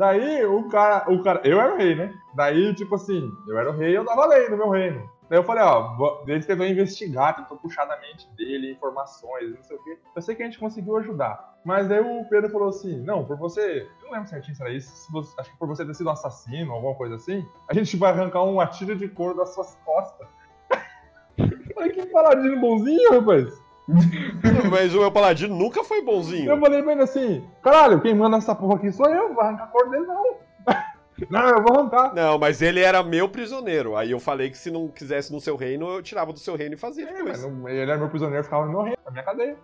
daí 0.00 0.44
o 0.44 0.68
cara, 0.68 1.04
o 1.12 1.22
cara, 1.22 1.40
eu 1.44 1.60
era 1.60 1.74
o 1.74 1.76
rei, 1.76 1.94
né? 1.94 2.12
Daí, 2.34 2.74
tipo 2.74 2.94
assim, 2.96 3.30
eu 3.46 3.58
era 3.58 3.70
o 3.70 3.76
rei 3.76 3.96
eu 3.96 4.04
dava 4.04 4.26
lei 4.26 4.48
no 4.48 4.56
meu 4.56 4.70
reino. 4.70 5.08
Daí 5.28 5.38
eu 5.38 5.44
falei, 5.44 5.62
ó, 5.62 5.96
ele 6.26 6.42
tentou 6.42 6.66
investigar, 6.66 7.36
tentou 7.36 7.56
puxar 7.56 7.84
da 7.84 7.96
mente 8.00 8.28
dele 8.34 8.72
informações, 8.72 9.54
não 9.54 9.62
sei 9.62 9.76
o 9.76 9.84
quê. 9.84 9.96
Eu 10.16 10.22
sei 10.22 10.34
que 10.34 10.42
a 10.42 10.46
gente 10.46 10.58
conseguiu 10.58 10.96
ajudar. 10.96 11.54
Mas 11.64 11.86
daí 11.88 12.00
o 12.00 12.24
Pedro 12.28 12.50
falou 12.50 12.70
assim: 12.70 13.00
não, 13.04 13.24
por 13.24 13.36
você. 13.36 13.86
Eu 14.00 14.06
não 14.06 14.12
lembro 14.12 14.28
certinho 14.28 14.56
se 14.56 14.62
era 14.62 14.72
isso. 14.72 14.90
você- 15.12 15.40
acho 15.40 15.50
que 15.52 15.56
por 15.58 15.68
você 15.68 15.84
ter 15.84 15.94
sido 15.94 16.08
um 16.08 16.12
assassino, 16.12 16.72
alguma 16.72 16.94
coisa 16.96 17.14
assim, 17.14 17.46
a 17.68 17.74
gente 17.74 17.96
vai 17.96 18.10
arrancar 18.10 18.42
uma 18.42 18.66
tira 18.66 18.96
de 18.96 19.06
couro 19.08 19.36
das 19.36 19.54
suas 19.54 19.76
costas. 19.84 20.26
Falei, 21.74 21.90
que 21.92 22.06
paladino 22.06 22.58
bonzinho, 22.60 23.12
rapaz. 23.20 23.62
Mas 24.70 24.94
o 24.94 25.00
meu 25.00 25.10
paladino 25.10 25.54
nunca 25.56 25.82
foi 25.84 26.02
bonzinho. 26.02 26.50
Eu 26.50 26.60
falei 26.60 26.82
pra 26.82 26.92
ele 26.92 27.02
assim: 27.02 27.44
caralho, 27.62 28.00
quem 28.00 28.14
manda 28.14 28.36
essa 28.36 28.54
porra 28.54 28.76
aqui 28.76 28.90
sou 28.92 29.08
eu, 29.08 29.34
vai 29.34 29.46
arrancar 29.48 29.64
a 29.64 29.66
cor 29.68 29.88
dele 29.90 30.06
não. 30.06 30.24
Não, 31.28 31.48
eu 31.48 31.62
vou 31.62 31.76
arrancar. 31.78 32.14
Não, 32.14 32.38
mas 32.38 32.62
ele 32.62 32.80
era 32.80 33.02
meu 33.02 33.28
prisioneiro. 33.28 33.94
Aí 33.94 34.10
eu 34.10 34.18
falei 34.18 34.48
que 34.48 34.56
se 34.56 34.70
não 34.70 34.88
quisesse 34.88 35.30
no 35.30 35.38
seu 35.38 35.54
reino, 35.54 35.86
eu 35.86 36.02
tirava 36.02 36.32
do 36.32 36.38
seu 36.38 36.56
reino 36.56 36.74
e 36.74 36.78
fazia 36.78 37.04
É, 37.04 37.12
depois. 37.12 37.42
mas 37.44 37.52
não- 37.52 37.68
ele 37.68 37.78
era 37.78 37.98
meu 37.98 38.08
prisioneiro, 38.08 38.42
ficava 38.42 38.64
no 38.64 38.70
meu 38.72 38.80
reino, 38.82 38.96
na 39.04 39.10
minha 39.10 39.22
cadeia. 39.22 39.56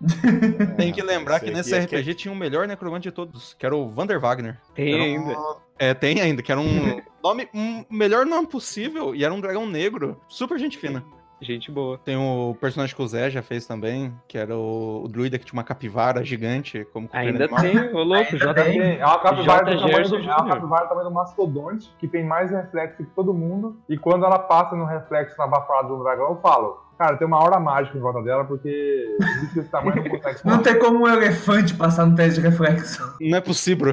Tem 0.76 0.92
que 0.92 1.02
lembrar 1.02 1.40
que 1.40 1.46
sei 1.46 1.54
nesse 1.54 1.70
que 1.88 1.96
é 1.96 1.98
RPG 1.98 2.14
tinha 2.14 2.32
o 2.32 2.36
melhor 2.36 2.68
necromante 2.68 3.08
de 3.08 3.12
todos, 3.12 3.54
que 3.54 3.66
era 3.66 3.74
o 3.74 3.88
Vander 3.88 4.20
Wagner. 4.20 4.60
Tem 4.76 4.94
Era 4.94 5.02
ainda. 5.02 5.32
um- 5.38 5.56
É, 5.78 5.92
tem 5.94 6.20
ainda, 6.20 6.40
que 6.40 6.52
era 6.52 6.60
um 6.60 7.00
nome, 7.22 7.48
um 7.52 7.84
melhor 7.90 8.24
nome 8.24 8.46
possível, 8.46 9.12
e 9.12 9.24
era 9.24 9.34
um 9.34 9.40
dragão 9.40 9.66
negro. 9.66 10.20
Super 10.28 10.56
gente 10.58 10.78
fina. 10.78 11.04
Gente 11.42 11.72
boa. 11.72 11.98
Tem 11.98 12.16
o 12.16 12.56
personagem 12.60 12.94
que 12.94 13.02
o 13.02 13.06
Zé 13.06 13.28
já 13.28 13.42
fez 13.42 13.66
também, 13.66 14.14
que 14.28 14.38
era 14.38 14.56
o, 14.56 15.02
o 15.04 15.08
druida 15.08 15.38
que 15.38 15.44
tinha 15.44 15.58
uma 15.58 15.64
capivara 15.64 16.24
gigante. 16.24 16.86
Como 16.92 17.08
Ainda 17.12 17.48
tem, 17.48 17.76
ô 17.92 18.02
louco, 18.04 18.32
Ainda 18.32 18.38
J. 18.38 18.54
tem. 18.64 18.80
É 18.98 19.04
uma 19.04 19.18
capivara 19.18 19.64
do 19.64 19.80
tamanho 19.80 20.08
do, 20.08 20.16
é 20.16 20.20
uma 20.20 20.20
Júnior. 20.20 20.48
capivara 20.48 20.84
do 20.84 20.88
tamanho 20.88 21.08
do 21.08 21.14
mastodonte, 21.14 21.90
que 21.98 22.06
tem 22.06 22.24
mais 22.24 22.50
reflexo 22.50 22.98
que 22.98 23.10
todo 23.10 23.34
mundo. 23.34 23.76
E 23.88 23.98
quando 23.98 24.24
ela 24.24 24.38
passa 24.38 24.76
no 24.76 24.84
reflexo 24.84 25.36
na 25.36 25.44
abafada 25.44 25.88
do 25.88 26.02
dragão, 26.02 26.28
eu 26.30 26.36
falo, 26.36 26.80
cara, 27.02 27.16
tem 27.16 27.26
uma 27.26 27.36
aura 27.36 27.58
mágica 27.58 27.98
em 27.98 28.00
volta 28.00 28.22
dela, 28.22 28.44
porque 28.44 29.16
existe 29.20 29.58
esse 29.58 29.68
tamanho 29.68 29.96
não 29.96 30.10
consegue 30.10 30.40
Não 30.44 30.62
tem 30.62 30.78
como 30.78 31.00
um 31.00 31.08
elefante 31.08 31.74
passar 31.74 32.06
no 32.06 32.14
teste 32.14 32.40
de 32.40 32.46
reflexo. 32.46 33.16
Não 33.20 33.38
é 33.38 33.40
possível. 33.40 33.92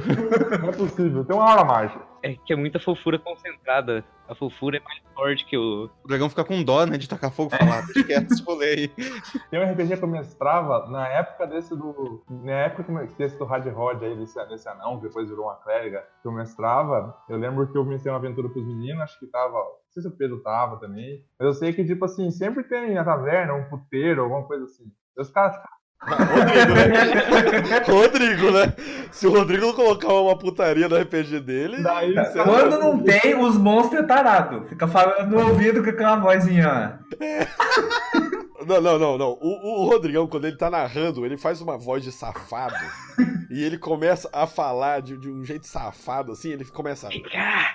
Não 0.62 0.70
é 0.70 0.72
possível, 0.72 1.26
tem 1.26 1.36
uma 1.36 1.50
aura 1.50 1.64
mágica. 1.64 2.10
É 2.22 2.36
que 2.36 2.52
é 2.52 2.56
muita 2.56 2.80
fofura 2.80 3.18
concentrada 3.18 4.04
A 4.28 4.36
fofura 4.36 4.78
é 4.78 4.82
mais 4.82 5.00
forte 5.16 5.46
que 5.46 5.58
o. 5.58 5.90
O 6.04 6.08
dragão 6.08 6.30
fica 6.30 6.44
com 6.44 6.62
dó, 6.64 6.86
né, 6.86 6.98
de 6.98 7.08
tacar 7.08 7.32
fogo 7.32 7.52
e 7.54 7.58
falar, 7.58 7.86
deixa 7.86 8.04
quieto 8.04 8.32
esse 8.32 8.44
rolê 8.44 8.66
aí. 8.66 8.88
Tem 9.50 9.60
um 9.60 9.72
RPG 9.72 9.98
que 9.98 10.04
eu 10.04 10.08
mestrava 10.08 10.88
na 10.90 11.08
época 11.08 11.48
desse 11.48 11.76
do. 11.76 12.24
Na 12.30 12.52
época 12.52 12.84
que 12.84 13.16
desse 13.16 13.38
do 13.38 13.46
Hard 13.46 13.66
Rod 13.68 14.04
aí, 14.04 14.16
desse, 14.16 14.44
desse 14.48 14.68
anão, 14.68 14.98
que 14.98 15.08
depois 15.08 15.30
virou 15.30 15.46
uma 15.46 15.56
clériga, 15.56 16.06
que 16.22 16.28
eu 16.28 16.32
mestrava. 16.32 17.16
Eu 17.30 17.38
lembro 17.38 17.68
que 17.68 17.78
eu 17.78 17.84
comecei 17.84 18.12
uma 18.12 18.18
aventura 18.18 18.50
pros 18.50 18.66
meninos, 18.66 19.02
acho 19.02 19.20
que 19.20 19.28
tava. 19.28 19.58
Não 19.90 19.94
sei 19.94 20.04
se 20.04 20.08
o 20.08 20.18
Pedro 20.18 20.42
tava 20.44 20.80
também. 20.80 21.24
Mas 21.40 21.48
eu 21.48 21.54
sei 21.54 21.74
que, 21.74 21.84
tipo 21.84 22.06
assim, 22.06 22.30
sempre 22.32 22.64
tem 22.64 22.94
na 22.94 23.04
taverna 23.04 23.54
um 23.56 23.64
puteiro, 23.70 24.22
alguma 24.24 24.44
coisa 24.44 24.66
assim. 24.66 24.86
E 25.18 25.22
os 25.22 25.30
caras 25.32 25.56
Rodrigo, 26.02 26.74
né? 26.74 27.80
Rodrigo, 27.86 28.52
né? 28.52 28.74
Se 29.12 29.28
o 29.28 29.32
Rodrigo 29.32 29.66
não 29.66 29.74
colocar 29.74 30.14
uma 30.14 30.38
putaria 30.38 30.88
no 30.88 30.96
RPG 30.96 31.40
dele. 31.42 31.82
Daí, 31.84 32.14
você- 32.14 32.42
Quando 32.44 32.80
não 32.80 33.04
tem, 33.04 33.36
os 33.36 33.58
monstros 33.58 34.02
é 34.02 34.04
tarado. 34.06 34.66
Fica 34.70 34.88
falando 34.88 35.30
no 35.30 35.50
ouvido 35.50 35.84
com 35.84 35.90
aquela 35.90 36.16
vozinha. 36.18 37.00
Não, 38.68 38.82
não, 38.82 39.00
não, 39.00 39.18
não. 39.18 39.38
O, 39.42 39.84
o 39.86 39.90
Rodrigão, 39.90 40.28
quando 40.28 40.46
ele 40.46 40.58
tá 40.58 40.70
narrando, 40.70 41.26
ele 41.26 41.38
faz 41.38 41.62
uma 41.62 41.78
voz 41.78 42.04
de 42.04 42.12
safado. 42.12 42.76
e 43.50 43.64
ele 43.64 43.78
começa 43.78 44.30
a 44.32 44.46
falar 44.46 45.02
de, 45.02 45.18
de 45.18 45.30
um 45.30 45.44
jeito 45.44 45.66
safado, 45.68 46.32
assim, 46.32 46.50
ele 46.50 46.66
começa. 46.66 47.10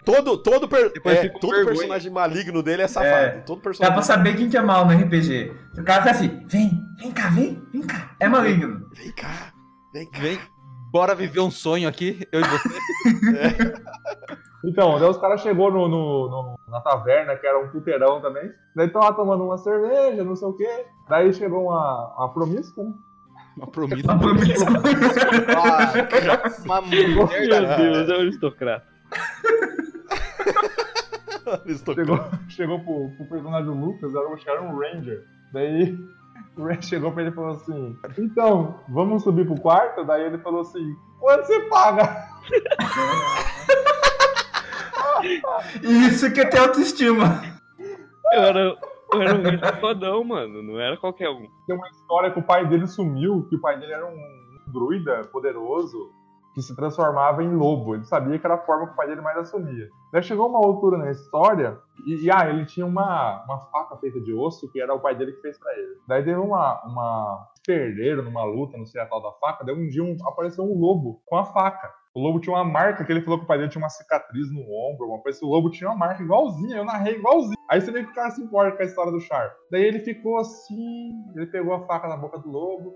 Todo, 0.05 0.37
todo, 0.39 0.69
per- 0.69 0.93
é, 1.05 1.29
todo 1.29 1.51
vergonha. 1.51 1.65
personagem 1.67 2.13
maligno 2.13 2.63
dele 2.63 2.83
é 2.83 2.89
safado. 2.89 3.15
É. 3.15 3.31
Todo 3.41 3.59
Dá 3.59 3.63
personagem. 3.65 3.95
pra 3.95 4.03
saber 4.03 4.37
quem 4.37 4.49
que 4.49 4.57
é 4.57 4.63
mal 4.63 4.87
no 4.87 4.93
RPG. 4.93 5.53
O 5.79 5.83
cara 5.85 6.05
tá 6.05 6.11
assim, 6.13 6.45
vem, 6.47 6.71
vem 6.99 7.11
cá, 7.11 7.29
vem, 7.31 7.63
vem 7.73 7.83
cá. 7.83 8.15
É 8.21 8.29
maligno. 8.29 8.89
Vem 8.95 9.11
cá, 9.13 9.53
vem 9.93 10.09
cá. 10.11 10.19
Vem, 10.21 10.39
bora 10.93 11.15
viver 11.15 11.41
um 11.41 11.51
sonho 11.51 11.89
aqui, 11.89 12.27
eu 12.31 12.41
e 12.41 12.45
você. 12.45 12.69
Então, 14.67 14.99
daí 14.99 15.11
os 15.11 15.19
caras 15.19 15.43
chegou 15.43 15.71
no, 15.71 15.87
no- 15.89 16.29
no- 16.31 16.59
na 16.69 16.81
taverna, 16.81 17.37
que 17.37 17.47
era 17.47 17.59
um 17.63 17.69
puteirão 17.69 18.23
também. 18.23 18.51
Daí 18.75 18.91
lá 18.95 19.13
tomando 19.13 19.45
uma 19.45 19.59
cerveja, 19.59 20.25
não 20.25 20.35
sei 20.35 20.49
o 20.49 20.55
quê. 20.55 20.87
Daí 21.07 21.35
chegou 21.35 21.65
uma, 21.65 22.15
uma 22.17 22.33
promíscua, 22.33 22.83
né? 22.85 22.93
Uma 23.57 23.67
promessa. 23.69 24.13
Uma 24.13 24.19
promessa. 24.19 24.65
Uma 26.65 26.81
mulher 26.83 27.67
da 27.67 27.79
Meu 27.79 27.93
Deus, 27.93 28.09
é 28.09 28.17
um 28.17 28.21
aristocrata. 28.23 28.95
Chegou, 31.95 32.19
chegou 32.49 32.81
pro, 32.81 33.11
pro 33.17 33.27
personagem 33.27 33.67
do 33.67 33.75
Lucas, 33.75 34.15
era, 34.15 34.27
era 34.47 34.63
um 34.63 34.79
Ranger. 34.79 35.25
Daí 35.53 35.97
o 36.57 36.63
Ranger 36.65 36.83
chegou 36.83 37.13
pra 37.13 37.23
ele 37.23 37.31
e 37.31 37.35
falou 37.35 37.51
assim: 37.51 37.97
Então, 38.19 38.81
vamos 38.89 39.23
subir 39.23 39.47
pro 39.47 39.61
quarto? 39.61 40.05
Daí 40.05 40.25
ele 40.25 40.39
falou 40.39 40.63
assim: 40.63 40.97
Quanto 41.21 41.47
você 41.47 41.61
paga? 41.69 42.29
Isso 45.83 46.31
que 46.33 46.41
é 46.41 46.45
ter 46.45 46.59
autoestima. 46.59 47.43
Eu 48.33 48.43
era, 48.43 48.77
era 49.23 49.35
um 49.35 49.43
grande 49.43 49.81
fodão, 49.81 50.25
mano. 50.25 50.63
Não 50.63 50.79
era 50.81 50.97
qualquer 50.97 51.31
um. 51.31 51.47
Tem 51.67 51.77
uma 51.77 51.89
história 51.89 52.31
que 52.31 52.39
o 52.39 52.43
pai 52.43 52.67
dele 52.67 52.87
sumiu, 52.87 53.47
que 53.49 53.57
o 53.57 53.61
pai 53.61 53.79
dele 53.79 53.93
era 53.93 54.07
um 54.07 54.17
druida 54.73 55.25
poderoso 55.33 56.11
que 56.55 56.63
se 56.63 56.75
transformava 56.77 57.43
em 57.43 57.55
lobo. 57.55 57.95
Ele 57.97 58.05
sabia 58.05 58.39
que 58.39 58.47
era 58.47 58.55
a 58.55 58.59
forma 58.65 58.87
que 58.87 58.93
o 58.93 58.97
pai 58.97 59.09
dele 59.09 59.21
mais 59.21 59.37
assumia. 59.39 59.89
Daí 60.13 60.23
chegou 60.23 60.49
uma 60.49 60.59
altura 60.59 60.97
na 60.99 61.11
história 61.11 61.79
e, 62.07 62.25
e, 62.27 62.31
ah, 62.31 62.49
ele 62.49 62.65
tinha 62.65 62.87
uma, 62.87 63.45
uma 63.45 63.59
faca 63.73 63.97
feita 63.97 64.21
de 64.21 64.33
osso 64.33 64.71
que 64.71 64.81
era 64.81 64.95
o 64.95 65.01
pai 65.01 65.17
dele 65.17 65.33
que 65.33 65.41
fez 65.41 65.59
pra 65.59 65.73
ele. 65.77 65.97
Daí 66.07 66.23
deu 66.23 66.43
uma, 66.43 66.81
uma 66.85 67.49
perderam 67.67 68.23
numa 68.23 68.45
luta, 68.45 68.77
não 68.79 68.87
sei 68.87 69.01
a 69.01 69.07
tal 69.07 69.21
da 69.21 69.33
faca. 69.33 69.65
Daí 69.65 69.75
um 69.75 69.89
dia 69.89 70.05
um- 70.05 70.17
apareceu 70.29 70.65
um 70.65 70.79
lobo 70.79 71.21
com 71.27 71.37
a 71.37 71.45
faca. 71.45 71.93
O 72.15 72.21
lobo 72.21 72.39
tinha 72.39 72.55
uma 72.55 72.65
marca 72.65 73.05
que 73.05 73.11
ele 73.11 73.23
falou 73.23 73.39
que 73.39 73.45
o 73.45 73.49
pai 73.49 73.59
dele 73.59 73.71
tinha 73.71 73.83
uma 73.83 73.89
cicatriz 73.89 74.49
no 74.53 74.61
ombro, 74.61 75.03
alguma 75.03 75.21
coisa. 75.21 75.45
O 75.45 75.49
lobo 75.49 75.69
tinha 75.69 75.91
uma 75.91 75.97
marca 75.97 76.23
igualzinha, 76.23 76.77
eu 76.77 76.85
narrei 76.85 77.17
igualzinho. 77.17 77.59
Aí 77.69 77.81
você 77.81 77.91
vê 77.91 78.05
que 78.05 78.11
o 78.11 78.15
cara 78.15 78.31
se 78.31 78.41
importa 78.41 78.77
com 78.77 78.83
a 78.83 78.87
história 78.87 79.11
do 79.11 79.21
Char. 79.21 79.53
Daí 79.69 79.83
ele 79.83 79.99
ficou 79.99 80.39
assim, 80.39 81.11
ele 81.35 81.47
pegou 81.47 81.75
a 81.75 81.85
faca 81.87 82.07
na 82.07 82.17
boca 82.17 82.39
do 82.39 82.49
lobo 82.49 82.95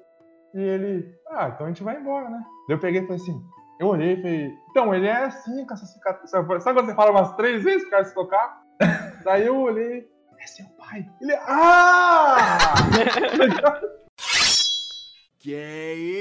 e 0.55 0.61
ele, 0.61 1.13
ah, 1.31 1.51
então 1.53 1.67
a 1.67 1.69
gente 1.69 1.83
vai 1.83 1.97
embora, 2.01 2.31
né? 2.31 2.41
Daí 2.69 2.77
eu 2.77 2.81
peguei 2.81 3.01
e 3.01 3.07
falei 3.07 3.21
assim, 3.21 3.43
eu 3.81 3.89
olhei 3.89 4.13
e 4.13 4.23
falei, 4.23 4.55
então 4.71 4.95
ele 4.95 5.09
é 5.09 5.25
assim 5.25 5.67
com 5.67 5.75
essa 5.75 5.87
cicatriz. 5.87 6.31
Sabe 6.31 6.61
sabe 6.61 6.79
quando 6.79 6.87
você 6.87 6.95
fala 6.95 7.11
umas 7.11 7.35
três 7.35 7.65
vezes 7.65 7.83
pro 7.83 7.91
cara 7.91 8.05
se 8.05 8.15
tocar? 8.15 8.63
Daí 9.25 9.47
eu 9.47 9.57
olhei, 9.57 10.09
é 10.39 10.47
seu 10.47 10.67
pai. 10.79 11.05
Ele, 11.21 11.35
ah! 11.35 12.75
Que 15.41 15.55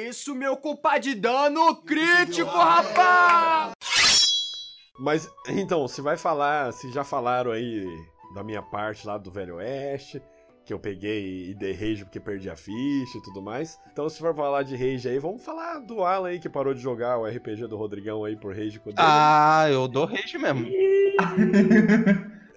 isso, 0.07 0.35
meu 0.35 0.55
culpado 0.55 0.99
de 0.99 1.15
dano 1.15 1.75
crítico, 1.77 2.51
rapaz! 2.51 3.73
Mas, 4.99 5.27
então, 5.49 5.87
se 5.87 6.01
vai 6.01 6.15
falar, 6.15 6.71
se 6.71 6.91
já 6.91 7.03
falaram 7.03 7.51
aí 7.51 7.83
da 8.35 8.43
minha 8.43 8.61
parte 8.61 9.07
lá 9.07 9.17
do 9.17 9.31
Velho 9.31 9.55
Oeste, 9.55 10.21
que 10.63 10.71
eu 10.71 10.77
peguei 10.77 11.49
e 11.49 11.55
dei 11.55 11.73
rage 11.73 12.05
porque 12.05 12.19
perdi 12.19 12.47
a 12.47 12.55
ficha 12.55 13.17
e 13.17 13.21
tudo 13.23 13.41
mais. 13.41 13.79
Então, 13.91 14.07
se 14.07 14.19
for 14.19 14.35
falar 14.35 14.61
de 14.61 14.75
rage 14.75 15.09
aí, 15.09 15.17
vamos 15.17 15.43
falar 15.43 15.79
do 15.79 16.03
Alan 16.03 16.29
aí 16.29 16.39
que 16.39 16.47
parou 16.47 16.75
de 16.75 16.79
jogar 16.79 17.17
o 17.17 17.25
RPG 17.25 17.65
do 17.65 17.75
Rodrigão 17.75 18.23
aí 18.23 18.35
por 18.35 18.55
rage 18.55 18.79
com 18.79 18.91
o 18.91 18.93
dele. 18.93 19.07
Ah, 19.09 19.65
eu 19.67 19.87
dou 19.87 20.05
rage 20.05 20.37
mesmo. 20.37 20.67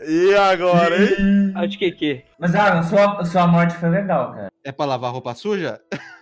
E 0.03 0.35
agora, 0.35 0.97
hein? 0.97 1.53
Ah, 1.55 1.65
de 1.67 1.79
que 1.79 1.91
que? 1.93 2.25
Mas, 2.39 2.55
ah, 2.55 2.83
sua, 2.83 3.25
sua 3.25 3.47
morte 3.47 3.75
foi 3.77 3.89
legal, 3.89 4.33
cara. 4.33 4.49
É 4.63 4.73
pra 4.73 4.85
lavar 4.85 5.13
roupa 5.13 5.35
suja? 5.35 5.81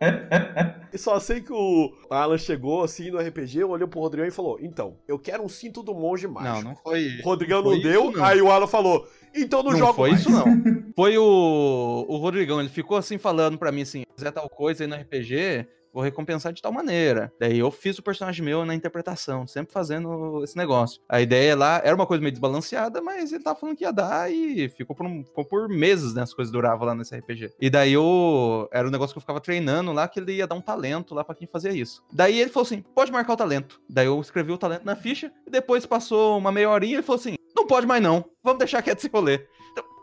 E 0.90 0.96
só 0.96 1.20
sei 1.20 1.42
que 1.42 1.52
o 1.52 1.92
Alan 2.08 2.38
chegou 2.38 2.82
assim 2.82 3.10
no 3.10 3.18
RPG, 3.18 3.62
olhou 3.62 3.86
pro 3.86 4.00
Rodrigão 4.00 4.26
e 4.26 4.30
falou: 4.30 4.58
Então, 4.60 4.96
eu 5.06 5.18
quero 5.18 5.42
um 5.42 5.48
cinto 5.48 5.82
do 5.82 5.94
monge 5.94 6.26
mágico. 6.26 6.54
Não, 6.54 6.70
não 6.70 6.76
foi. 6.76 7.18
O 7.20 7.24
Rodrigão 7.24 7.62
foi 7.62 7.74
não 7.76 7.82
deu, 7.82 8.08
isso, 8.08 8.16
não. 8.18 8.24
aí 8.24 8.40
o 8.40 8.50
Alan 8.50 8.66
falou: 8.66 9.06
Então 9.34 9.62
não, 9.62 9.72
Não 9.72 9.78
jogo 9.78 9.92
foi 9.92 10.10
mais. 10.10 10.20
isso, 10.22 10.30
não. 10.30 10.44
Foi 10.98 11.16
o, 11.16 12.06
o 12.08 12.16
Rodrigão, 12.16 12.58
ele 12.58 12.68
ficou 12.68 12.96
assim 12.96 13.18
falando 13.18 13.56
pra 13.58 13.70
mim 13.70 13.82
assim: 13.82 14.00
se 14.00 14.06
fizer 14.16 14.32
tal 14.32 14.48
coisa 14.48 14.82
aí 14.82 14.88
no 14.88 14.96
RPG, 14.96 15.66
vou 15.98 16.04
recompensar 16.04 16.52
de 16.52 16.62
tal 16.62 16.70
maneira. 16.70 17.32
Daí 17.40 17.58
eu 17.58 17.72
fiz 17.72 17.98
o 17.98 18.02
personagem 18.04 18.44
meu 18.44 18.64
na 18.64 18.72
interpretação, 18.74 19.46
sempre 19.48 19.72
fazendo 19.72 20.44
esse 20.44 20.56
negócio. 20.56 21.00
A 21.08 21.20
ideia 21.20 21.56
lá 21.56 21.80
era 21.82 21.94
uma 21.94 22.06
coisa 22.06 22.20
meio 22.20 22.30
desbalanceada, 22.30 23.02
mas 23.02 23.32
ele 23.32 23.42
tava 23.42 23.58
falando 23.58 23.76
que 23.76 23.82
ia 23.84 23.92
dar 23.92 24.30
e 24.30 24.68
ficou 24.68 24.94
por, 24.94 25.04
um- 25.06 25.24
ficou 25.24 25.44
por 25.44 25.68
meses, 25.68 26.14
né? 26.14 26.22
As 26.22 26.32
coisas 26.32 26.52
duravam 26.52 26.86
lá 26.86 26.94
nesse 26.94 27.16
RPG. 27.16 27.52
E 27.60 27.68
daí 27.68 27.92
eu. 27.92 28.68
Era 28.72 28.86
um 28.86 28.90
negócio 28.92 29.12
que 29.12 29.18
eu 29.18 29.22
ficava 29.22 29.40
treinando 29.40 29.92
lá, 29.92 30.06
que 30.06 30.20
ele 30.20 30.34
ia 30.34 30.46
dar 30.46 30.54
um 30.54 30.60
talento 30.60 31.14
lá 31.14 31.24
pra 31.24 31.34
quem 31.34 31.48
fazia 31.48 31.72
isso. 31.72 32.02
Daí 32.12 32.38
ele 32.40 32.50
falou 32.50 32.64
assim: 32.66 32.80
pode 32.94 33.10
marcar 33.10 33.32
o 33.32 33.36
talento. 33.36 33.80
Daí 33.90 34.06
eu 34.06 34.20
escrevi 34.20 34.52
o 34.52 34.58
talento 34.58 34.84
na 34.84 34.94
ficha, 34.94 35.32
e 35.46 35.50
depois 35.50 35.84
passou 35.84 36.38
uma 36.38 36.52
meia 36.52 36.70
horinha 36.70 36.92
e 36.92 36.96
ele 36.96 37.02
falou 37.02 37.18
assim: 37.18 37.34
não 37.56 37.66
pode 37.66 37.86
mais 37.88 38.00
não, 38.02 38.24
vamos 38.42 38.58
deixar 38.60 38.82
quieto 38.82 38.98
esse 38.98 39.08
rolê. 39.08 39.44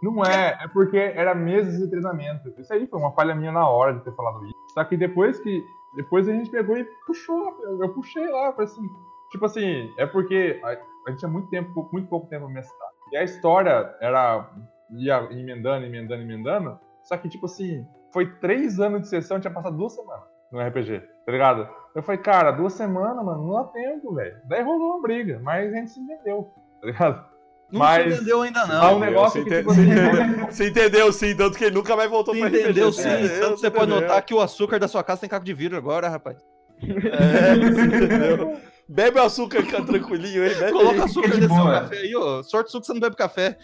Não 0.03 0.23
é, 0.23 0.57
é 0.61 0.67
porque 0.67 0.97
era 0.97 1.33
meses 1.33 1.79
de 1.79 1.89
treinamento. 1.89 2.53
Isso 2.59 2.71
aí 2.71 2.85
foi 2.85 2.99
uma 2.99 3.13
falha 3.13 3.33
minha 3.33 3.51
na 3.51 3.67
hora 3.67 3.93
de 3.93 4.03
ter 4.03 4.13
falado 4.13 4.43
isso. 4.45 4.53
Só 4.73 4.83
que 4.83 4.95
depois 4.97 5.39
que. 5.39 5.63
Depois 5.95 6.27
a 6.27 6.33
gente 6.33 6.49
pegou 6.49 6.77
e 6.77 6.85
puxou. 7.05 7.57
Eu, 7.81 7.93
puxei 7.93 8.27
lá, 8.27 8.53
assim. 8.57 8.87
Tipo 9.31 9.45
assim, 9.45 9.91
é 9.97 10.05
porque 10.05 10.61
a, 10.63 11.09
gente 11.09 11.19
tinha 11.19 11.31
muito 11.31 11.49
tempo, 11.49 11.89
muito 11.91 12.07
pouco 12.07 12.27
tempo 12.27 12.45
pra 12.45 12.53
mestrar. 12.53 12.89
E 13.11 13.17
a 13.17 13.23
história 13.23 13.95
era. 14.01 14.49
ia 14.91 15.27
emendando, 15.31 15.85
emendando, 15.85 16.21
emendando. 16.21 16.79
Só 17.03 17.17
que, 17.17 17.29
tipo 17.29 17.45
assim, 17.45 17.85
foi 18.11 18.33
três 18.39 18.79
anos 18.79 19.01
de 19.01 19.07
sessão, 19.09 19.39
tinha 19.39 19.53
passado 19.53 19.77
duas 19.77 19.93
semanas 19.93 20.23
no 20.51 20.59
RPG, 20.59 21.01
tá 21.25 21.31
ligado? 21.31 21.67
Eu 21.93 22.03
falei, 22.03 22.21
cara, 22.21 22.51
duas 22.51 22.73
semanas, 22.73 23.23
mano, 23.23 23.45
não 23.45 23.53
dá 23.53 23.63
tempo, 23.65 24.13
velho. 24.13 24.37
Daí 24.45 24.61
rolou 24.61 24.93
uma 24.93 25.01
briga, 25.01 25.39
mas 25.41 25.71
a 25.71 25.75
gente 25.75 25.91
se 25.91 25.99
entendeu, 25.99 26.53
tá 26.81 26.87
ligado? 26.87 27.34
Não 27.71 27.79
Mas- 27.79 28.03
se 28.03 28.13
entendeu 28.15 28.41
ainda 28.43 28.65
não. 28.67 28.81
Há 28.83 28.91
um 28.91 28.99
negócio 28.99 29.43
Você 29.43 29.49
que, 29.49 29.55
ente- 29.55 29.57
tipo 29.59 29.73
você 29.73 29.81
assim, 29.81 29.91
entendeu, 29.91 30.45
você 30.51 30.67
entendeu 30.69 31.13
sim, 31.13 31.35
tanto 31.35 31.57
que 31.57 31.63
ele 31.65 31.75
nunca 31.75 31.95
mais 31.95 32.09
voltou 32.09 32.33
Você 32.33 32.39
pra 32.41 32.49
entendeu 32.49 32.89
RPG. 32.89 33.01
sim. 33.01 33.09
É, 33.09 33.17
Tanto 33.17 33.27
que 33.27 33.29
você 33.39 33.47
você 33.57 33.71
pode 33.71 33.85
entendeu. 33.91 34.01
notar 34.07 34.21
que 34.23 34.33
o 34.33 34.39
açúcar 34.41 34.79
da 34.79 34.87
sua 34.87 35.03
casa 35.03 35.21
tem 35.21 35.29
caco 35.29 35.45
de 35.45 35.53
vidro 35.53 35.77
agora, 35.77 36.07
rapaz. 36.07 36.37
É, 36.81 37.55
você 37.55 37.81
entendeu? 37.81 38.57
Bebe 38.87 39.19
o 39.19 39.23
açúcar 39.23 39.63
fica 39.63 39.81
tranquilinho 39.83 40.43
aí, 40.43 40.53
bebe 40.53 40.71
Coloca 40.71 40.91
aí. 40.95 41.01
açúcar 41.01 41.27
nesse 41.29 41.47
seu 41.53 41.65
café 41.65 41.97
aí, 41.97 42.15
ó. 42.15 42.43
Sorte 42.43 42.71
que 42.71 42.85
você 42.85 42.93
não 42.93 42.99
bebe 42.99 43.15
café. 43.15 43.57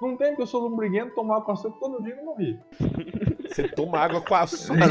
Não 0.00 0.16
tem, 0.16 0.28
porque 0.28 0.42
eu 0.42 0.46
sou 0.46 0.62
lombriguento, 0.62 1.14
tomar 1.14 1.40
com 1.42 1.52
açúcar 1.52 1.78
todo 1.80 2.02
dia 2.02 2.14
e 2.14 2.16
não 2.16 2.24
morri. 2.24 2.58
Você 3.48 3.68
toma 3.68 3.98
água 3.98 4.20
com 4.22 4.34
açúcar. 4.34 4.88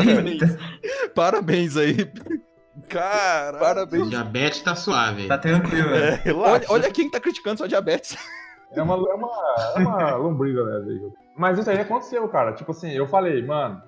Parabéns 1.16 1.76
aí. 1.76 2.10
Cara, 2.88 3.58
Parabéns. 3.60 4.10
Diabetes 4.10 4.62
tá 4.62 4.76
suave. 4.76 5.28
Tá 5.28 5.38
tranquilo, 5.38 5.90
é, 5.90 6.12
né? 6.12 6.22
relaxa. 6.24 6.52
Olha, 6.52 6.66
olha 6.70 6.92
quem 6.92 7.10
tá 7.10 7.20
criticando 7.20 7.58
sua 7.58 7.68
diabetes. 7.68 8.16
É 8.76 8.82
uma, 8.82 8.96
é 8.96 9.14
uma, 9.14 9.30
é 9.76 9.80
uma 9.80 10.16
lombriga, 10.18 10.64
né? 10.64 11.12
Mas 11.38 11.58
isso 11.58 11.70
aí 11.70 11.80
aconteceu, 11.80 12.28
cara. 12.30 12.54
Tipo 12.54 12.72
assim, 12.72 12.92
eu 12.92 13.08
falei, 13.08 13.44
mano, 13.46 13.82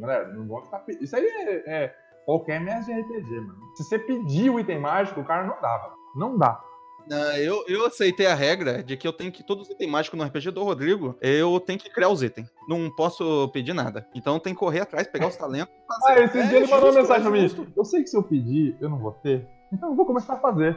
galera, 0.00 0.28
não 0.32 0.46
vou 0.46 0.62
ficar. 0.62 0.82
Isso 1.00 1.16
aí 1.16 1.24
é, 1.24 1.84
é 1.84 1.94
qualquer 2.24 2.60
mestre 2.60 2.94
de 2.94 3.00
RPG, 3.00 3.30
mano. 3.40 3.58
Se 3.76 3.84
você 3.84 3.98
pedir 3.98 4.50
o 4.50 4.58
item 4.60 4.78
mágico, 4.80 5.20
o 5.20 5.24
cara 5.24 5.44
não 5.44 5.60
dá, 5.60 5.78
mano. 5.82 5.94
Não 6.16 6.38
dá. 6.38 6.60
Não, 7.08 7.32
eu, 7.38 7.64
eu 7.66 7.86
aceitei 7.86 8.26
a 8.26 8.34
regra 8.34 8.82
de 8.84 8.96
que 8.96 9.08
eu 9.08 9.12
tenho 9.12 9.32
que. 9.32 9.42
Todos 9.42 9.66
os 9.66 9.74
itens 9.74 9.90
mágicos 9.90 10.18
no 10.18 10.24
RPG 10.24 10.50
do 10.50 10.62
Rodrigo, 10.62 11.16
eu 11.20 11.58
tenho 11.58 11.78
que 11.78 11.90
criar 11.90 12.08
os 12.10 12.22
itens. 12.22 12.52
Não 12.68 12.90
posso 12.90 13.48
pedir 13.48 13.72
nada. 13.72 14.06
Então 14.14 14.38
tem 14.38 14.52
que 14.52 14.60
correr 14.60 14.80
atrás, 14.80 15.06
pegar 15.08 15.26
os 15.28 15.36
talentos 15.36 15.72
e 15.74 15.78
Ah, 15.90 15.94
fazer. 16.08 16.24
esse 16.24 16.38
É 16.38 16.46
dia 16.46 16.56
ele 16.58 16.66
mandou 16.66 16.90
uma 16.90 16.92
justo, 16.92 17.00
mensagem 17.00 17.26
é 17.26 17.30
pra 17.30 17.40
mim. 17.40 17.48
justo. 17.48 17.66
Eu 17.76 17.84
sei 17.84 18.02
que 18.02 18.10
se 18.10 18.16
eu 18.16 18.22
pedir, 18.22 18.76
eu 18.80 18.88
não 18.90 18.98
vou 18.98 19.12
ter. 19.12 19.48
Então 19.72 19.90
eu 19.90 19.94
vou 19.94 20.04
começar 20.04 20.34
a 20.34 20.38
fazer. 20.38 20.76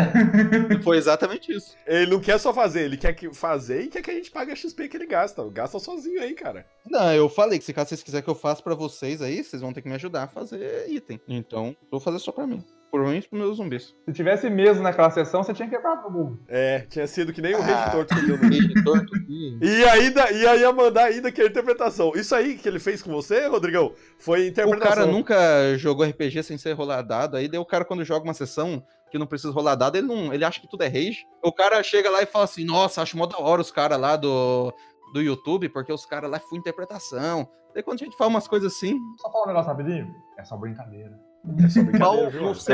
Foi 0.84 0.98
exatamente 0.98 1.52
isso. 1.52 1.74
Ele 1.86 2.10
não 2.10 2.20
quer 2.20 2.38
só 2.38 2.52
fazer, 2.52 2.82
ele 2.82 2.96
quer 2.96 3.14
que 3.14 3.32
fazer 3.32 3.82
e 3.82 3.88
quer 3.88 4.02
que 4.02 4.10
a 4.10 4.14
gente 4.14 4.30
pague 4.30 4.52
a 4.52 4.56
XP 4.56 4.88
que 4.88 4.96
ele 4.96 5.06
gasta. 5.06 5.42
Gasta 5.50 5.78
sozinho 5.78 6.20
aí, 6.20 6.34
cara. 6.34 6.66
Não, 6.86 7.12
eu 7.14 7.28
falei 7.28 7.58
que 7.58 7.64
se 7.64 7.72
caso 7.72 7.88
vocês 7.88 8.02
quiserem 8.02 8.24
que 8.24 8.30
eu 8.30 8.34
faça 8.34 8.62
pra 8.62 8.74
vocês 8.74 9.22
aí, 9.22 9.42
vocês 9.42 9.62
vão 9.62 9.72
ter 9.72 9.82
que 9.82 9.88
me 9.88 9.94
ajudar 9.94 10.24
a 10.24 10.28
fazer 10.28 10.88
item. 10.90 11.20
Então, 11.26 11.68
eu 11.68 11.88
vou 11.90 12.00
fazer 12.00 12.18
só 12.18 12.30
pra 12.30 12.46
mim. 12.46 12.62
Provavelmente 12.90 13.28
pros 13.28 13.40
meus 13.40 13.56
zumbis. 13.58 13.94
Se 14.06 14.12
tivesse 14.14 14.48
mesmo 14.48 14.82
naquela 14.82 15.10
sessão, 15.10 15.42
você 15.42 15.52
tinha 15.52 15.68
quebrado 15.68 16.08
o 16.08 16.10
mundo. 16.10 16.40
É, 16.48 16.80
tinha 16.88 17.06
sido 17.06 17.32
que 17.34 17.42
nem 17.42 17.54
o 17.54 17.58
Ah, 17.58 17.62
rei 17.62 17.74
de 17.84 17.90
torto 17.92 18.14
que 18.14 18.20
deu 18.26 18.38
no 18.38 18.84
torto. 18.84 19.12
E 19.28 19.84
ainda, 19.84 20.32
e 20.32 20.46
aí 20.46 20.60
ia 20.60 20.72
mandar 20.72 21.04
ainda 21.04 21.30
que 21.30 21.40
é 21.40 21.44
a 21.44 21.48
interpretação. 21.48 22.12
Isso 22.14 22.34
aí 22.34 22.56
que 22.56 22.66
ele 22.66 22.78
fez 22.78 23.02
com 23.02 23.12
você, 23.12 23.46
Rodrigão, 23.46 23.92
foi 24.18 24.40
O 24.40 24.46
interpretação. 24.48 24.88
cara 24.96 25.06
nunca 25.06 25.76
jogou 25.76 26.06
RPG 26.06 26.42
sem 26.42 26.56
ser 26.56 26.72
rolar 26.72 27.02
dado. 27.02 27.36
Aí 27.36 27.46
daí 27.46 27.60
o 27.60 27.64
cara, 27.66 27.84
quando 27.84 28.04
joga 28.04 28.24
uma 28.24 28.32
sessão 28.34 28.82
que 29.10 29.18
não 29.18 29.26
precisa 29.26 29.52
rolar 29.52 29.74
dado, 29.74 29.96
ele 29.96 30.06
não. 30.06 30.32
Ele 30.32 30.44
acha 30.44 30.58
que 30.60 30.68
tudo 30.68 30.82
é 30.82 30.88
rage. 30.88 31.26
O 31.42 31.52
cara 31.52 31.82
chega 31.82 32.08
lá 32.10 32.22
e 32.22 32.26
fala 32.26 32.44
assim: 32.46 32.64
Nossa, 32.64 33.02
acho 33.02 33.18
mó 33.18 33.26
da 33.26 33.38
hora 33.38 33.60
os 33.60 33.70
caras 33.70 34.00
lá 34.00 34.16
do, 34.16 34.72
do 35.12 35.20
YouTube, 35.20 35.68
porque 35.68 35.92
os 35.92 36.06
caras 36.06 36.30
lá 36.30 36.38
foi 36.40 36.58
interpretação. 36.58 37.46
Daí 37.74 37.82
quando 37.82 38.00
a 38.00 38.04
gente 38.04 38.16
fala 38.16 38.30
umas 38.30 38.48
coisas 38.48 38.72
assim. 38.74 38.98
Só 39.20 39.30
falar 39.30 39.44
um 39.44 39.48
negócio 39.48 39.70
rapidinho. 39.70 40.08
É 40.38 40.44
só 40.44 40.56
brincadeira. 40.56 41.27
É 41.64 41.68
seu 41.68 41.84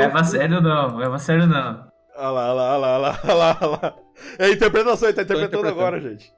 Leva 0.01 0.19
a 0.19 0.23
sério 0.23 0.61
não, 0.61 0.97
leva 0.97 1.15
a 1.15 1.19
sério 1.19 1.47
não. 1.47 1.85
Olha 2.17 2.29
lá, 2.29 2.53
olha 2.53 2.53
lá, 2.53 2.77
olha 2.77 2.97
lá, 2.97 3.19
olha 3.25 3.33
lá, 3.33 3.57
olha 3.61 3.79
lá. 3.83 3.95
É 4.39 4.49
interpretação, 4.49 5.09
ele 5.09 5.15
tá 5.17 5.23
interpretando 5.23 5.67
interpretando. 5.67 5.77
agora, 5.81 5.99
gente. 5.99 6.31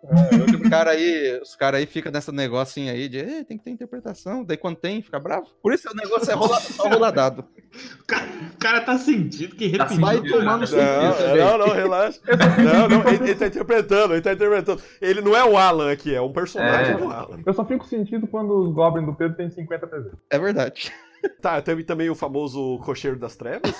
Os 0.63 0.67
caras 0.71 0.93
aí, 0.95 1.39
os 1.43 1.55
cara 1.55 1.77
aí 1.77 1.85
ficam 1.85 2.11
nessa 2.11 2.31
negocinho 2.31 2.91
aí 2.91 3.07
de 3.07 3.19
"Ei, 3.19 3.43
tem 3.43 3.55
que 3.55 3.63
ter 3.63 3.69
interpretação. 3.69 4.43
Daí 4.43 4.57
quando 4.57 4.77
tem, 4.77 4.99
fica 5.03 5.19
bravo. 5.19 5.45
Por 5.61 5.71
isso 5.71 5.87
o 5.87 5.95
negócio 5.95 6.31
é 6.31 6.33
rola, 6.33 6.59
só 6.59 6.89
rolar 6.89 7.11
dado. 7.11 7.45
O 8.01 8.05
cara, 8.07 8.25
o 8.55 8.57
cara 8.57 8.81
tá 8.81 8.97
sentindo 8.97 9.55
que 9.55 9.69
Tá 9.77 9.83
repetiu. 9.83 10.01
Vai 10.01 10.15
sentindo, 10.15 10.39
tomar 10.39 10.57
no 10.57 10.65
né? 10.65 10.67
Não, 11.03 11.11
cu 11.11 11.17
também. 11.19 11.37
não, 11.37 11.57
não, 11.59 11.67
relaxa. 11.75 12.19
Não, 12.63 12.89
não, 12.89 13.07
ele, 13.09 13.23
ele 13.25 13.35
tá 13.35 13.45
interpretando, 13.45 14.13
ele 14.15 14.21
tá 14.23 14.33
interpretando. 14.33 14.81
Ele 14.99 15.21
não 15.21 15.35
é 15.37 15.45
o 15.45 15.55
Alan 15.55 15.91
aqui, 15.91 16.15
é 16.15 16.19
um 16.21 16.33
personagem 16.33 16.95
É. 16.95 16.97
do 16.97 17.11
Alan. 17.11 17.39
Eu 17.45 17.53
só 17.53 17.63
fico 17.63 17.85
sentindo 17.85 18.25
quando 18.25 18.57
os 18.57 18.73
Goblins 18.73 19.05
do 19.05 19.13
Pedro 19.13 19.37
tem 19.37 19.51
50 19.51 19.85
PV. 19.85 20.09
É 20.31 20.39
verdade. 20.39 20.91
Tá, 21.41 21.61
teve 21.61 21.83
também 21.83 22.09
o 22.09 22.15
famoso 22.15 22.79
cocheiro 22.79 23.17
das 23.17 23.35
trevas. 23.35 23.71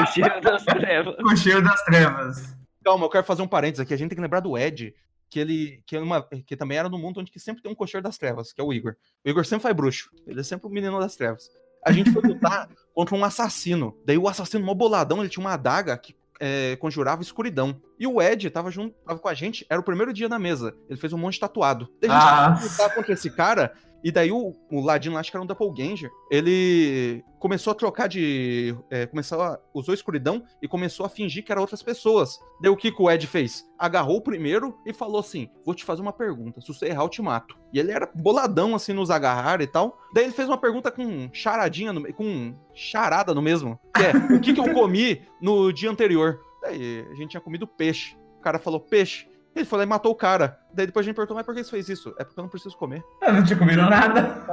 O 0.00 0.06
cheiro 0.06 0.40
das 0.40 0.64
trevas. 0.64 1.14
O 1.18 1.36
cheiro 1.36 1.62
das 1.62 1.84
trevas. 1.84 2.56
Calma, 2.84 3.04
eu 3.04 3.10
quero 3.10 3.24
fazer 3.24 3.42
um 3.42 3.48
parênteses 3.48 3.80
aqui. 3.80 3.92
A 3.92 3.96
gente 3.96 4.08
tem 4.10 4.16
que 4.16 4.22
lembrar 4.22 4.40
do 4.40 4.56
Ed, 4.56 4.94
que 5.28 5.38
ele 5.38 5.82
que, 5.86 5.96
é 5.96 6.00
uma, 6.00 6.22
que 6.22 6.56
também 6.56 6.78
era 6.78 6.88
no 6.88 6.98
mundo 6.98 7.20
onde 7.20 7.30
que 7.30 7.38
sempre 7.40 7.62
tem 7.62 7.70
um 7.70 7.74
cocheiro 7.74 8.02
das 8.02 8.16
trevas, 8.16 8.52
que 8.52 8.60
é 8.60 8.64
o 8.64 8.72
Igor. 8.72 8.94
O 9.24 9.28
Igor 9.28 9.44
sempre 9.44 9.62
faz 9.64 9.74
bruxo. 9.76 10.10
Ele 10.26 10.40
é 10.40 10.42
sempre 10.42 10.66
o 10.66 10.70
menino 10.70 10.98
das 10.98 11.16
trevas. 11.16 11.50
A 11.84 11.92
gente 11.92 12.10
foi 12.12 12.22
lutar 12.22 12.68
contra 12.94 13.14
um 13.14 13.24
assassino. 13.24 13.96
Daí 14.04 14.16
o 14.18 14.28
assassino, 14.28 14.64
mó 14.64 14.74
boladão, 14.74 15.20
ele 15.20 15.28
tinha 15.28 15.44
uma 15.44 15.54
adaga 15.54 15.96
que 15.98 16.14
é, 16.38 16.76
conjurava 16.76 17.20
escuridão. 17.22 17.80
E 17.98 18.06
o 18.06 18.20
Ed 18.22 18.48
tava 18.50 18.70
junto 18.70 18.94
tava 19.04 19.18
com 19.18 19.28
a 19.28 19.34
gente, 19.34 19.66
era 19.68 19.78
o 19.80 19.84
primeiro 19.84 20.12
dia 20.12 20.28
na 20.28 20.38
mesa. 20.38 20.74
Ele 20.88 20.98
fez 20.98 21.12
um 21.12 21.18
monte 21.18 21.34
de 21.34 21.40
tatuado. 21.40 21.88
Daí 22.00 22.10
a 22.10 22.14
gente 22.14 22.22
Ah. 22.28 22.56
foi 22.56 22.68
lutar 22.70 22.94
contra 22.94 23.12
esse 23.12 23.30
cara. 23.30 23.72
E 24.02 24.10
daí 24.10 24.32
o, 24.32 24.54
o 24.70 24.80
Ladino, 24.80 25.16
acho 25.16 25.30
que 25.30 25.36
era 25.36 25.42
um 25.42 25.46
Doppelganger, 25.46 26.10
ele 26.30 27.24
começou 27.38 27.70
a 27.70 27.74
trocar 27.74 28.08
de. 28.08 28.74
é, 28.90 29.06
começou 29.06 29.40
a. 29.42 29.58
usou 29.74 29.94
escuridão 29.94 30.42
e 30.62 30.68
começou 30.68 31.04
a 31.04 31.08
fingir 31.08 31.44
que 31.44 31.52
eram 31.52 31.62
outras 31.62 31.82
pessoas. 31.82 32.38
Daí 32.60 32.70
o 32.70 32.76
que, 32.76 32.92
que 32.92 33.02
o 33.02 33.10
Ed 33.10 33.26
fez? 33.26 33.66
Agarrou 33.78 34.18
o 34.18 34.22
primeiro 34.22 34.78
e 34.86 34.92
falou 34.92 35.20
assim: 35.20 35.48
Vou 35.64 35.74
te 35.74 35.84
fazer 35.84 36.02
uma 36.02 36.12
pergunta. 36.12 36.60
Se 36.60 36.68
você 36.68 36.86
errar, 36.86 37.02
eu 37.02 37.08
te 37.08 37.22
mato. 37.22 37.58
E 37.72 37.78
ele 37.78 37.92
era 37.92 38.10
boladão 38.14 38.74
assim 38.74 38.92
nos 38.92 39.10
agarrar 39.10 39.60
e 39.60 39.66
tal. 39.66 39.98
Daí 40.14 40.24
ele 40.24 40.32
fez 40.32 40.48
uma 40.48 40.58
pergunta 40.58 40.90
com 40.90 41.28
charadinha, 41.32 41.92
no, 41.92 42.12
com 42.12 42.54
charada 42.74 43.34
no 43.34 43.42
mesmo. 43.42 43.78
Que 43.94 44.02
é: 44.04 44.36
O 44.36 44.40
que, 44.40 44.54
que 44.54 44.60
eu 44.60 44.72
comi 44.74 45.22
no 45.40 45.72
dia 45.72 45.90
anterior? 45.90 46.40
Daí 46.62 47.06
a 47.10 47.14
gente 47.14 47.30
tinha 47.30 47.40
comido 47.40 47.66
peixe. 47.66 48.16
O 48.38 48.42
cara 48.42 48.58
falou 48.58 48.80
peixe. 48.80 49.29
Ele 49.54 49.64
foi 49.64 49.78
lá 49.78 49.84
e 49.84 49.86
matou 49.88 50.12
o 50.12 50.14
cara. 50.14 50.58
Daí 50.72 50.86
depois 50.86 51.04
a 51.04 51.06
gente 51.06 51.16
perguntou, 51.16 51.36
mas 51.36 51.44
por 51.44 51.54
que 51.54 51.64
você 51.64 51.70
fez 51.70 51.88
isso? 51.88 52.14
É 52.18 52.24
porque 52.24 52.38
eu 52.38 52.42
não 52.44 52.48
preciso 52.50 52.76
comer. 52.76 53.02
Eu 53.20 53.32
não 53.32 53.44
tinha 53.44 53.58
comido 53.58 53.82
nada. 53.82 54.44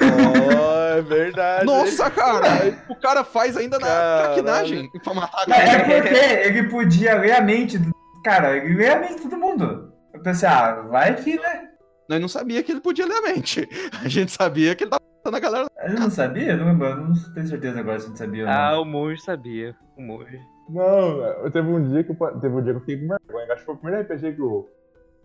Oh, 0.00 0.98
é 0.98 1.02
verdade. 1.02 1.64
Nossa, 1.66 2.10
cara! 2.10 2.48
O 2.88 2.96
cara 2.96 3.24
faz 3.24 3.56
ainda 3.56 3.78
na 3.78 3.86
Caralho. 3.86 4.24
traquinagem 4.24 4.90
pra 5.02 5.14
matar 5.14 5.38
a 5.38 5.42
É 5.54 5.78
galera. 5.78 6.02
porque 6.02 6.18
ele 6.48 6.68
podia 6.68 7.14
ler 7.18 7.32
a 7.32 7.40
mente. 7.40 7.78
do- 7.78 7.92
Cara, 8.24 8.56
ele 8.56 8.74
lê 8.74 8.88
a 8.90 8.98
mente 9.00 9.16
de 9.16 9.20
todo 9.22 9.36
mundo. 9.36 9.92
Eu 10.12 10.20
pensei, 10.20 10.48
ah, 10.48 10.82
vai 10.90 11.14
que, 11.16 11.36
né? 11.38 11.68
Nós 12.08 12.20
não 12.20 12.28
sabia 12.28 12.62
que 12.62 12.72
ele 12.72 12.80
podia 12.80 13.06
ler 13.06 13.16
a 13.16 13.22
mente. 13.22 13.68
A 14.04 14.08
gente 14.08 14.30
sabia 14.32 14.74
que 14.74 14.84
ele 14.84 14.90
tava 14.90 15.02
matando 15.16 15.36
a 15.36 15.40
galera. 15.40 15.66
Eu 15.84 15.94
não 15.94 16.10
sabia? 16.10 16.52
Eu 16.52 16.56
não 16.58 16.66
lembro. 16.66 16.86
Eu 16.86 16.96
não 16.96 17.12
tenho 17.34 17.46
certeza 17.48 17.80
agora 17.80 17.98
se 17.98 18.06
a 18.06 18.08
gente 18.08 18.18
sabia 18.18 18.42
ou 18.44 18.48
não. 18.48 18.54
Ah, 18.54 18.80
o 18.80 18.84
monge 18.84 19.20
sabia. 19.22 19.74
O 19.96 20.02
monge. 20.02 20.38
Não, 20.68 21.22
eu- 21.22 21.50
teve 21.50 21.68
um 21.68 21.82
dia 21.88 22.04
que 22.04 22.10
eu, 22.12 22.40
teve 22.40 22.54
um 22.54 22.62
dia 22.62 22.72
que 22.72 22.76
eu 22.78 22.80
fiquei 22.80 22.96
com 23.00 23.08
vergonha. 23.08 23.52
Acho 23.52 23.60
que 23.60 23.66
foi 23.66 23.74
o 23.74 23.78
primeiro 23.78 24.02
RPG 24.02 24.32
que 24.34 24.42
o, 24.42 24.68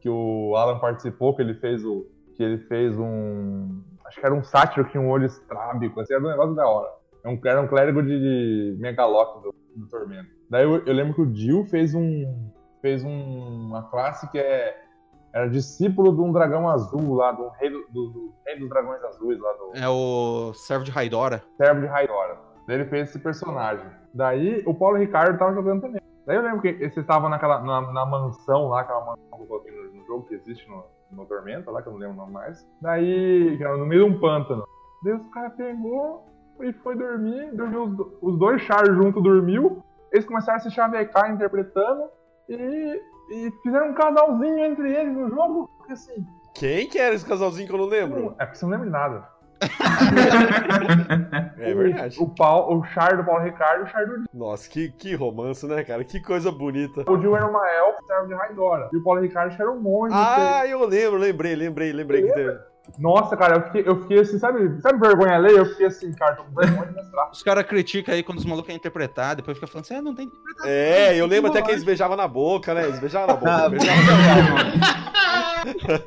que 0.02 0.10
o 0.10 0.56
Alan 0.56 0.80
participou, 0.80 1.36
que 1.36 1.42
ele 1.42 1.54
fez 1.56 1.84
o. 1.86 2.06
Que 2.36 2.44
ele 2.44 2.58
fez 2.60 2.98
um. 2.98 3.82
Acho 4.06 4.20
que 4.20 4.26
era 4.26 4.34
um 4.36 4.44
sátiro 4.44 4.86
que 4.86 4.92
tinha 4.92 5.02
um 5.04 5.10
olho 5.10 5.26
estrábico, 5.26 6.00
assim, 6.00 6.14
era 6.14 6.24
um 6.24 6.28
negócio 6.30 6.56
da 6.56 6.68
hora. 6.68 6.90
Era 7.24 7.34
um, 7.34 7.40
era 7.46 7.62
um 7.62 7.68
clérigo 7.68 8.02
de, 8.02 8.74
de 8.74 8.78
Megaloc 8.82 9.42
do, 9.44 9.54
do 9.76 9.88
Tormento. 9.88 10.30
Daí 10.50 10.64
eu, 10.64 10.84
eu 10.86 10.94
lembro 10.94 11.14
que 11.14 11.22
o 11.22 11.34
Jill 11.36 11.66
fez 11.66 11.94
um. 11.94 12.50
fez 12.82 13.04
um- 13.04 13.68
uma 13.68 13.84
classe 13.90 14.30
que 14.32 14.40
é. 14.40 14.84
Era 15.32 15.48
discípulo 15.48 16.12
de 16.16 16.22
um 16.22 16.32
dragão 16.32 16.68
azul 16.68 17.14
lá, 17.14 17.32
do 17.32 17.50
rei, 17.50 17.70
do, 17.70 17.86
do- 17.92 18.10
do 18.10 18.34
rei 18.48 18.58
dos 18.58 18.68
dragões 18.68 19.04
azuis 19.04 19.40
lá 19.40 19.54
do 19.54 19.78
É 19.78 19.88
o 19.88 20.52
servo 20.56 20.84
de 20.84 20.90
Raidora. 20.90 21.44
servo 21.56 21.82
de 21.82 21.86
Raidora. 21.86 22.36
Daí 22.66 22.78
ele 22.78 22.86
fez 22.86 23.10
esse 23.10 23.20
personagem. 23.20 23.86
Daí 24.14 24.64
o 24.66 24.74
Paulo 24.74 24.98
Ricardo 24.98 25.38
tava 25.38 25.54
jogando 25.54 25.82
também. 25.82 26.02
Daí 26.26 26.36
eu 26.38 26.44
lembro 26.44 26.62
que 26.62 26.74
vocês 26.74 26.98
estavam 26.98 27.30
naquela, 27.30 27.60
na, 27.62 27.92
na 27.92 28.06
mansão 28.06 28.68
lá, 28.68 28.82
aquela 28.82 29.00
mansão 29.02 29.38
que 29.38 29.44
eu 29.44 29.48
coloquei 29.48 29.72
no, 29.72 29.94
no 30.00 30.06
jogo 30.06 30.26
que 30.28 30.36
existe 30.36 30.68
no, 30.70 30.84
no 31.12 31.26
Tormenta 31.26 31.72
lá, 31.72 31.82
que 31.82 31.88
eu 31.88 31.94
não 31.94 32.00
lembro 32.00 32.16
o 32.16 32.20
nome 32.20 32.34
mais. 32.34 32.68
Daí, 32.82 33.56
que 33.58 33.64
era 33.64 33.78
no 33.78 33.86
meio 33.86 34.06
de 34.06 34.12
um 34.16 34.20
pântano. 34.20 34.64
Daí 35.04 35.14
os 35.14 35.28
caras 35.30 35.54
pegou 35.56 36.26
e 36.62 36.74
foi 36.74 36.96
dormir, 36.96 37.52
dormiu 37.56 37.84
os, 37.84 38.00
os 38.22 38.38
dois 38.40 38.62
chars 38.64 38.90
junto 38.96 39.22
dormiu. 39.22 39.82
Eles 40.12 40.26
começaram 40.26 40.58
a 40.58 40.60
se 40.60 40.70
chavecar 40.72 41.32
interpretando 41.32 42.04
e, 42.50 43.02
e 43.32 43.52
fizeram 43.64 43.90
um 43.90 43.94
casalzinho 43.94 44.60
entre 44.60 44.94
eles 44.94 45.16
no 45.16 45.30
jogo. 45.30 45.70
Porque 45.78 45.94
assim, 45.94 46.26
Quem 46.54 46.90
que 46.90 46.98
era 47.00 47.16
esse 47.16 47.26
casalzinho 47.26 47.68
que 47.68 47.74
eu 47.74 47.78
não 47.80 47.86
lembro? 47.86 48.36
é 48.40 48.46
porque 48.46 48.58
você 48.58 48.66
não 48.66 48.72
lembra 48.72 48.88
de 48.88 48.92
nada. 48.92 49.30
É 51.60 51.74
verdade. 51.74 52.18
O, 52.20 52.28
Paul, 52.28 52.78
o 52.78 52.84
char 52.86 53.18
do 53.18 53.24
Paulo 53.24 53.44
Ricardo 53.44 53.82
e 53.82 53.84
o 53.84 53.88
char 53.88 54.06
do 54.06 54.24
Nossa, 54.34 54.70
que, 54.70 54.90
que 54.90 55.14
romance, 55.14 55.66
né, 55.68 55.84
cara? 55.84 56.04
Que 56.04 56.22
coisa 56.22 56.52
bonita. 56.52 57.10
O 57.10 57.20
Jill 57.20 57.36
era 57.36 57.48
uma 57.48 57.70
elfa, 57.70 58.02
servo 58.08 58.28
de 58.28 58.34
Raidora. 58.34 58.90
E 58.94 58.98
o 58.98 59.04
Paulo 59.04 59.22
Ricardo 59.22 59.54
era 59.60 59.72
um 59.72 59.80
monge. 59.80 60.14
Ah, 60.16 60.66
eu 60.66 60.86
lembro, 60.86 61.20
lembrei, 61.20 61.56
lembrei, 61.56 61.92
lembrei 61.92 62.24
que 62.24 62.34
teve. 62.34 62.58
Nossa, 62.98 63.38
cara, 63.38 63.58
eu 63.58 63.62
fiquei, 63.64 63.84
eu 63.86 64.02
fiquei 64.02 64.20
assim, 64.20 64.40
sabe, 64.40 64.82
sabe 64.82 65.00
vergonha 65.00 65.36
alheia? 65.36 65.58
Eu 65.58 65.66
fiquei 65.66 65.86
assim, 65.86 66.12
cara, 66.14 66.36
tô 66.36 66.44
com 66.44 66.56
vergonha 66.56 66.88
de 66.88 66.96
mostrar. 66.96 67.30
Os 67.30 67.44
caras 67.44 67.64
criticam 67.66 68.16
aí 68.16 68.24
quando 68.24 68.40
os 68.40 68.46
malucos 68.46 68.66
querem 68.66 68.80
interpretar, 68.80 69.36
depois 69.36 69.58
fica 69.58 69.68
falando 69.68 69.86
assim, 69.86 69.96
ah, 69.96 70.02
não 70.02 70.16
tem 70.16 70.26
interpretação. 70.26 70.72
É, 70.72 71.16
eu 71.16 71.28
lembro 71.28 71.52
até 71.52 71.62
que 71.62 71.68
eles 71.68 71.80
eles 71.80 71.86
beijavam 71.86 72.18
na 72.18 72.28
boca, 72.28 72.74
né? 72.74 72.86
Eles 72.86 73.00
beijavam 73.00 73.28
na 73.28 73.36
boca. 73.36 73.52
Ah, 73.52 73.70
beijavam 73.70 74.06
na 74.06 75.64
boca. 75.64 76.06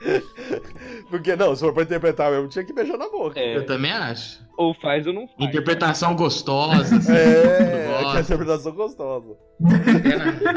Porque, 1.10 1.34
não, 1.36 1.54
se 1.56 1.60
for 1.62 1.74
pra 1.74 1.82
interpretar 1.82 2.30
mesmo, 2.30 2.48
tinha 2.48 2.64
que 2.64 2.72
beijar 2.72 2.96
na 2.96 3.08
boca. 3.10 3.38
É, 3.38 3.56
Eu 3.56 3.66
também 3.66 3.90
acho. 3.92 4.40
ou 4.56 4.72
faz 4.72 5.06
ou 5.06 5.12
não 5.12 5.26
faz. 5.26 5.48
Interpretação 5.48 6.14
gostosa, 6.14 6.96
assim. 6.96 7.12
É, 7.12 7.86
eu 7.86 7.88
que 7.88 7.94
a 7.94 8.02
gosto. 8.02 8.20
interpretação 8.20 8.72
gostosa. 8.72 9.36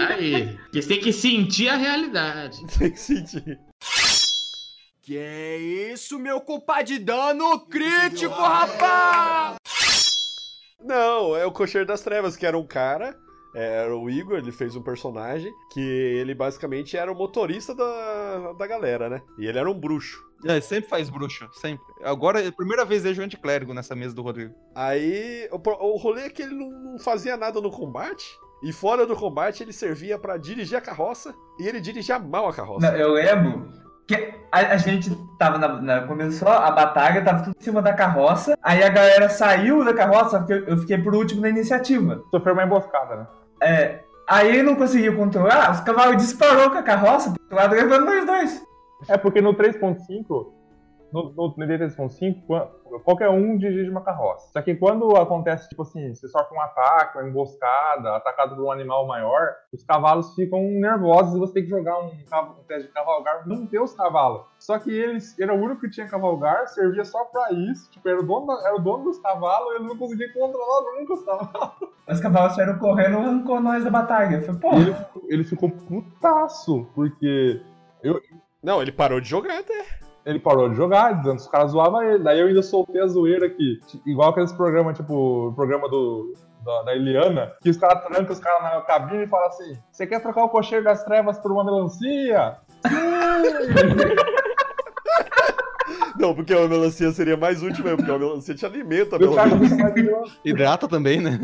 É? 0.07 0.13
Aí. 0.13 0.57
Porque 0.63 0.81
você 0.81 0.87
tem 0.87 0.99
que 0.99 1.11
sentir 1.11 1.69
a 1.69 1.75
realidade. 1.75 2.57
Tem 2.77 2.91
que 2.91 2.99
sentir. 2.99 3.59
Que 5.01 5.89
isso, 5.93 6.17
meu 6.17 6.39
culpa 6.39 6.81
de 6.81 6.97
dano 6.99 7.59
crítico, 7.61 8.33
rapaz! 8.33 9.57
Não, 10.81 11.35
é 11.35 11.45
o 11.45 11.51
Cocheiro 11.51 11.85
das 11.87 12.01
Trevas, 12.01 12.35
que 12.37 12.45
era 12.45 12.57
um 12.57 12.65
cara. 12.65 13.15
É, 13.55 13.83
Era 13.83 13.95
o 13.95 14.09
Igor, 14.09 14.37
ele 14.37 14.51
fez 14.51 14.75
um 14.75 14.81
personagem 14.81 15.51
que 15.71 15.79
ele 15.81 16.33
basicamente 16.33 16.97
era 16.97 17.11
o 17.11 17.15
motorista 17.15 17.73
da, 17.75 18.53
da 18.53 18.67
galera, 18.67 19.09
né? 19.09 19.21
E 19.37 19.45
ele 19.45 19.57
era 19.59 19.69
um 19.69 19.79
bruxo. 19.79 20.21
É, 20.45 20.59
sempre 20.59 20.89
faz 20.89 21.09
bruxo, 21.09 21.47
sempre. 21.53 21.85
Agora, 22.03 22.41
é 22.43 22.47
a 22.47 22.51
primeira 22.51 22.83
vez 22.83 23.03
vejo 23.03 23.21
anticlérigo 23.21 23.73
nessa 23.73 23.95
mesa 23.95 24.13
do 24.13 24.21
Rodrigo. 24.21 24.53
Aí 24.75 25.47
o, 25.51 25.57
o 25.93 25.97
rolê 25.97 26.23
é 26.23 26.29
que 26.29 26.41
ele 26.41 26.53
não, 26.55 26.69
não 26.69 26.99
fazia 26.99 27.37
nada 27.37 27.61
no 27.61 27.71
combate. 27.71 28.25
E 28.61 28.71
fora 28.71 29.05
do 29.05 29.15
combate 29.15 29.61
ele 29.61 29.73
servia 29.73 30.17
pra 30.17 30.37
dirigir 30.37 30.77
a 30.77 30.81
carroça 30.81 31.33
e 31.59 31.67
ele 31.67 31.81
dirigia 31.81 32.17
mal 32.17 32.47
a 32.47 32.53
carroça. 32.53 32.89
Não, 32.91 32.97
eu 32.97 33.11
lembro 33.11 33.69
que 34.07 34.15
a, 34.51 34.57
a 34.73 34.77
gente 34.77 35.11
tava 35.37 35.57
na, 35.57 35.81
na- 35.81 36.07
Começou 36.07 36.47
a 36.47 36.71
batalha, 36.71 37.23
tava 37.23 37.43
tudo 37.43 37.55
em 37.59 37.63
cima 37.63 37.81
da 37.81 37.93
carroça. 37.93 38.57
Aí 38.63 38.81
a 38.83 38.87
galera 38.89 39.27
saiu 39.29 39.83
da 39.83 39.93
carroça, 39.93 40.39
porque 40.39 40.53
eu, 40.53 40.65
eu 40.65 40.77
fiquei 40.77 40.97
por 40.97 41.13
último 41.13 41.41
na 41.41 41.49
iniciativa. 41.49 42.23
Sofreu 42.31 42.53
uma 42.53 42.63
emboscada, 42.63 43.15
né? 43.17 43.27
É. 43.63 44.03
Aí 44.27 44.49
ele 44.49 44.63
não 44.63 44.75
conseguiu 44.75 45.15
controlar, 45.17 45.71
os 45.71 45.81
cavalos 45.81 46.17
disparou 46.17 46.69
com 46.69 46.77
a 46.77 46.83
carroça 46.83 47.33
pro 47.49 47.57
lado, 47.57 47.75
levando 47.75 48.05
nós 48.05 48.25
dois. 48.25 48.63
É 49.09 49.17
porque 49.17 49.41
no 49.41 49.53
3.5, 49.53 50.47
no, 51.13 51.31
no, 51.33 51.53
3.5, 51.55 52.45
quan- 52.47 52.67
qualquer 53.05 53.29
um 53.29 53.57
dirige 53.57 53.89
uma 53.89 54.01
carroça. 54.01 54.49
Só 54.51 54.61
que 54.61 54.75
quando 54.75 55.15
acontece, 55.15 55.69
tipo 55.69 55.83
assim, 55.83 56.13
você 56.13 56.27
sofre 56.27 56.57
um 56.57 56.61
ataque, 56.61 57.17
uma 57.19 57.27
emboscada, 57.29 58.15
atacado 58.15 58.55
por 58.55 58.65
um 58.65 58.71
animal 58.71 59.05
maior, 59.07 59.49
os 59.71 59.83
cavalos 59.83 60.33
ficam 60.35 60.59
nervosos 60.61 61.35
e 61.35 61.39
você 61.39 61.53
tem 61.53 61.63
que 61.63 61.69
jogar 61.69 61.99
um, 61.99 62.07
um 62.07 62.63
teste 62.67 62.87
de 62.87 62.93
cavalgar, 62.93 63.47
não 63.47 63.65
ter 63.67 63.79
os 63.79 63.93
cavalos. 63.93 64.41
Só 64.59 64.79
que 64.79 64.91
eles, 64.91 65.37
ele 65.39 65.51
era 65.51 65.59
o 65.59 65.63
único 65.63 65.81
que 65.81 65.89
tinha 65.89 66.07
cavalgar, 66.07 66.67
servia 66.67 67.05
só 67.05 67.23
pra 67.25 67.51
isso, 67.51 67.89
tipo, 67.91 68.07
era 68.09 68.19
o 68.19 68.23
dono, 68.23 68.47
da- 68.47 68.67
era 68.67 68.75
o 68.75 68.79
dono 68.79 69.03
dos 69.05 69.19
cavalos, 69.19 69.75
ele 69.75 69.87
não 69.87 69.97
conseguia 69.97 70.31
controlar 70.33 70.81
nunca 70.99 71.13
os 71.13 71.23
cavalos. 71.23 71.93
Os 72.09 72.19
cavalos 72.19 72.55
saíram 72.55 72.77
correndo 72.79 73.13
e 73.13 73.15
arrancou 73.15 73.59
nós 73.61 73.83
da 73.83 73.89
batalha. 73.89 74.35
Eu 74.37 74.41
falei, 74.41 74.59
pô, 74.59 74.73
E 74.73 74.81
ele, 74.81 74.95
ele 75.29 75.43
ficou 75.43 75.69
putaço, 75.69 76.85
porque 76.93 77.61
Não, 78.61 78.81
ele 78.81 78.91
parou 78.91 79.19
de 79.21 79.29
jogar 79.29 79.59
até. 79.59 80.02
Ele 80.25 80.39
parou 80.39 80.69
de 80.69 80.75
jogar, 80.75 81.13
dizendo 81.13 81.35
que 81.35 81.41
os 81.41 81.47
caras 81.47 81.71
zoavam 81.71 82.01
ele. 82.01 82.23
Daí 82.23 82.39
eu 82.39 82.47
ainda 82.47 82.61
soltei 82.61 83.01
a 83.01 83.07
zoeira 83.07 83.45
aqui. 83.45 83.79
Igual 84.05 84.29
aqueles 84.29 84.53
programas, 84.53 84.97
tipo, 84.97 85.49
o 85.49 85.53
programa 85.53 85.89
do, 85.89 86.33
da, 86.63 86.83
da 86.83 86.95
Eliana, 86.95 87.51
que 87.61 87.69
os 87.69 87.77
caras 87.77 88.03
trancam 88.05 88.31
os 88.33 88.39
caras 88.39 88.63
na 88.63 88.81
cabine 88.81 89.23
e 89.23 89.27
falam 89.27 89.47
assim: 89.47 89.77
Você 89.91 90.07
quer 90.07 90.21
trocar 90.21 90.43
o 90.45 90.49
cocheiro 90.49 90.83
das 90.83 91.03
trevas 91.03 91.37
por 91.39 91.51
uma 91.51 91.63
melancia? 91.63 92.57
Não, 96.17 96.33
porque 96.33 96.53
a 96.53 96.67
melancia 96.67 97.11
seria 97.11 97.35
mais 97.35 97.61
útil 97.61 97.83
mesmo, 97.83 97.97
porque 97.97 98.11
a 98.11 98.19
melancia 98.19 98.55
te 98.55 98.65
alimenta, 98.65 99.17
pelo 99.17 99.35
menos. 99.35 99.71
melancia. 99.71 100.37
Hidrata 100.45 100.87
também, 100.87 101.19
né? 101.19 101.39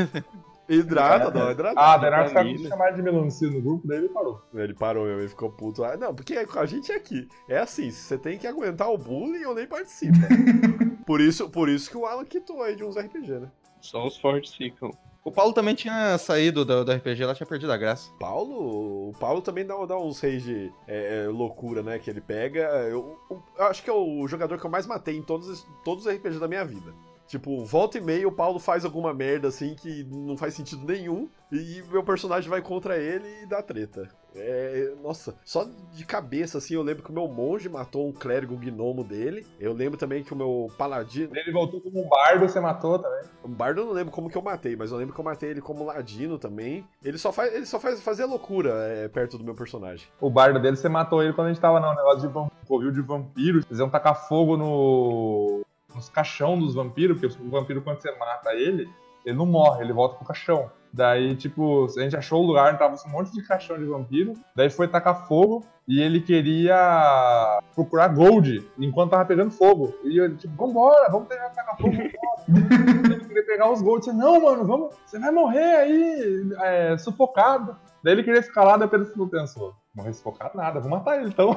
Hidrata, 0.69 1.31
não, 1.31 1.51
hidrata. 1.51 1.79
Ah, 1.79 1.97
daí 1.97 2.11
na 2.11 2.17
hora 2.17 2.25
que 2.25 2.29
os 2.29 2.33
caras 2.33 2.51
começaram 2.51 2.75
a 2.75 2.77
chamar 2.77 2.91
de 2.95 3.01
melancia 3.01 3.49
no 3.49 3.61
grupo, 3.61 3.87
daí 3.87 3.97
ele 3.97 4.09
parou. 4.09 4.41
Ele 4.53 4.73
parou 4.73 5.05
mesmo, 5.05 5.21
ele 5.21 5.29
ficou 5.29 5.49
puto. 5.51 5.83
Ah, 5.83 5.97
não, 5.97 6.13
porque 6.13 6.35
a 6.35 6.65
gente 6.65 6.91
é 6.91 6.95
aqui. 6.95 7.27
É 7.47 7.57
assim, 7.57 7.89
você 7.89 8.17
tem 8.17 8.37
que 8.37 8.45
aguentar 8.47 8.89
o 8.91 8.97
bullying 8.97 9.45
ou 9.45 9.55
nem 9.55 9.65
participa. 9.67 10.17
por, 11.05 11.19
isso, 11.21 11.49
por 11.49 11.67
isso 11.69 11.89
que 11.89 11.97
o 11.97 12.05
Alan 12.05 12.25
quitou 12.25 12.61
aí 12.61 12.75
de 12.75 12.83
uns 12.83 12.95
RPG, 12.97 13.31
né? 13.39 13.51
Só 13.81 14.05
os 14.05 14.17
fortes 14.17 14.53
ficam. 14.53 14.91
O 15.23 15.31
Paulo 15.31 15.53
também 15.53 15.75
tinha 15.75 16.17
saído 16.17 16.63
do, 16.63 16.85
do 16.85 16.91
RPG, 16.91 17.21
ela 17.23 17.35
tinha 17.35 17.45
perdido 17.45 17.71
a 17.71 17.77
graça. 17.77 18.09
Paulo, 18.19 19.09
o 19.09 19.13
Paulo 19.19 19.41
também 19.41 19.65
dá, 19.65 19.75
dá 19.85 19.97
uns 19.99 20.19
reis 20.21 20.41
de 20.43 20.71
é, 20.87 21.23
é, 21.25 21.27
loucura, 21.27 21.83
né? 21.83 21.99
Que 21.99 22.09
ele 22.09 22.21
pega. 22.21 22.61
Eu, 22.89 23.17
eu 23.29 23.65
acho 23.65 23.83
que 23.83 23.89
é 23.89 23.93
o 23.93 24.25
jogador 24.27 24.57
que 24.57 24.65
eu 24.65 24.69
mais 24.69 24.87
matei 24.87 25.17
em 25.17 25.21
todos, 25.21 25.47
os- 25.49 25.67
todos 25.83 26.05
os 26.05 26.11
RPGs 26.11 26.39
da 26.39 26.47
minha 26.47 26.63
vida. 26.63 26.93
Tipo, 27.29 27.63
volta 27.63 27.99
e 27.99 28.01
meia 28.01 28.27
o 28.27 28.31
Paulo 28.31 28.57
faz 28.57 28.83
alguma 28.83 29.13
merda 29.13 29.49
assim 29.49 29.75
que 29.75 30.03
não 30.03 30.35
faz 30.35 30.55
sentido 30.55 30.83
nenhum 30.83 31.29
e 31.51 31.83
meu 31.91 32.03
personagem 32.03 32.49
vai 32.49 32.59
contra 32.59 32.97
ele 32.97 33.43
e 33.43 33.45
dá 33.45 33.61
treta. 33.61 34.09
É, 34.35 34.93
nossa, 35.03 35.35
só 35.45 35.63
de 35.93 36.05
cabeça 36.05 36.57
assim, 36.57 36.73
eu 36.73 36.81
lembro 36.81 37.03
que 37.03 37.11
o 37.11 37.13
meu 37.13 37.27
monge 37.27 37.69
matou 37.69 38.07
um 38.07 38.11
clérigo 38.11 38.55
gnomo 38.57 39.03
dele. 39.03 39.45
Eu 39.59 39.73
lembro 39.73 39.95
também 39.97 40.23
que 40.23 40.33
o 40.33 40.35
meu 40.35 40.71
paladino. 40.75 41.29
Ele 41.35 41.51
voltou 41.51 41.79
como 41.79 42.03
um 42.03 42.09
bardo, 42.09 42.47
você 42.47 42.59
matou 42.59 42.97
também. 42.97 43.21
O 43.43 43.47
bardo 43.47 43.81
eu 43.81 43.85
não 43.85 43.93
lembro 43.93 44.11
como 44.11 44.27
que 44.29 44.37
eu 44.37 44.41
matei, 44.41 44.75
mas 44.75 44.91
eu 44.91 44.97
lembro 44.97 45.13
que 45.13 45.21
eu 45.21 45.25
matei 45.25 45.51
ele 45.51 45.61
como 45.61 45.85
ladino 45.85 46.39
também. 46.39 46.83
Ele 47.03 47.17
só 47.19 47.31
faz, 47.31 47.53
ele 47.53 47.65
só 47.67 47.79
faz 47.79 48.01
fazer 48.01 48.25
loucura 48.25 48.71
é, 48.87 49.07
perto 49.07 49.37
do 49.37 49.43
meu 49.43 49.53
personagem. 49.53 50.07
O 50.19 50.31
bardo 50.31 50.59
dele, 50.59 50.77
você 50.77 50.89
matou 50.89 51.21
ele 51.21 51.33
quando 51.33 51.47
a 51.47 51.53
gente 51.53 51.61
tava 51.61 51.79
no 51.79 51.89
negócio 51.93 52.21
de 52.21 52.33
vam- 52.33 52.49
covil 52.67 52.91
de 52.91 53.01
vampiro. 53.01 53.59
Eles 53.67 53.79
iam 53.79 53.89
tacar 53.89 54.27
fogo 54.27 54.57
no. 54.57 55.61
Nos 55.99 56.09
caixão 56.09 56.57
dos 56.57 56.73
vampiros, 56.73 57.19
porque 57.19 57.41
o 57.43 57.49
vampiro, 57.49 57.81
quando 57.81 58.01
você 58.01 58.11
mata 58.17 58.53
ele, 58.53 58.89
ele 59.25 59.37
não 59.37 59.45
morre, 59.45 59.83
ele 59.83 59.93
volta 59.93 60.15
pro 60.15 60.25
caixão. 60.25 60.71
Daí, 60.91 61.35
tipo, 61.35 61.85
a 61.85 62.01
gente 62.01 62.17
achou 62.17 62.43
o 62.43 62.47
lugar, 62.47 62.77
tava 62.79 62.95
um 63.05 63.09
monte 63.11 63.31
de 63.31 63.43
caixão 63.43 63.77
de 63.77 63.85
vampiro. 63.85 64.33
Daí 64.55 64.69
foi 64.71 64.87
tacar 64.87 65.27
fogo 65.27 65.63
e 65.87 66.01
ele 66.01 66.19
queria 66.19 67.59
procurar 67.75 68.07
gold 68.07 68.67
enquanto 68.77 69.11
tava 69.11 69.25
pegando 69.25 69.51
fogo. 69.51 69.93
E 70.03 70.17
eu, 70.17 70.35
tipo, 70.35 70.55
vambora, 70.55 71.09
vamos 71.11 71.27
tentar 71.27 71.49
tacar 71.49 71.77
fogo, 71.77 71.93
ele 72.49 73.19
queria 73.19 73.45
pegar 73.45 73.71
os 73.71 73.81
gold. 73.81 74.03
Disse, 74.03 74.17
não, 74.17 74.41
mano, 74.41 74.65
vamos, 74.65 74.95
você 75.05 75.19
vai 75.19 75.31
morrer 75.31 75.75
aí, 75.75 76.49
é, 76.61 76.97
sufocado. 76.97 77.75
Daí 78.03 78.13
ele 78.13 78.23
queria 78.23 78.41
ficar 78.41 78.63
lá, 78.63 78.77
depois 78.77 79.11
ele 79.15 79.29
pensou, 79.29 79.75
morrer 79.93 80.13
sufocado 80.13 80.57
nada, 80.57 80.79
vou 80.79 80.89
matar 80.89 81.17
ele 81.17 81.29
então. 81.29 81.55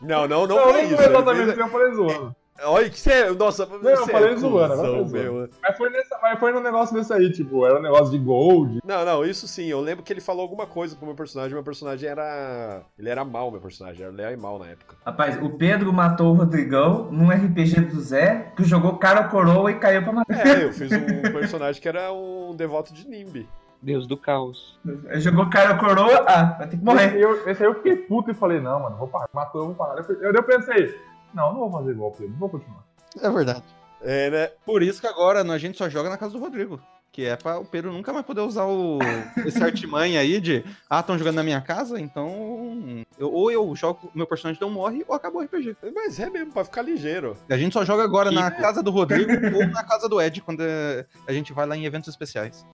Não, 0.00 0.26
não, 0.26 0.48
não, 0.48 0.56
Não, 0.56 0.64
foi 0.64 0.72
não 0.72 0.88
isso. 0.88 0.96
foi 0.96 1.06
exatamente 1.06 1.54
que 1.54 1.60
eu 1.62 1.68
falei 1.68 1.94
zoando. 1.94 2.34
Olha 2.64 2.88
que 2.90 3.00
você 3.00 3.10
é. 3.12 3.32
Nossa, 3.32 3.66
Não, 3.66 3.90
eu 3.90 3.96
você 3.96 4.12
falei 4.12 4.32
é 4.32 4.36
zoando, 4.36 4.68
cuzão, 4.68 4.86
eu 4.86 4.92
falei 4.92 5.04
zoando. 5.04 5.12
meu. 5.34 5.48
Mas 5.62 5.76
foi, 5.76 5.90
nessa, 5.90 6.18
mas 6.22 6.38
foi 6.38 6.52
no 6.52 6.60
negócio 6.60 6.94
desse 6.94 7.12
aí, 7.12 7.32
tipo, 7.32 7.66
era 7.66 7.78
um 7.78 7.82
negócio 7.82 8.10
de 8.10 8.18
gold. 8.18 8.78
Não, 8.84 9.04
não, 9.04 9.24
isso 9.24 9.48
sim. 9.48 9.66
Eu 9.66 9.80
lembro 9.80 10.04
que 10.04 10.12
ele 10.12 10.20
falou 10.20 10.42
alguma 10.42 10.66
coisa 10.66 10.94
pro 10.94 11.06
meu 11.06 11.14
personagem. 11.14 11.54
Meu 11.54 11.62
personagem 11.64 12.08
era. 12.08 12.82
Ele 12.98 13.08
era 13.08 13.24
mal, 13.24 13.50
meu 13.50 13.60
personagem. 13.60 14.02
Era 14.04 14.12
leal 14.14 14.32
e 14.32 14.36
mal 14.36 14.58
na 14.58 14.66
época. 14.66 14.94
rapaz, 15.04 15.42
o 15.42 15.50
Pedro 15.50 15.92
matou 15.92 16.32
o 16.32 16.36
Rodrigão 16.36 17.08
num 17.10 17.30
RPG 17.30 17.80
do 17.86 18.00
Zé, 18.00 18.52
que 18.56 18.64
jogou 18.64 18.96
cara 18.98 19.24
coroa 19.24 19.70
e 19.70 19.74
caiu 19.78 20.02
pra 20.02 20.12
matar. 20.12 20.46
É, 20.46 20.64
eu 20.64 20.72
fiz 20.72 20.92
um 20.92 21.22
personagem 21.32 21.80
que 21.80 21.88
era 21.88 22.12
um 22.12 22.54
devoto 22.54 22.92
de 22.92 23.08
Nimbi. 23.08 23.48
Deus 23.80 24.06
do 24.06 24.16
caos. 24.16 24.78
Ele 24.86 25.18
jogou 25.20 25.50
cara 25.50 25.76
coroa, 25.76 26.24
ah, 26.28 26.54
vai 26.56 26.68
ter 26.68 26.76
que 26.76 26.76
Esse, 26.76 26.84
morrer. 26.84 27.10
aí 27.10 27.20
eu, 27.20 27.48
esse 27.48 27.64
aí 27.64 27.68
eu 27.68 27.74
fiquei 27.74 27.96
puto 27.96 28.30
e 28.30 28.34
falei, 28.34 28.60
não, 28.60 28.78
mano, 28.78 28.96
vou 28.96 29.08
parar. 29.08 29.28
Matou, 29.34 29.62
eu 29.62 29.66
vou 29.68 29.74
parar. 29.74 29.98
Eu, 30.08 30.22
eu, 30.22 30.32
eu 30.32 30.42
pensei, 30.44 30.96
não, 31.34 31.52
não 31.52 31.60
vou 31.60 31.70
fazer 31.72 31.90
igual 31.92 32.10
o 32.10 32.14
Pedro, 32.14 32.34
vou 32.38 32.48
continuar. 32.48 32.84
É 33.20 33.30
verdade. 33.30 33.64
É, 34.00 34.30
né? 34.30 34.46
Por 34.64 34.82
isso 34.82 35.00
que 35.00 35.06
agora 35.06 35.40
a 35.42 35.58
gente 35.58 35.78
só 35.78 35.88
joga 35.88 36.08
na 36.10 36.16
casa 36.18 36.32
do 36.32 36.38
Rodrigo. 36.40 36.80
Que 37.12 37.26
é 37.26 37.36
pra 37.36 37.58
o 37.58 37.64
Pedro 37.66 37.92
nunca 37.92 38.10
mais 38.10 38.24
poder 38.24 38.40
usar 38.40 38.64
o, 38.64 38.98
esse 39.44 39.60
artimanha 39.62 40.18
aí 40.18 40.40
de 40.40 40.64
ah, 40.88 41.00
estão 41.00 41.18
jogando 41.18 41.34
na 41.36 41.42
minha 41.42 41.60
casa, 41.60 42.00
então. 42.00 43.04
eu- 43.18 43.30
ou 43.30 43.50
eu 43.50 43.76
jogo, 43.76 44.10
meu 44.14 44.26
personagem 44.26 44.58
não 44.62 44.70
morre, 44.70 45.04
ou 45.06 45.14
acabou 45.14 45.42
o 45.42 45.44
RPG. 45.44 45.76
Mas 45.94 46.18
é 46.18 46.30
mesmo, 46.30 46.52
pra 46.52 46.64
ficar 46.64 46.80
ligeiro. 46.80 47.36
A 47.50 47.56
gente 47.58 47.74
só 47.74 47.84
joga 47.84 48.02
agora 48.02 48.30
na 48.32 48.50
casa 48.50 48.82
do 48.82 48.90
Rodrigo 48.90 49.30
ou 49.54 49.66
na 49.68 49.84
casa 49.84 50.08
do 50.08 50.22
Ed, 50.22 50.40
quando 50.40 50.62
é, 50.62 51.04
a 51.28 51.32
gente 51.34 51.52
vai 51.52 51.66
lá 51.66 51.76
em 51.76 51.84
eventos 51.84 52.08
especiais. 52.08 52.64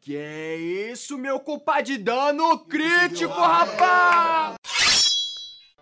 Que 0.00 0.16
é 0.16 0.56
isso, 0.56 1.18
meu 1.18 1.40
culpa 1.40 1.80
de 1.82 1.98
dano 1.98 2.60
crítico, 2.60 3.32
rapaz! 3.34 4.54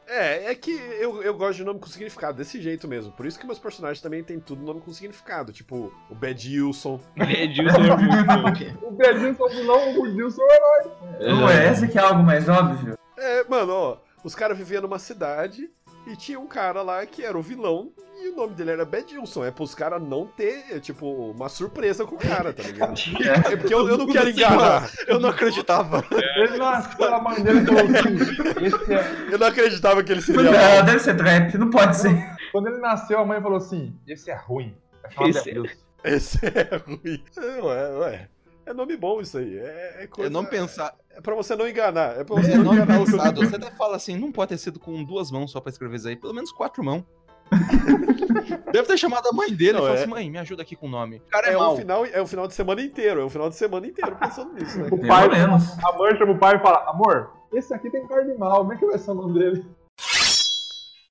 É, 0.09 0.51
é 0.51 0.55
que 0.55 0.71
eu, 0.71 1.23
eu 1.23 1.35
gosto 1.35 1.59
de 1.59 1.65
nome 1.65 1.79
com 1.79 1.87
significado, 1.87 2.39
desse 2.39 2.61
jeito 2.61 2.89
mesmo. 2.89 3.13
Por 3.13 3.27
isso 3.27 3.39
que 3.39 3.47
meus 3.47 3.59
personagens 3.59 4.01
também 4.01 4.25
tem 4.25 4.41
tudo 4.41 4.63
nome 4.63 4.81
com 4.81 4.91
significado. 4.91 5.53
Tipo, 5.53 5.93
o 6.09 6.15
Bedilson. 6.15 6.99
Edilson 7.17 7.77
é 7.85 7.97
muito 7.97 8.79
bom. 8.81 8.89
O 8.89 8.97
Pedrinho 8.97 9.37
só 9.37 9.49
não, 9.65 10.01
o 10.01 10.13
Dilson 10.15 10.43
é 10.43 10.45
o 10.45 10.53
herói. 10.55 11.35
Não 11.35 11.49
é 11.49 11.71
esse 11.71 11.89
que 11.89 11.99
é 11.99 12.01
algo 12.01 12.23
mais 12.23 12.49
óbvio? 12.49 12.97
É, 13.19 13.45
mano, 13.45 13.73
ó, 13.73 13.99
os 14.25 14.35
caras 14.35 14.57
viviam 14.57 14.81
numa 14.81 14.99
cidade 14.99 15.71
e 16.09 16.17
tinha 16.17 16.41
um 16.41 16.47
cara 16.47 16.83
lá 16.83 17.05
que 17.07 17.23
era 17.25 17.39
o 17.39 17.43
vilão 17.43 17.93
e 18.21 18.31
o 18.31 18.37
nome 18.37 18.55
dele 18.55 18.73
era 18.73 18.85
Bedilson. 18.85 19.45
É 19.45 19.51
pros 19.51 19.75
caras 19.75 20.03
não 20.03 20.27
ter, 20.27 20.65
é, 20.71 20.81
tipo, 20.81 21.07
uma 21.31 21.49
surpresa 21.49 22.05
com 22.05 22.17
o 22.17 22.19
cara, 22.19 22.53
tá 22.53 22.63
ligado? 22.63 22.95
É 23.53 23.57
porque 23.57 23.73
eu, 23.73 23.89
eu 23.89 23.99
não 23.99 24.07
quero 24.07 24.31
enganar. 24.31 24.91
Eu 25.07 25.21
não 25.21 25.29
acreditava. 25.29 26.05
Ele 26.11 26.57
nasceu 26.59 27.11
na 27.11 27.21
mãe 27.21 27.43
dele 27.43 27.61
e 27.61 27.67
falou 27.67 27.83
assim, 27.85 28.93
é... 28.93 29.35
Eu 29.35 29.39
não 29.39 29.47
acreditava 29.47 30.03
que 30.03 30.13
ele 30.13 30.21
seria 30.23 30.43
Não, 30.43 30.53
mal. 30.53 30.83
deve 30.85 30.99
ser 30.99 31.17
trap, 31.17 31.57
não 31.59 31.71
pode 31.71 31.97
ser. 31.97 32.37
Quando 32.51 32.69
ele 32.69 32.79
nasceu, 32.79 33.19
a 33.21 33.25
mãe 33.25 33.41
falou 33.41 33.59
assim, 33.59 33.95
esse 34.07 34.31
é 34.31 34.35
ruim. 34.35 34.75
É 35.21 35.29
Esse 35.29 35.51
é- 35.51 35.55
Deus. 35.55 35.71
Esse 36.05 36.39
é 36.47 36.77
ruim. 36.87 37.23
É, 37.37 37.63
ué, 37.63 37.89
ué. 37.99 38.29
É 38.69 38.75
nome 38.75 38.97
bom 38.97 39.21
isso 39.21 39.39
aí. 39.39 39.59
É, 39.59 40.03
é 40.03 40.07
coisa. 40.07 40.29
Eu 40.29 40.33
não 40.33 40.45
pensar. 40.45 40.95
É 41.11 41.21
pra 41.21 41.35
você 41.35 41.57
não 41.57 41.67
enganar. 41.67 42.19
É 42.19 42.25
pra 42.25 42.37
você 42.37 42.53
É 42.53 42.57
não 42.57 42.65
nome 42.65 42.83
enganar. 42.83 43.05
pensado. 43.05 43.41
Você 43.45 43.57
até 43.57 43.71
fala 43.73 43.97
assim, 43.97 44.17
não 44.17 44.31
pode 44.31 44.51
ter 44.51 44.59
sido 44.59 44.79
com 44.79 45.03
duas 45.03 45.31
mãos 45.31 45.51
só 45.51 45.61
pra 45.61 45.71
escrever 45.71 45.97
isso 45.97 46.09
aí, 46.09 46.17
pelo 46.17 46.35
menos 46.35 46.53
quatro 46.53 46.85
mãos. 46.85 47.03
Deve 48.73 48.87
ter 48.87 48.99
chamado 48.99 49.27
a 49.27 49.33
mãe 49.33 49.51
dele 49.51 49.73
Não, 49.73 49.79
e 49.79 49.83
falou 49.83 49.95
é- 49.97 50.01
assim, 50.01 50.11
mãe, 50.11 50.31
me 50.31 50.39
ajuda 50.39 50.63
aqui 50.63 50.77
com 50.77 50.87
o 50.87 50.91
nome. 50.91 51.17
O 51.17 51.31
cara 51.31 51.49
é, 51.49 51.53
É 51.55 51.59
um, 51.59 51.77
final, 51.77 52.05
é 52.05 52.23
um 52.23 52.27
final 52.27 52.47
de 52.47 52.53
semana 52.55 52.83
inteiro. 52.83 53.21
É 53.23 53.25
um 53.25 53.31
final 53.31 53.49
de 53.49 53.57
semana 53.57 53.87
inteiro 53.87 54.15
pensando 54.17 54.53
nisso, 54.53 54.79
né? 54.79 54.89
O 54.93 55.07
pai, 55.07 55.29
menos. 55.29 55.63
a 55.83 55.93
mãe 55.97 56.17
chama 56.19 56.33
o 56.33 56.39
pai 56.39 56.57
e 56.57 56.61
fala, 56.61 56.91
amor, 56.91 57.31
esse 57.53 57.73
aqui 57.73 57.91
tem 57.91 58.07
cara 58.07 58.25
de 58.25 58.35
mal, 58.37 58.59
como 58.59 58.75
é 58.75 58.77
que 58.77 58.85
vai 58.85 58.99
ser 58.99 59.11
o 59.11 59.15
nome 59.15 59.39
dele? 59.39 59.65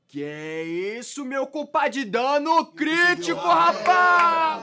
Que 0.07 0.23
é 0.23 0.63
isso, 0.63 1.25
meu 1.25 1.47
culpa 1.47 1.87
de 1.89 2.05
dano 2.05 2.65
crítico, 2.67 3.39
rapaz! 3.39 4.61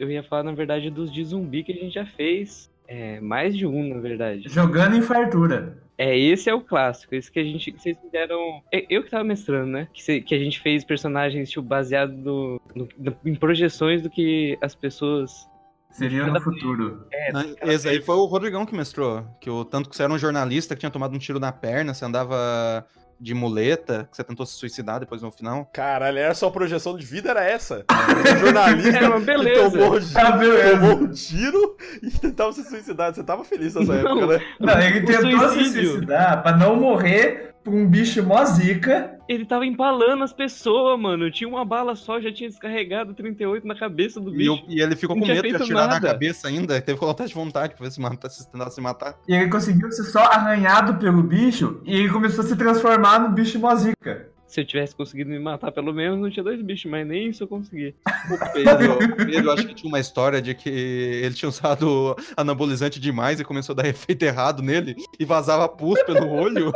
Eu 0.00 0.10
ia 0.10 0.22
falar, 0.22 0.42
na 0.44 0.52
verdade, 0.52 0.90
dos 0.90 1.12
de 1.12 1.22
zumbi 1.24 1.62
que 1.62 1.72
a 1.72 1.74
gente 1.76 1.94
já 1.94 2.04
fez. 2.06 2.68
É, 2.88 3.20
mais 3.20 3.56
de 3.56 3.64
um, 3.66 3.94
na 3.94 4.00
verdade. 4.00 4.48
Jogando 4.48 4.96
em 4.96 5.02
fartura. 5.02 5.78
É, 5.96 6.18
esse 6.18 6.50
é 6.50 6.54
o 6.54 6.60
clássico. 6.60 7.14
Esse 7.14 7.30
que 7.30 7.38
a 7.38 7.44
gente. 7.44 7.70
que 7.70 7.80
Vocês 7.80 7.96
fizeram. 8.00 8.62
é, 8.72 8.84
Eu 8.90 9.04
que 9.04 9.10
tava 9.10 9.22
mestrando, 9.22 9.70
né? 9.70 9.86
Que, 9.92 10.02
cê- 10.02 10.20
que 10.20 10.34
a 10.34 10.38
gente 10.38 10.58
fez 10.58 10.82
personagens, 10.82 11.48
tipo, 11.50 11.62
baseado 11.62 12.10
no, 12.12 12.60
no- 12.74 12.88
no- 12.98 13.16
em 13.24 13.34
projeções 13.36 14.02
do 14.02 14.10
que 14.10 14.58
as 14.60 14.74
pessoas. 14.74 15.48
Seria 15.90 16.26
no 16.26 16.40
futuro. 16.40 17.06
É, 17.12 17.32
Não, 17.32 17.42
Esse 17.62 17.88
aí 17.88 18.00
foi 18.00 18.14
o 18.16 18.24
Rodrigão 18.24 18.64
que 18.66 18.74
mestrou. 18.74 19.24
Que 19.40 19.50
o 19.50 19.64
tanto 19.64 19.88
que 19.90 19.94
você 19.96 20.02
era 20.04 20.12
um 20.12 20.18
jornalista 20.18 20.74
que 20.74 20.80
tinha 20.80 20.90
tomado 20.90 21.14
um 21.14 21.18
tiro 21.18 21.38
na 21.38 21.52
perna, 21.52 21.92
você 21.94 22.04
andava 22.04 22.86
de 23.20 23.34
muleta, 23.34 24.08
que 24.10 24.16
você 24.16 24.24
tentou 24.24 24.46
se 24.46 24.54
suicidar 24.54 24.98
depois 24.98 25.20
no 25.20 25.30
final. 25.30 25.68
Caralho, 25.74 26.16
era 26.18 26.32
sua 26.34 26.50
projeção 26.50 26.96
de 26.96 27.04
vida, 27.04 27.30
era 27.30 27.44
essa? 27.44 27.84
Um 28.34 28.38
jornalista 28.38 28.96
Era 28.96 29.08
uma 29.10 29.20
que 29.20 29.26
beleza. 29.26 29.70
tomou, 29.70 29.98
Ah, 30.14 30.30
beleza. 30.32 30.70
tomou 30.70 30.94
um 30.96 31.08
tiro 31.12 31.76
e 32.02 32.10
tentava 32.10 32.52
se 32.52 32.64
suicidar. 32.64 33.14
Você 33.14 33.22
tava 33.22 33.44
feliz 33.44 33.74
nessa 33.74 33.92
Não. 33.92 34.00
época, 34.12 34.26
né? 34.38 34.44
Não, 34.58 34.80
ele 34.80 35.00
tentou 35.02 35.50
se 35.50 35.64
suicidar 35.66 36.42
pra 36.42 36.56
não 36.56 36.76
morrer 36.76 37.54
por 37.62 37.74
um 37.74 37.86
bicho 37.86 38.22
mó 38.22 38.42
zica 38.46 39.18
Ele 39.32 39.44
tava 39.44 39.64
empalando 39.64 40.24
as 40.24 40.32
pessoas, 40.32 40.98
mano. 40.98 41.30
Tinha 41.30 41.46
uma 41.48 41.64
bala 41.64 41.94
só, 41.94 42.20
já 42.20 42.32
tinha 42.32 42.48
descarregado 42.48 43.14
38 43.14 43.64
na 43.64 43.76
cabeça 43.76 44.20
do 44.20 44.34
E, 44.34 44.38
bicho. 44.38 44.50
eu- 44.50 44.74
e 44.76 44.80
ele 44.82 44.96
ficou 44.96 45.14
Não 45.14 45.22
com 45.22 45.28
medo 45.28 45.48
de 45.48 45.54
atirar 45.54 45.86
na 45.86 45.94
nada. 45.94 46.08
cabeça 46.08 46.48
ainda. 46.48 46.80
Teve 46.80 46.94
que 46.94 46.98
colocar 47.00 47.26
de 47.26 47.32
vontade 47.34 47.74
pra 47.76 47.84
ver 47.86 47.92
se, 47.92 48.00
mata, 48.00 48.28
se 48.28 48.50
tentasse 48.50 48.74
se 48.74 48.80
matar. 48.80 49.14
E 49.28 49.32
ele 49.32 49.48
conseguiu 49.48 49.90
ser 49.92 50.02
só 50.02 50.18
arranhado 50.24 50.94
pelo 50.98 51.22
bicho 51.22 51.80
e 51.84 51.94
ele 51.94 52.08
começou 52.08 52.44
a 52.44 52.46
se 52.48 52.56
transformar 52.56 53.20
no 53.20 53.28
bicho 53.30 53.56
mozica. 53.60 54.28
Se 54.48 54.62
eu 54.62 54.64
tivesse 54.64 54.96
conseguido 54.96 55.30
me 55.30 55.38
matar, 55.38 55.70
pelo 55.70 55.94
menos 55.94 56.18
não 56.18 56.28
tinha 56.28 56.42
dois 56.42 56.60
bichos, 56.60 56.90
mas 56.90 57.06
nem 57.06 57.28
isso 57.28 57.44
eu 57.44 57.46
consegui. 57.46 57.94
O 58.04 58.04
Pedro, 58.52 58.94
o 58.94 59.14
Pedro, 59.16 59.52
acho 59.52 59.64
que 59.64 59.74
tinha 59.76 59.88
uma 59.88 60.00
história 60.00 60.42
de 60.42 60.56
que 60.56 60.68
ele 60.68 61.36
tinha 61.36 61.48
usado 61.48 62.16
anabolizante 62.36 62.98
demais 62.98 63.38
e 63.38 63.44
começou 63.44 63.74
a 63.74 63.76
dar 63.76 63.88
efeito 63.88 64.24
errado 64.24 64.60
nele 64.60 64.96
e 65.20 65.24
vazava 65.24 65.68
pus 65.68 66.02
pelo 66.02 66.28
olho. 66.32 66.72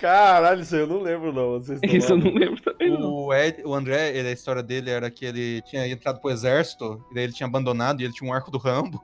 Caralho, 0.00 0.62
isso 0.62 0.74
aí 0.74 0.80
eu 0.80 0.86
não 0.86 1.00
lembro, 1.00 1.32
não. 1.32 1.52
Vocês 1.60 1.78
estão 1.82 1.96
Isso 1.98 2.12
eu 2.12 2.16
não 2.16 2.32
lembro 2.32 2.60
também, 2.62 2.90
não. 2.90 3.12
O, 3.12 3.34
Ed, 3.34 3.62
o 3.64 3.74
André, 3.74 4.16
ele- 4.16 4.28
a 4.28 4.32
história 4.32 4.62
dele 4.62 4.90
era 4.90 5.10
que 5.10 5.24
ele 5.24 5.60
tinha 5.62 5.86
entrado 5.86 6.20
pro 6.20 6.30
exército, 6.30 7.04
e 7.10 7.14
daí 7.14 7.24
ele 7.24 7.32
tinha 7.32 7.46
abandonado 7.46 8.00
e 8.00 8.04
ele 8.04 8.12
tinha 8.12 8.28
um 8.28 8.32
arco 8.34 8.50
do 8.50 8.58
Rambo. 8.58 9.02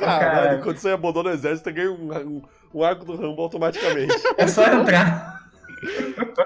Caralho, 0.00 0.62
quando 0.62 0.76
você 0.78 0.90
abandona 0.90 1.30
o 1.30 1.32
exército, 1.32 1.64
você 1.64 1.72
ganha 1.72 1.92
um, 1.92 2.12
um, 2.12 2.42
um 2.74 2.82
arco 2.82 3.04
do 3.04 3.14
Rambo 3.16 3.42
automaticamente. 3.42 4.14
É 4.36 4.46
só 4.46 4.64
entrar. 4.66 5.40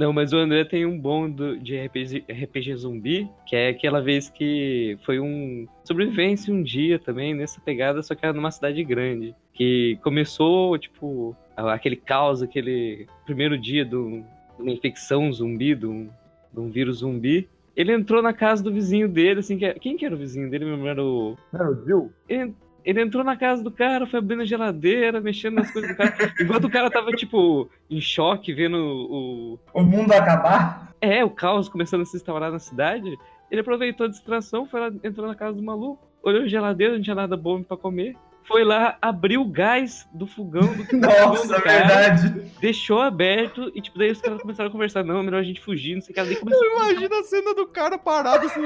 Não, 0.00 0.14
mas 0.14 0.32
o 0.32 0.38
André 0.38 0.64
tem 0.64 0.86
um 0.86 0.98
bom 0.98 1.28
do- 1.28 1.58
de 1.58 1.76
RPG, 1.76 2.24
RPG 2.26 2.74
zumbi, 2.74 3.28
que 3.46 3.54
é 3.54 3.68
aquela 3.68 4.00
vez 4.00 4.30
que 4.30 4.96
foi 5.02 5.20
um 5.20 5.66
sobrevivência 5.84 6.54
um 6.54 6.62
dia 6.62 6.98
também, 6.98 7.34
nessa 7.34 7.60
pegada, 7.60 8.02
só 8.02 8.14
que 8.14 8.24
era 8.24 8.32
numa 8.32 8.50
cidade 8.50 8.82
grande. 8.82 9.34
Que 9.52 9.98
começou, 10.02 10.78
tipo, 10.78 11.36
aquele 11.54 11.96
caos, 11.96 12.42
aquele 12.42 13.06
primeiro 13.26 13.58
dia 13.58 13.84
de 13.84 13.94
uma 13.94 14.70
infecção 14.72 15.30
zumbi, 15.30 15.74
de 15.74 15.84
um, 15.86 16.08
de 16.50 16.60
um 16.60 16.70
vírus 16.70 17.00
zumbi. 17.00 17.46
Ele 17.76 17.92
entrou 17.92 18.22
na 18.22 18.32
casa 18.32 18.62
do 18.64 18.72
vizinho 18.72 19.06
dele, 19.06 19.40
assim, 19.40 19.58
que 19.58 19.66
é- 19.66 19.74
quem 19.74 19.98
que 19.98 20.06
era 20.06 20.14
o 20.14 20.18
vizinho 20.18 20.48
dele 20.48 20.64
mesmo? 20.64 20.86
Era 20.86 21.04
o... 21.04 21.36
Não 21.52 21.60
era 21.60 21.70
o 21.70 21.84
Jill? 21.84 22.12
Ele, 22.26 22.54
ele 22.84 23.00
entrou 23.02 23.22
na 23.24 23.36
casa 23.36 23.62
do 23.62 23.70
cara, 23.70 24.06
foi 24.06 24.18
abrindo 24.18 24.42
a 24.42 24.46
geladeira, 24.46 25.20
mexendo 25.20 25.54
nas 25.56 25.70
coisas 25.70 25.90
do 25.90 25.96
cara. 25.96 26.14
Enquanto 26.40 26.64
o 26.64 26.70
cara 26.70 26.90
tava, 26.90 27.10
tipo, 27.12 27.68
em 27.88 28.00
choque, 28.00 28.52
vendo 28.52 28.76
o, 28.76 29.58
O 29.72 29.82
mundo 29.82 30.12
acabar? 30.12 30.92
é, 31.00 31.24
o 31.24 31.30
caos 31.30 31.68
começando 31.68 32.02
a 32.02 32.04
se 32.04 32.16
instaurar 32.16 32.50
na 32.52 32.58
cidade, 32.58 33.16
ele 33.50 33.60
aproveitou 33.60 34.06
a 34.06 34.08
distração, 34.10 34.66
foi 34.66 34.80
lá, 34.80 34.90
entrou 35.02 35.26
na 35.26 35.34
casa 35.34 35.56
do 35.56 35.62
maluco, 35.62 36.06
olhou 36.22 36.42
a 36.42 36.48
geladeira, 36.48 36.94
não 36.94 37.02
tinha 37.02 37.14
nada 37.16 37.36
bom 37.36 37.62
pra 37.62 37.76
comer, 37.76 38.14
foi 38.44 38.64
lá, 38.64 38.96
abriu 39.00 39.42
o 39.42 39.48
gás 39.48 40.08
do 40.12 40.26
fogão 40.26 40.62
do, 40.74 40.96
Nossa, 40.98 41.46
do 41.46 41.54
é 41.54 41.60
cara, 41.60 42.14
verdade. 42.14 42.52
deixou 42.60 43.00
aberto 43.00 43.70
e, 43.74 43.80
tipo, 43.80 43.98
daí 43.98 44.10
os 44.10 44.20
caras 44.20 44.40
começaram 44.40 44.68
a 44.68 44.72
conversar, 44.72 45.04
não, 45.04 45.22
melhor 45.22 45.40
a 45.40 45.44
gente 45.44 45.60
fugir, 45.60 45.94
não 45.94 46.00
sei 46.00 46.12
o 46.12 46.14
que, 46.14 46.24
daí 46.24 46.36
começou 46.36 46.64
Imagina 46.64 47.18
a 47.18 47.22
cena 47.22 47.54
do 47.54 47.66
cara 47.66 47.98
parado 47.98 48.46
assim. 48.46 48.60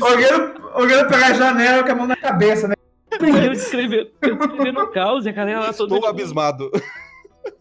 Olhando, 0.00 0.70
olhando 0.74 1.08
pela 1.08 1.34
janela 1.34 1.82
com 1.82 1.92
a 1.92 1.94
mão 1.94 2.06
na 2.06 2.16
cabeça, 2.16 2.68
né? 2.68 2.74
eu 3.20 3.50
descrevendo, 3.50 4.10
eu 4.22 4.36
descrevendo 4.36 4.80
o 4.80 4.86
caos 4.88 5.26
e 5.26 5.28
a 5.28 5.32
galera 5.32 5.60
lá 5.60 5.72
toda... 5.72 5.94
Estou 5.94 6.08
abismado. 6.08 6.70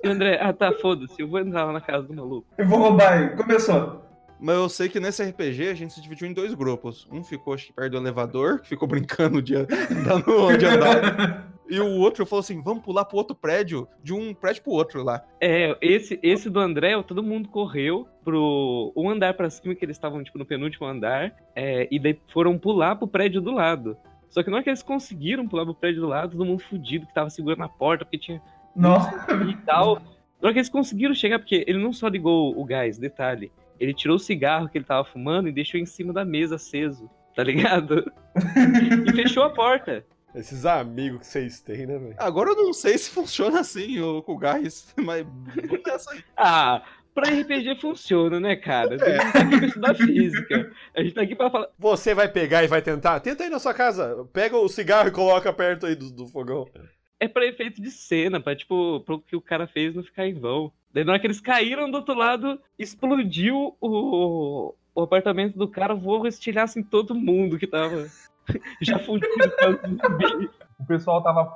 E 0.03 0.07
André, 0.07 0.39
ah 0.41 0.53
tá, 0.53 0.71
foda-se, 0.73 1.21
eu 1.21 1.27
vou 1.27 1.39
entrar 1.39 1.65
lá 1.65 1.73
na 1.73 1.81
casa 1.81 2.07
do 2.07 2.13
maluco. 2.13 2.47
Eu 2.57 2.67
vou 2.67 2.79
roubar 2.79 3.21
ele. 3.21 3.35
Começou. 3.35 4.08
Mas 4.39 4.55
eu 4.55 4.69
sei 4.69 4.87
que 4.87 4.99
nesse 4.99 5.23
RPG 5.23 5.67
a 5.67 5.73
gente 5.73 5.93
se 5.93 6.01
dividiu 6.01 6.27
em 6.27 6.33
dois 6.33 6.53
grupos. 6.53 7.07
Um 7.11 7.23
ficou, 7.23 7.53
acho 7.53 7.67
que 7.67 7.73
perto 7.73 7.91
do 7.91 7.97
elevador, 7.97 8.61
que 8.61 8.69
ficou 8.69 8.87
brincando 8.87 9.41
de 9.41 9.55
onde 9.57 10.65
andar. 10.65 11.49
E 11.69 11.79
o 11.79 11.99
outro 11.99 12.25
falou 12.25 12.41
assim: 12.41 12.59
vamos 12.61 12.83
pular 12.83 13.05
pro 13.05 13.17
outro 13.17 13.35
prédio, 13.35 13.87
de 14.03 14.11
um 14.11 14.33
prédio 14.33 14.63
pro 14.63 14.71
outro 14.71 15.03
lá. 15.03 15.23
É, 15.39 15.77
esse, 15.79 16.19
esse 16.23 16.49
do 16.49 16.59
André, 16.59 16.99
todo 17.03 17.21
mundo 17.21 17.47
correu 17.47 18.07
pro 18.23 18.91
um 18.95 19.09
andar 19.09 19.35
pra 19.35 19.49
cima, 19.49 19.75
que 19.75 19.85
eles 19.85 19.95
estavam, 19.95 20.23
tipo, 20.23 20.39
no 20.39 20.45
penúltimo 20.45 20.87
andar, 20.87 21.31
é, 21.55 21.87
e 21.91 21.99
daí 21.99 22.19
foram 22.29 22.57
pular 22.57 22.95
pro 22.95 23.07
prédio 23.07 23.39
do 23.39 23.51
lado. 23.51 23.95
Só 24.29 24.41
que 24.41 24.49
na 24.49 24.57
hora 24.57 24.63
que 24.63 24.69
eles 24.69 24.83
conseguiram 24.83 25.47
pular 25.47 25.63
pro 25.63 25.75
prédio 25.75 26.01
do 26.01 26.07
lado, 26.07 26.31
todo 26.31 26.45
mundo 26.45 26.61
fudido, 26.63 27.05
que 27.05 27.13
tava 27.13 27.29
segurando 27.29 27.63
a 27.63 27.69
porta, 27.69 28.03
porque 28.03 28.17
tinha 28.17 28.41
Nossa. 28.75 29.11
e 29.47 29.55
tal. 29.57 29.95
Na 30.41 30.47
hora 30.47 30.53
que 30.53 30.59
eles 30.59 30.69
conseguiram 30.69 31.13
chegar, 31.13 31.37
porque 31.37 31.63
ele 31.67 31.77
não 31.77 31.93
só 31.93 32.07
ligou 32.07 32.59
o 32.59 32.63
gás, 32.63 32.97
detalhe, 32.97 33.51
ele 33.79 33.93
tirou 33.93 34.17
o 34.17 34.19
cigarro 34.19 34.69
que 34.69 34.77
ele 34.77 34.85
tava 34.85 35.05
fumando 35.05 35.47
e 35.47 35.53
deixou 35.53 35.79
em 35.79 35.85
cima 35.85 36.11
da 36.11 36.25
mesa 36.25 36.55
aceso, 36.55 37.09
tá 37.35 37.43
ligado? 37.43 38.11
e 39.07 39.13
fechou 39.13 39.43
a 39.43 39.49
porta. 39.49 40.05
Esses 40.35 40.65
amigos 40.65 41.21
que 41.21 41.27
vocês 41.27 41.59
têm, 41.61 41.87
né, 41.87 41.97
velho? 41.97 42.15
Agora 42.17 42.51
eu 42.51 42.55
não 42.55 42.73
sei 42.73 42.97
se 42.97 43.09
funciona 43.09 43.61
assim 43.61 43.99
o, 43.99 44.21
com 44.21 44.33
o 44.33 44.37
gás, 44.37 44.93
mas 44.97 45.25
aí. 46.11 46.23
Ah, 46.37 46.83
pra 47.15 47.31
RPG 47.31 47.79
funciona, 47.81 48.39
né, 48.39 48.55
cara? 48.55 48.95
A 48.95 49.09
gente 49.09 49.31
tá 49.33 49.39
aqui 49.39 49.57
pra 49.57 49.67
estudar 49.67 49.95
física. 49.95 50.71
A 50.95 51.01
gente 51.01 51.15
tá 51.15 51.21
aqui 51.21 51.35
pra 51.35 51.49
falar. 51.49 51.69
Você 51.79 52.13
vai 52.13 52.27
pegar 52.27 52.63
e 52.63 52.67
vai 52.67 52.81
tentar? 52.81 53.19
Tenta 53.21 53.43
aí 53.43 53.49
na 53.49 53.59
sua 53.59 53.73
casa. 53.73 54.27
Pega 54.31 54.55
o 54.55 54.69
cigarro 54.69 55.07
e 55.07 55.11
coloca 55.11 55.51
perto 55.51 55.87
aí 55.87 55.95
do, 55.95 56.11
do 56.11 56.27
fogão. 56.27 56.67
É 57.19 57.27
pra 57.27 57.45
efeito 57.45 57.81
de 57.81 57.89
cena, 57.89 58.39
pra, 58.39 58.55
tipo, 58.55 59.01
pro 59.01 59.19
que 59.19 59.35
o 59.35 59.41
cara 59.41 59.67
fez 59.67 59.95
não 59.95 60.03
ficar 60.03 60.27
em 60.27 60.39
vão. 60.39 60.71
Daí 60.93 61.03
na 61.03 61.11
hora 61.11 61.19
que 61.19 61.27
eles 61.27 61.39
caíram 61.39 61.89
do 61.89 61.97
outro 61.97 62.15
lado, 62.15 62.59
explodiu 62.77 63.75
o, 63.79 64.73
o 64.95 65.01
apartamento 65.01 65.57
do 65.57 65.67
cara, 65.67 65.93
voou 65.93 66.27
estilhaço 66.27 66.79
em 66.79 66.83
todo 66.83 67.15
mundo 67.15 67.57
que 67.57 67.67
tava 67.67 68.07
já 68.81 68.99
fugindo. 68.99 70.49
O 70.79 70.85
pessoal 70.85 71.21
tava 71.21 71.51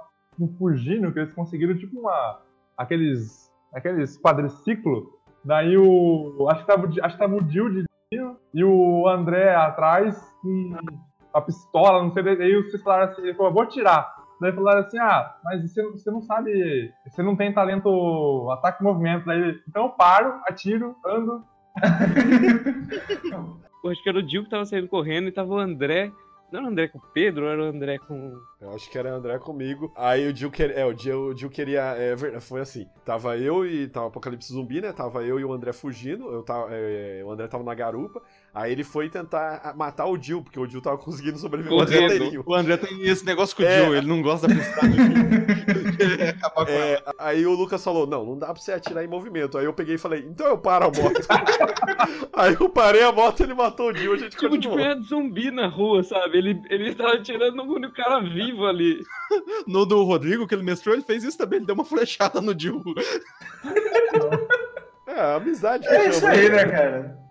fugindo, 0.58 1.12
que 1.12 1.20
eles 1.20 1.34
conseguiram 1.34 1.78
tipo 1.78 2.00
uma. 2.00 2.42
aqueles. 2.78 3.52
aqueles 3.74 4.20
quadriciclo. 4.20 5.20
Daí 5.44 5.78
o. 5.78 6.48
Acho 6.50 6.62
que 6.62 6.68
tava, 6.68 6.90
acho 7.02 7.18
que 7.18 7.26
o 7.26 7.50
Jill 7.50 7.70
de 7.70 7.86
e 8.54 8.64
o 8.64 9.08
André 9.08 9.56
atrás 9.56 10.16
com 10.42 10.78
a 11.34 11.42
pistola, 11.42 12.04
não 12.04 12.14
sei. 12.14 12.24
Daí 12.24 12.56
vocês 12.64 12.82
falaram 12.84 13.12
assim, 13.12 13.34
vou 13.34 13.62
atirar. 13.62 14.23
Daí 14.44 14.52
falaram 14.52 14.82
assim, 14.82 15.00
ah, 15.00 15.38
mas 15.44 15.62
você, 15.62 15.82
você 15.90 16.12
não 16.12 16.22
sabe. 16.22 16.94
Você 17.08 17.24
não 17.24 17.36
tem 17.36 17.54
talento 17.54 18.50
ataque 18.52 18.82
e 18.82 18.84
movimento. 18.84 19.26
Daí, 19.26 19.58
então 19.68 19.84
eu 19.86 19.90
paro, 19.90 20.42
atiro, 20.46 20.96
ando. 21.06 21.44
Eu 23.84 23.92
acho 23.92 24.02
que 24.02 24.08
era 24.08 24.20
o 24.20 24.24
Dil 24.24 24.46
que 24.46 24.50
tava 24.50 24.64
saindo 24.64 24.88
correndo 24.88 25.28
e 25.28 25.32
tava 25.32 25.54
o 25.54 25.58
André. 25.58 26.10
Não 26.50 26.60
era 26.60 26.68
o 26.68 26.72
André 26.72 26.88
com 26.88 27.00
o 27.00 27.02
Pedro, 27.14 27.46
ou 27.46 27.52
era 27.52 27.62
o 27.62 27.66
André 27.66 27.98
com. 27.98 28.40
Eu 28.62 28.74
acho 28.74 28.90
que 28.90 28.98
era 28.98 29.14
André 29.14 29.38
comigo. 29.40 29.92
Aí 29.98 30.32
o 30.32 30.36
Jill, 30.36 30.52
quer... 30.52 30.78
é, 30.78 30.86
o 30.86 30.98
Jill, 30.98 31.20
o 31.20 31.36
Jill 31.36 31.50
queria. 31.50 31.96
É, 31.98 32.16
foi 32.40 32.62
assim. 32.62 32.88
Tava 33.04 33.38
eu 33.38 33.66
e. 33.66 33.88
Tava 33.90 34.08
Apocalipse 34.08 34.54
Zumbi, 34.54 34.80
né? 34.80 34.94
Tava 34.94 35.24
eu 35.24 35.38
e 35.38 35.44
o 35.44 35.52
André 35.52 35.74
fugindo. 35.74 36.32
Eu 36.32 36.44
tava, 36.44 36.68
é, 36.72 37.24
o 37.26 37.32
André 37.32 37.48
tava 37.48 37.64
na 37.64 37.74
garupa. 37.74 38.22
Aí 38.56 38.72
ele 38.72 38.84
foi 38.84 39.10
tentar 39.10 39.74
matar 39.76 40.06
o 40.06 40.16
Jill, 40.22 40.44
porque 40.44 40.60
o 40.60 40.68
Jill 40.70 40.80
tava 40.80 40.98
conseguindo 41.00 41.40
sobreviver. 41.40 41.74
O 41.74 41.82
André, 41.82 42.00
um 42.02 42.06
inteirinho. 42.06 42.44
o 42.46 42.54
André 42.54 42.78
tem 42.78 43.02
esse 43.02 43.26
negócio 43.26 43.56
com 43.56 43.64
o 43.64 43.66
É. 43.66 43.82
Jill, 43.84 43.96
ele 43.96 44.06
não 44.08 44.22
gosta 44.22 44.48
da 44.48 44.54
quer 44.54 46.30
acabar 46.38 46.66
com 46.66 46.72
ela. 46.72 46.80
É, 46.86 47.04
aí 47.18 47.46
o 47.48 47.54
Lucas 47.54 47.84
falou: 47.84 48.06
Não, 48.06 48.24
não 48.24 48.38
dá 48.38 48.48
pra 48.54 48.62
você 48.62 48.74
atirar 48.74 49.04
em 49.04 49.08
movimento. 49.08 49.58
Aí 49.58 49.66
eu 49.66 49.74
peguei 49.74 49.96
e 49.96 49.98
falei: 49.98 50.24
Então 50.30 50.46
eu 50.46 50.58
paro 50.60 50.86
a 50.86 50.88
moto. 50.90 51.20
aí 52.34 52.56
eu 52.60 52.70
parei 52.70 53.02
a 53.04 53.12
moto 53.12 53.42
ele 53.42 53.56
matou 53.56 53.90
o 53.92 53.96
Jill. 53.96 54.14
A 54.14 54.18
gente 54.18 54.30
Tipo, 54.32 54.42
tipo, 54.42 54.50
continuou. 54.56 54.80
era 54.80 55.00
zumbi 55.02 55.50
na 55.50 55.68
rua, 55.68 56.04
sabe? 56.04 56.38
Ele, 56.38 56.62
ele 56.70 56.94
tava 56.94 57.14
atirando 57.14 57.56
no 57.58 57.64
único 57.64 57.94
cara 57.96 58.20
vivo 58.22 58.68
ali. 58.68 59.00
No 59.66 59.84
do 59.84 60.04
Rodrigo, 60.04 60.48
que 60.48 60.54
ele 60.54 60.62
mestrou, 60.64 60.94
ele 60.94 61.04
fez 61.04 61.24
isso 61.24 61.38
também, 61.40 61.58
ele 61.58 61.66
deu 61.66 61.74
uma 61.74 61.84
flechada 61.86 62.40
no 62.40 62.58
Jill. 62.58 62.84
É, 65.14 65.36
amizade. 65.36 65.88
É 65.88 66.10
isso 66.10 66.26
aí, 66.26 66.50
né, 66.50 66.66
cara? 66.66 66.72
cara? 66.72 67.24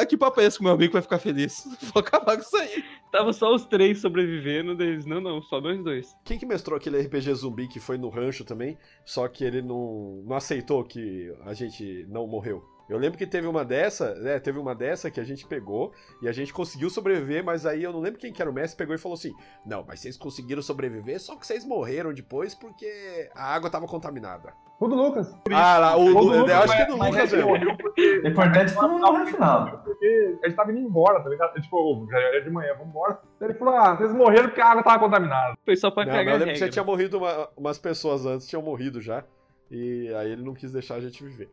Ah, 0.00 0.06
que 0.06 0.16
papo 0.16 0.40
é 0.40 0.44
esse 0.44 0.58
que 0.58 0.64
meu 0.64 0.72
amigo 0.72 0.92
vai 0.92 1.02
ficar 1.02 1.18
feliz? 1.18 1.64
Vou 1.92 2.00
acabar 2.00 2.36
com 2.36 2.42
isso 2.42 2.56
aí. 2.56 2.84
Tava 3.10 3.32
só 3.32 3.54
os 3.54 3.64
três 3.64 4.00
sobrevivendo, 4.00 4.74
deles. 4.74 5.06
Não, 5.06 5.20
não, 5.20 5.40
só 5.40 5.60
nós 5.60 5.82
dois. 5.82 6.14
Quem 6.24 6.38
que 6.38 6.44
mestrou 6.44 6.76
aquele 6.76 7.00
RPG 7.00 7.32
zumbi 7.34 7.68
que 7.68 7.80
foi 7.80 7.96
no 7.96 8.08
rancho 8.08 8.44
também, 8.44 8.76
só 9.04 9.26
que 9.28 9.44
ele 9.44 9.62
não, 9.62 10.22
não 10.26 10.36
aceitou 10.36 10.84
que 10.84 11.32
a 11.44 11.54
gente 11.54 12.04
não 12.08 12.26
morreu? 12.26 12.62
Eu 12.88 12.98
lembro 12.98 13.18
que 13.18 13.26
teve 13.26 13.46
uma 13.48 13.64
dessa, 13.64 14.14
né? 14.16 14.38
Teve 14.38 14.58
uma 14.60 14.74
dessa 14.74 15.10
que 15.10 15.18
a 15.18 15.24
gente 15.24 15.44
pegou 15.46 15.92
e 16.22 16.28
a 16.28 16.32
gente 16.32 16.52
conseguiu 16.52 16.88
sobreviver, 16.88 17.44
mas 17.44 17.66
aí 17.66 17.82
eu 17.82 17.92
não 17.92 17.98
lembro 18.00 18.20
quem 18.20 18.32
que 18.32 18.40
era 18.40 18.50
o 18.50 18.54
mestre, 18.54 18.78
pegou 18.78 18.94
e 18.94 18.98
falou 18.98 19.14
assim: 19.16 19.32
Não, 19.64 19.84
mas 19.86 20.00
vocês 20.00 20.16
conseguiram 20.16 20.62
sobreviver, 20.62 21.20
só 21.20 21.36
que 21.36 21.46
vocês 21.46 21.64
morreram 21.64 22.12
depois 22.12 22.54
porque 22.54 23.28
a 23.34 23.54
água 23.54 23.68
tava 23.68 23.86
contaminada. 23.86 24.52
Tudo 24.78 24.94
Lucas. 24.94 25.34
Ah, 25.50 25.78
lá, 25.78 25.96
o 25.96 26.06
Lu- 26.06 26.34
eu 26.34 26.40
Lucas, 26.42 26.54
acho 26.54 26.72
que 26.72 26.78
mas- 26.78 26.86
do 26.88 26.98
mas 26.98 27.10
Lucas 27.10 27.32
ele 27.32 27.42
mesmo. 27.44 27.50
morreu 27.58 27.76
porque- 27.78 28.20
O 28.22 28.28
importante 28.28 28.72
foi 28.72 28.88
no 28.88 29.26
final. 29.26 29.80
Porque 29.82 30.38
a 30.44 30.46
gente 30.48 30.56
tava 30.56 30.70
indo 30.70 30.80
embora, 30.80 31.20
tá 31.22 31.28
ligado? 31.30 31.60
Tipo, 31.60 31.76
ô, 31.78 32.06
já 32.10 32.18
era 32.18 32.42
de 32.44 32.50
manhã, 32.50 32.74
vambora. 32.78 33.18
Ele 33.40 33.54
falou, 33.54 33.74
ah, 33.74 33.96
vocês 33.96 34.12
morreram 34.12 34.44
porque 34.48 34.60
a 34.60 34.66
água 34.70 34.82
tava 34.82 34.98
contaminada. 34.98 35.56
Foi 35.64 35.76
só 35.76 35.90
pra 35.90 36.04
Não, 36.04 36.12
cagar 36.12 36.26
eu 36.26 36.34
a 36.34 36.38
lembro 36.38 36.52
que 36.52 36.60
já 36.60 36.68
tinha 36.68 36.84
morrido 36.84 37.16
uma- 37.18 37.48
umas 37.56 37.78
pessoas 37.78 38.26
antes, 38.26 38.46
tinham 38.46 38.60
morrido 38.62 39.00
já. 39.00 39.24
E 39.70 40.12
aí 40.14 40.30
ele 40.32 40.44
não 40.44 40.52
quis 40.54 40.70
deixar 40.70 40.96
a 40.96 41.00
gente 41.00 41.24
viver. 41.24 41.50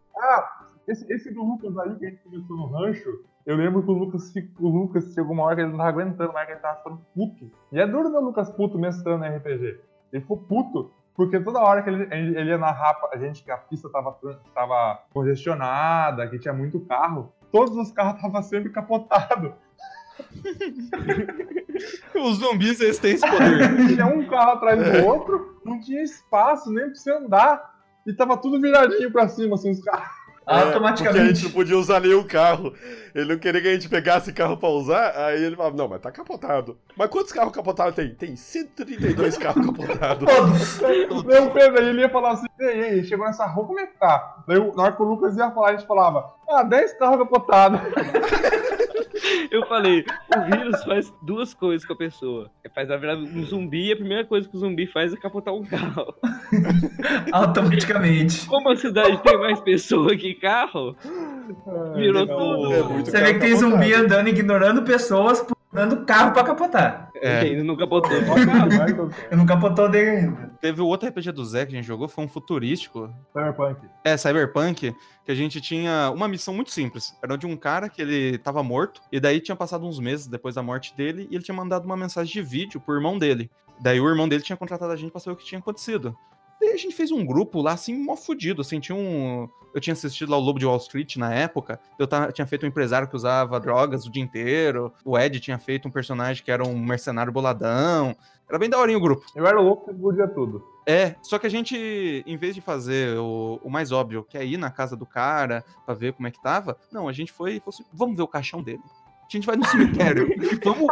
Esse, 0.87 1.11
esse 1.11 1.33
do 1.33 1.43
Lucas 1.43 1.77
aí 1.77 1.95
que 1.95 2.05
a 2.05 2.09
gente 2.09 2.21
começou 2.23 2.57
no 2.57 2.67
rancho, 2.67 3.09
eu 3.45 3.55
lembro 3.55 3.83
que 3.83 3.89
o 3.89 3.93
Lucas, 3.93 4.33
o 4.59 4.67
Lucas 4.67 5.13
chegou 5.13 5.33
uma 5.33 5.43
hora 5.43 5.55
que 5.55 5.61
ele 5.61 5.71
não 5.71 5.77
tava 5.77 5.89
aguentando 5.89 6.33
mais, 6.33 6.45
que 6.45 6.53
ele 6.53 6.61
tava 6.61 6.77
ficando 6.77 7.01
puto. 7.13 7.51
E 7.71 7.79
é 7.79 7.87
duro 7.87 8.11
ver 8.11 8.17
o 8.17 8.25
Lucas 8.25 8.49
puto 8.49 8.77
mestrando 8.77 9.25
RPG. 9.25 9.79
Ele 10.11 10.21
ficou 10.21 10.37
puto. 10.37 10.91
porque 11.15 11.39
toda 11.39 11.59
hora 11.59 11.81
que 11.81 11.89
ele, 11.89 12.07
ele 12.11 12.37
ele 12.39 12.49
ia 12.49 12.57
narrar 12.57 12.95
pra 12.95 13.17
gente 13.19 13.43
que 13.43 13.51
a 13.51 13.57
pista 13.57 13.89
tava, 13.89 14.17
tava 14.53 15.03
congestionada, 15.13 16.27
que 16.27 16.39
tinha 16.39 16.53
muito 16.53 16.79
carro, 16.81 17.31
todos 17.51 17.75
os 17.77 17.91
carros 17.91 18.15
estavam 18.15 18.41
sempre 18.43 18.71
capotados. 18.71 19.53
Os 22.15 22.37
zumbis, 22.37 22.79
eles 22.79 22.99
têm 22.99 23.13
esse 23.13 23.27
poder. 23.29 23.87
tinha 23.87 24.05
um 24.05 24.27
carro 24.27 24.51
atrás 24.51 24.79
do 24.79 25.05
outro, 25.07 25.59
não 25.65 25.79
tinha 25.79 26.03
espaço 26.03 26.71
nem 26.71 26.85
pra 26.85 26.95
você 26.95 27.11
andar. 27.11 27.73
E 28.05 28.13
tava 28.13 28.37
tudo 28.37 28.59
viradinho 28.59 29.11
pra 29.11 29.27
cima, 29.27 29.55
assim, 29.55 29.71
os 29.71 29.81
carros. 29.81 30.22
É, 30.47 30.71
Porque 31.03 31.07
a 31.07 31.25
gente 31.27 31.43
não 31.43 31.51
podia 31.51 31.77
usar 31.77 32.01
nenhum 32.01 32.23
carro. 32.23 32.73
Ele 33.15 33.33
não 33.33 33.39
queria 33.39 33.61
que 33.61 33.67
a 33.67 33.73
gente 33.73 33.87
pegasse 33.89 34.33
carro 34.33 34.57
pra 34.57 34.69
usar. 34.69 35.13
Aí 35.15 35.43
ele 35.43 35.55
falava, 35.55 35.75
não, 35.77 35.87
mas 35.87 36.01
tá 36.01 36.11
capotado. 36.11 36.77
Mas 36.97 37.09
quantos 37.09 37.31
carros 37.31 37.53
capotados 37.53 37.93
tem? 37.95 38.13
Tem 38.15 38.35
132 38.35 39.37
carros 39.37 39.65
capotados. 39.65 40.27
Daí 40.79 41.05
o 41.41 41.51
Pedro 41.51 41.79
aí 41.79 41.89
ele 41.89 42.01
ia 42.01 42.09
falar 42.09 42.31
assim, 42.31 42.47
ei, 42.59 42.81
ei, 42.95 43.03
chegou 43.03 43.25
nessa 43.25 43.45
rua, 43.45 43.67
como 43.67 43.79
é 43.79 43.85
que 43.87 43.97
tá? 43.99 44.43
Daí 44.47 44.57
o- 44.57 44.73
na 44.75 44.83
hora 44.83 44.91
que 44.93 45.01
o 45.01 45.05
Lucas 45.05 45.37
ia 45.37 45.51
falar, 45.51 45.69
a 45.69 45.75
gente 45.77 45.85
falava, 45.87 46.33
ah, 46.49 46.63
10 46.63 46.93
carros 46.97 47.17
capotados. 47.19 47.79
Eu 49.51 49.65
falei, 49.67 50.03
o 50.35 50.41
vírus 50.51 50.83
faz 50.83 51.13
duas 51.21 51.53
coisas 51.53 51.85
com 51.87 51.93
a 51.93 51.95
pessoa. 51.97 52.49
Ele 52.63 52.73
faz 52.73 52.89
ela 52.89 52.99
virar 52.99 53.15
um 53.15 53.43
zumbi 53.45 53.89
e 53.89 53.93
a 53.93 53.95
primeira 53.95 54.25
coisa 54.25 54.49
que 54.49 54.55
o 54.55 54.59
zumbi 54.59 54.87
faz 54.87 55.13
é 55.13 55.17
capotar 55.17 55.53
um 55.53 55.63
carro. 55.63 56.13
Automaticamente. 57.31 58.45
Como 58.47 58.69
a 58.69 58.75
cidade 58.75 59.17
tem 59.21 59.37
mais 59.37 59.59
pessoa 59.61 60.15
que 60.15 60.33
carro, 60.35 60.95
virou 61.95 62.25
tudo. 62.27 63.02
É 63.09 63.11
Você 63.11 63.23
vê 63.23 63.33
que 63.33 63.39
tem 63.39 63.55
zumbi 63.55 63.93
andando, 63.93 64.27
ignorando 64.27 64.83
pessoas, 64.83 65.45
dando 65.71 66.05
carro 66.05 66.31
pra 66.31 66.43
capotar. 66.43 67.09
É. 67.15 67.45
Ele 67.47 67.63
não 67.63 67.75
capotou 67.75 68.11
carro. 68.25 69.11
Eu 69.31 69.37
não 69.37 69.45
capotou 69.45 69.89
dele 69.89 70.09
ainda. 70.09 70.51
Teve 70.59 70.81
o 70.81 70.85
outro 70.85 71.07
RPG 71.09 71.31
do 71.31 71.45
Zé 71.45 71.65
que 71.65 71.73
a 71.73 71.75
gente 71.75 71.87
jogou, 71.87 72.07
foi 72.07 72.23
um 72.23 72.27
futurístico. 72.27 73.13
Cyberpunk. 73.33 73.87
É, 74.03 74.17
Cyberpunk, 74.17 74.95
que 75.25 75.31
a 75.31 75.35
gente 75.35 75.59
tinha 75.61 76.11
uma 76.13 76.27
missão 76.27 76.53
muito 76.53 76.71
simples. 76.71 77.17
Era 77.23 77.37
de 77.37 77.47
um 77.47 77.55
cara 77.55 77.89
que 77.89 78.01
ele 78.01 78.37
tava 78.37 78.61
morto, 78.61 79.01
e 79.11 79.19
daí 79.19 79.39
tinha 79.39 79.55
passado 79.55 79.85
uns 79.85 79.99
meses 79.99 80.27
depois 80.27 80.55
da 80.55 80.61
morte 80.61 80.95
dele, 80.95 81.27
e 81.31 81.35
ele 81.35 81.43
tinha 81.43 81.55
mandado 81.55 81.85
uma 81.85 81.97
mensagem 81.97 82.31
de 82.31 82.41
vídeo 82.41 82.79
pro 82.79 82.95
irmão 82.95 83.17
dele. 83.17 83.49
Daí 83.79 83.99
o 83.99 84.07
irmão 84.07 84.27
dele 84.27 84.43
tinha 84.43 84.57
contratado 84.57 84.91
a 84.91 84.95
gente 84.95 85.11
pra 85.11 85.19
saber 85.19 85.33
o 85.33 85.37
que 85.37 85.45
tinha 85.45 85.59
acontecido. 85.59 86.15
A 86.73 86.77
gente 86.77 86.95
fez 86.95 87.11
um 87.11 87.23
grupo 87.25 87.61
lá, 87.61 87.73
assim, 87.73 87.95
mó 87.95 88.15
fudido, 88.15 88.61
assim, 88.61 88.79
tinha 88.79 88.95
um... 88.95 89.47
Eu 89.73 89.81
tinha 89.81 89.93
assistido 89.93 90.29
lá 90.29 90.37
o 90.37 90.39
Lobo 90.39 90.59
de 90.59 90.65
Wall 90.65 90.77
Street 90.77 91.15
na 91.17 91.33
época, 91.33 91.79
eu 91.97 92.05
ta- 92.05 92.31
tinha 92.31 92.45
feito 92.45 92.63
um 92.63 92.69
empresário 92.69 93.07
que 93.07 93.15
usava 93.15 93.59
drogas 93.59 94.05
o 94.05 94.11
dia 94.11 94.21
inteiro, 94.21 94.93
o 95.03 95.17
Ed 95.17 95.39
tinha 95.39 95.57
feito 95.57 95.87
um 95.87 95.91
personagem 95.91 96.43
que 96.43 96.51
era 96.51 96.63
um 96.63 96.77
mercenário 96.77 97.31
boladão, 97.31 98.15
era 98.47 98.59
bem 98.59 98.69
daorinho 98.69 98.99
o 98.99 99.01
grupo. 99.01 99.25
Eu 99.35 99.47
era 99.47 99.59
o 99.59 99.63
louco 99.63 99.85
que 99.85 99.91
explodia 99.91 100.27
tudo. 100.27 100.63
É, 100.85 101.15
só 101.23 101.39
que 101.39 101.47
a 101.47 101.49
gente, 101.49 102.23
em 102.27 102.37
vez 102.37 102.53
de 102.53 102.61
fazer 102.61 103.17
o, 103.17 103.59
o 103.63 103.69
mais 103.69 103.91
óbvio, 103.91 104.23
que 104.23 104.37
é 104.37 104.45
ir 104.45 104.57
na 104.57 104.69
casa 104.69 104.95
do 104.95 105.05
cara 105.07 105.63
pra 105.85 105.95
ver 105.95 106.13
como 106.13 106.27
é 106.27 106.31
que 106.31 106.41
tava, 106.41 106.77
não, 106.91 107.07
a 107.07 107.13
gente 107.13 107.31
foi 107.31 107.53
e 107.55 107.59
falou 107.59 107.69
assim, 107.73 107.85
vamos 107.91 108.15
ver 108.15 108.23
o 108.23 108.27
caixão 108.27 108.61
dele. 108.61 108.83
A 109.33 109.37
gente 109.37 109.47
vai 109.47 109.55
no 109.55 109.65
cemitério. 109.65 110.27
vamos, 110.63 110.87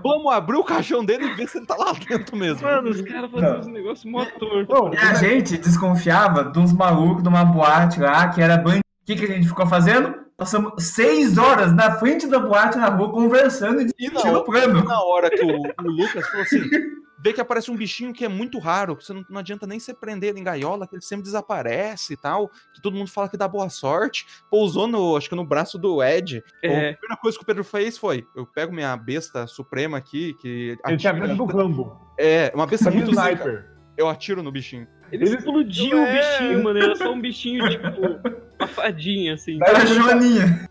vamos 0.00 0.32
abrir 0.32 0.56
o 0.56 0.62
caixão 0.62 1.04
dele 1.04 1.24
e 1.24 1.34
ver 1.34 1.48
se 1.48 1.58
ele 1.58 1.66
tá 1.66 1.74
lá 1.74 1.92
dentro 1.92 2.36
mesmo. 2.36 2.62
Mano, 2.62 2.88
os 2.88 3.00
caras 3.02 3.28
faziam 3.30 3.58
uns 3.58 3.66
negócios 3.66 4.04
mó 4.04 4.24
torto. 4.38 4.94
E 4.94 4.98
a 4.98 5.14
gente 5.14 5.58
desconfiava 5.58 6.44
de 6.44 6.56
uns 6.56 6.72
malucos 6.72 7.20
de 7.22 7.28
uma 7.28 7.44
boate 7.44 7.98
lá 7.98 8.28
que 8.28 8.40
era 8.40 8.56
bandido. 8.56 8.84
O 9.02 9.06
que, 9.06 9.16
que 9.16 9.24
a 9.24 9.34
gente 9.34 9.48
ficou 9.48 9.66
fazendo? 9.66 10.14
Passamos 10.36 10.84
seis 10.84 11.36
horas 11.36 11.74
na 11.74 11.98
frente 11.98 12.28
da 12.28 12.38
boate 12.38 12.78
na 12.78 12.90
rua 12.90 13.10
conversando 13.10 13.80
e 13.80 13.86
discutindo 13.86 14.38
o 14.38 14.44
plano. 14.44 14.84
Na 14.84 15.02
hora 15.02 15.28
que 15.28 15.42
o, 15.42 15.48
o 15.48 15.90
Lucas 15.90 16.28
falou 16.28 16.42
assim, 16.42 16.60
vê 17.18 17.32
que 17.32 17.40
aparece 17.40 17.70
um 17.70 17.76
bichinho 17.76 18.12
que 18.12 18.24
é 18.24 18.28
muito 18.28 18.58
raro, 18.58 18.96
que 18.96 19.04
você 19.04 19.12
não, 19.12 19.24
não 19.28 19.38
adianta 19.40 19.66
nem 19.66 19.78
você 19.80 19.92
prender 19.92 20.30
ele 20.30 20.40
em 20.40 20.44
gaiola, 20.44 20.86
que 20.86 20.94
ele 20.94 21.02
sempre 21.02 21.24
desaparece 21.24 22.12
e 22.12 22.16
tal, 22.16 22.48
que 22.74 22.80
todo 22.80 22.96
mundo 22.96 23.10
fala 23.10 23.28
que 23.28 23.36
dá 23.36 23.48
boa 23.48 23.68
sorte. 23.68 24.26
Pousou 24.50 24.86
no, 24.86 25.16
acho 25.16 25.28
que 25.28 25.34
no 25.34 25.44
braço 25.44 25.78
do 25.78 26.02
Ed. 26.02 26.42
É. 26.62 26.68
A 26.90 26.96
primeira 26.96 27.16
coisa 27.20 27.36
que 27.36 27.42
o 27.42 27.46
Pedro 27.46 27.64
fez 27.64 27.98
foi, 27.98 28.26
eu 28.36 28.46
pego 28.46 28.72
minha 28.72 28.96
besta 28.96 29.46
suprema 29.46 29.98
aqui, 29.98 30.34
que 30.34 30.76
Ele 30.86 30.96
tinha 30.96 31.12
medo 31.12 31.34
do 31.36 31.44
Rambo. 31.44 32.00
É, 32.18 32.50
uma 32.54 32.66
besta 32.66 32.90
muito 32.92 33.10
zica. 33.10 33.22
sniper. 33.22 33.70
Eu 33.96 34.08
atiro 34.08 34.42
no 34.42 34.52
bichinho. 34.52 34.86
Ele 35.10 35.24
explodiu 35.24 35.96
o 35.96 36.06
É. 36.06 36.18
bichinho, 36.38 36.62
mano. 36.62 36.78
Era 36.78 36.94
só 36.94 37.10
um 37.10 37.20
bichinho, 37.20 37.68
tipo, 37.68 37.86
uma 38.58 38.68
fadinha, 38.68 39.34
assim. 39.34 39.58
Daí, 39.58 39.72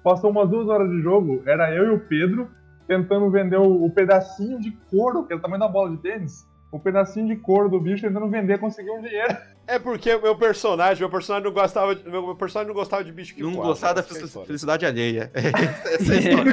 Passou 0.03 0.29
umas 0.29 0.49
duas 0.49 0.67
horas 0.69 0.89
de 0.89 1.01
jogo, 1.01 1.41
era 1.45 1.73
eu 1.73 1.87
e 1.87 1.95
o 1.95 1.99
Pedro 1.99 2.49
tentando 2.87 3.29
vender 3.29 3.57
o, 3.57 3.83
o 3.83 3.91
pedacinho 3.91 4.59
de 4.59 4.71
couro, 4.89 5.25
que 5.25 5.33
é 5.33 5.35
o 5.35 5.39
tamanho 5.39 5.59
da 5.59 5.67
bola 5.67 5.91
de 5.91 5.97
tênis. 5.97 6.47
O 6.71 6.79
pedacinho 6.79 7.27
de 7.27 7.35
couro 7.37 7.69
do 7.69 7.79
bicho 7.79 8.05
tentando 8.05 8.27
vender, 8.27 8.59
conseguir 8.59 8.89
um 8.91 9.01
dinheiro. 9.01 9.35
É 9.65 9.79
porque 9.79 10.13
o 10.15 10.21
meu 10.21 10.35
personagem, 10.35 10.99
meu 11.01 11.09
personagem 11.09 11.45
não 11.45 11.53
gostava 11.53 11.95
de, 11.95 12.09
meu 12.09 12.35
personagem 12.35 12.67
não 12.67 12.75
gostava 12.75 13.03
de 13.03 13.11
bicho 13.11 13.33
que 13.35 13.41
Não 13.43 13.53
voava. 13.53 13.69
gostar 13.69 13.93
da 13.93 13.99
essa 14.01 14.09
é 14.09 14.11
a 14.11 14.15
fel- 14.17 14.25
história. 14.25 14.47
felicidade 14.47 14.85
alheia. 14.85 15.31
Essa 15.35 16.13
é 16.13 16.15
a 16.15 16.19
história. 16.19 16.51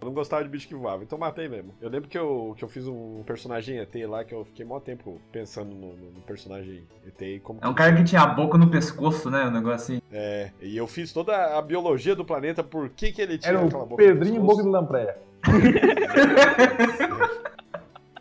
Eu 0.00 0.06
não 0.06 0.12
gostava 0.12 0.42
de 0.44 0.48
bicho 0.48 0.66
que 0.68 0.74
voava, 0.74 1.02
então 1.04 1.16
matei 1.18 1.48
mesmo. 1.48 1.74
Eu 1.80 1.88
lembro 1.90 2.08
que 2.08 2.18
eu, 2.18 2.54
que 2.56 2.64
eu 2.64 2.68
fiz 2.68 2.86
um 2.88 3.22
personagem 3.24 3.78
ET 3.78 3.94
lá, 4.08 4.24
que 4.24 4.34
eu 4.34 4.44
fiquei 4.44 4.64
mó 4.64 4.80
tempo 4.80 5.20
pensando 5.30 5.72
no, 5.74 5.94
no- 5.96 6.10
no 6.12 6.20
personagem 6.22 6.84
ET 7.06 7.40
como 7.42 7.60
É 7.62 7.68
um 7.68 7.74
cara 7.74 7.94
que 7.94 8.02
tinha 8.04 8.22
a 8.22 8.26
boca 8.26 8.56
no 8.58 8.68
pescoço, 8.70 9.30
né? 9.30 9.44
Um 9.44 9.50
negócio 9.52 9.94
assim. 9.94 10.02
É, 10.12 10.50
e 10.60 10.76
eu 10.76 10.86
fiz 10.88 11.12
toda 11.12 11.56
a 11.56 11.62
biologia 11.62 12.16
do 12.16 12.24
planeta, 12.24 12.62
por 12.64 12.88
que 12.88 13.12
que 13.12 13.22
ele 13.22 13.38
tinha 13.38 13.50
Era 13.52 13.64
aquela 13.64 13.84
o 13.84 13.86
boca 13.86 14.02
no 14.02 14.08
Pedrinho 14.08 14.40
pescoço. 14.40 14.56
Boca 14.56 14.62
de 14.64 14.68
Lampreia. 14.70 15.16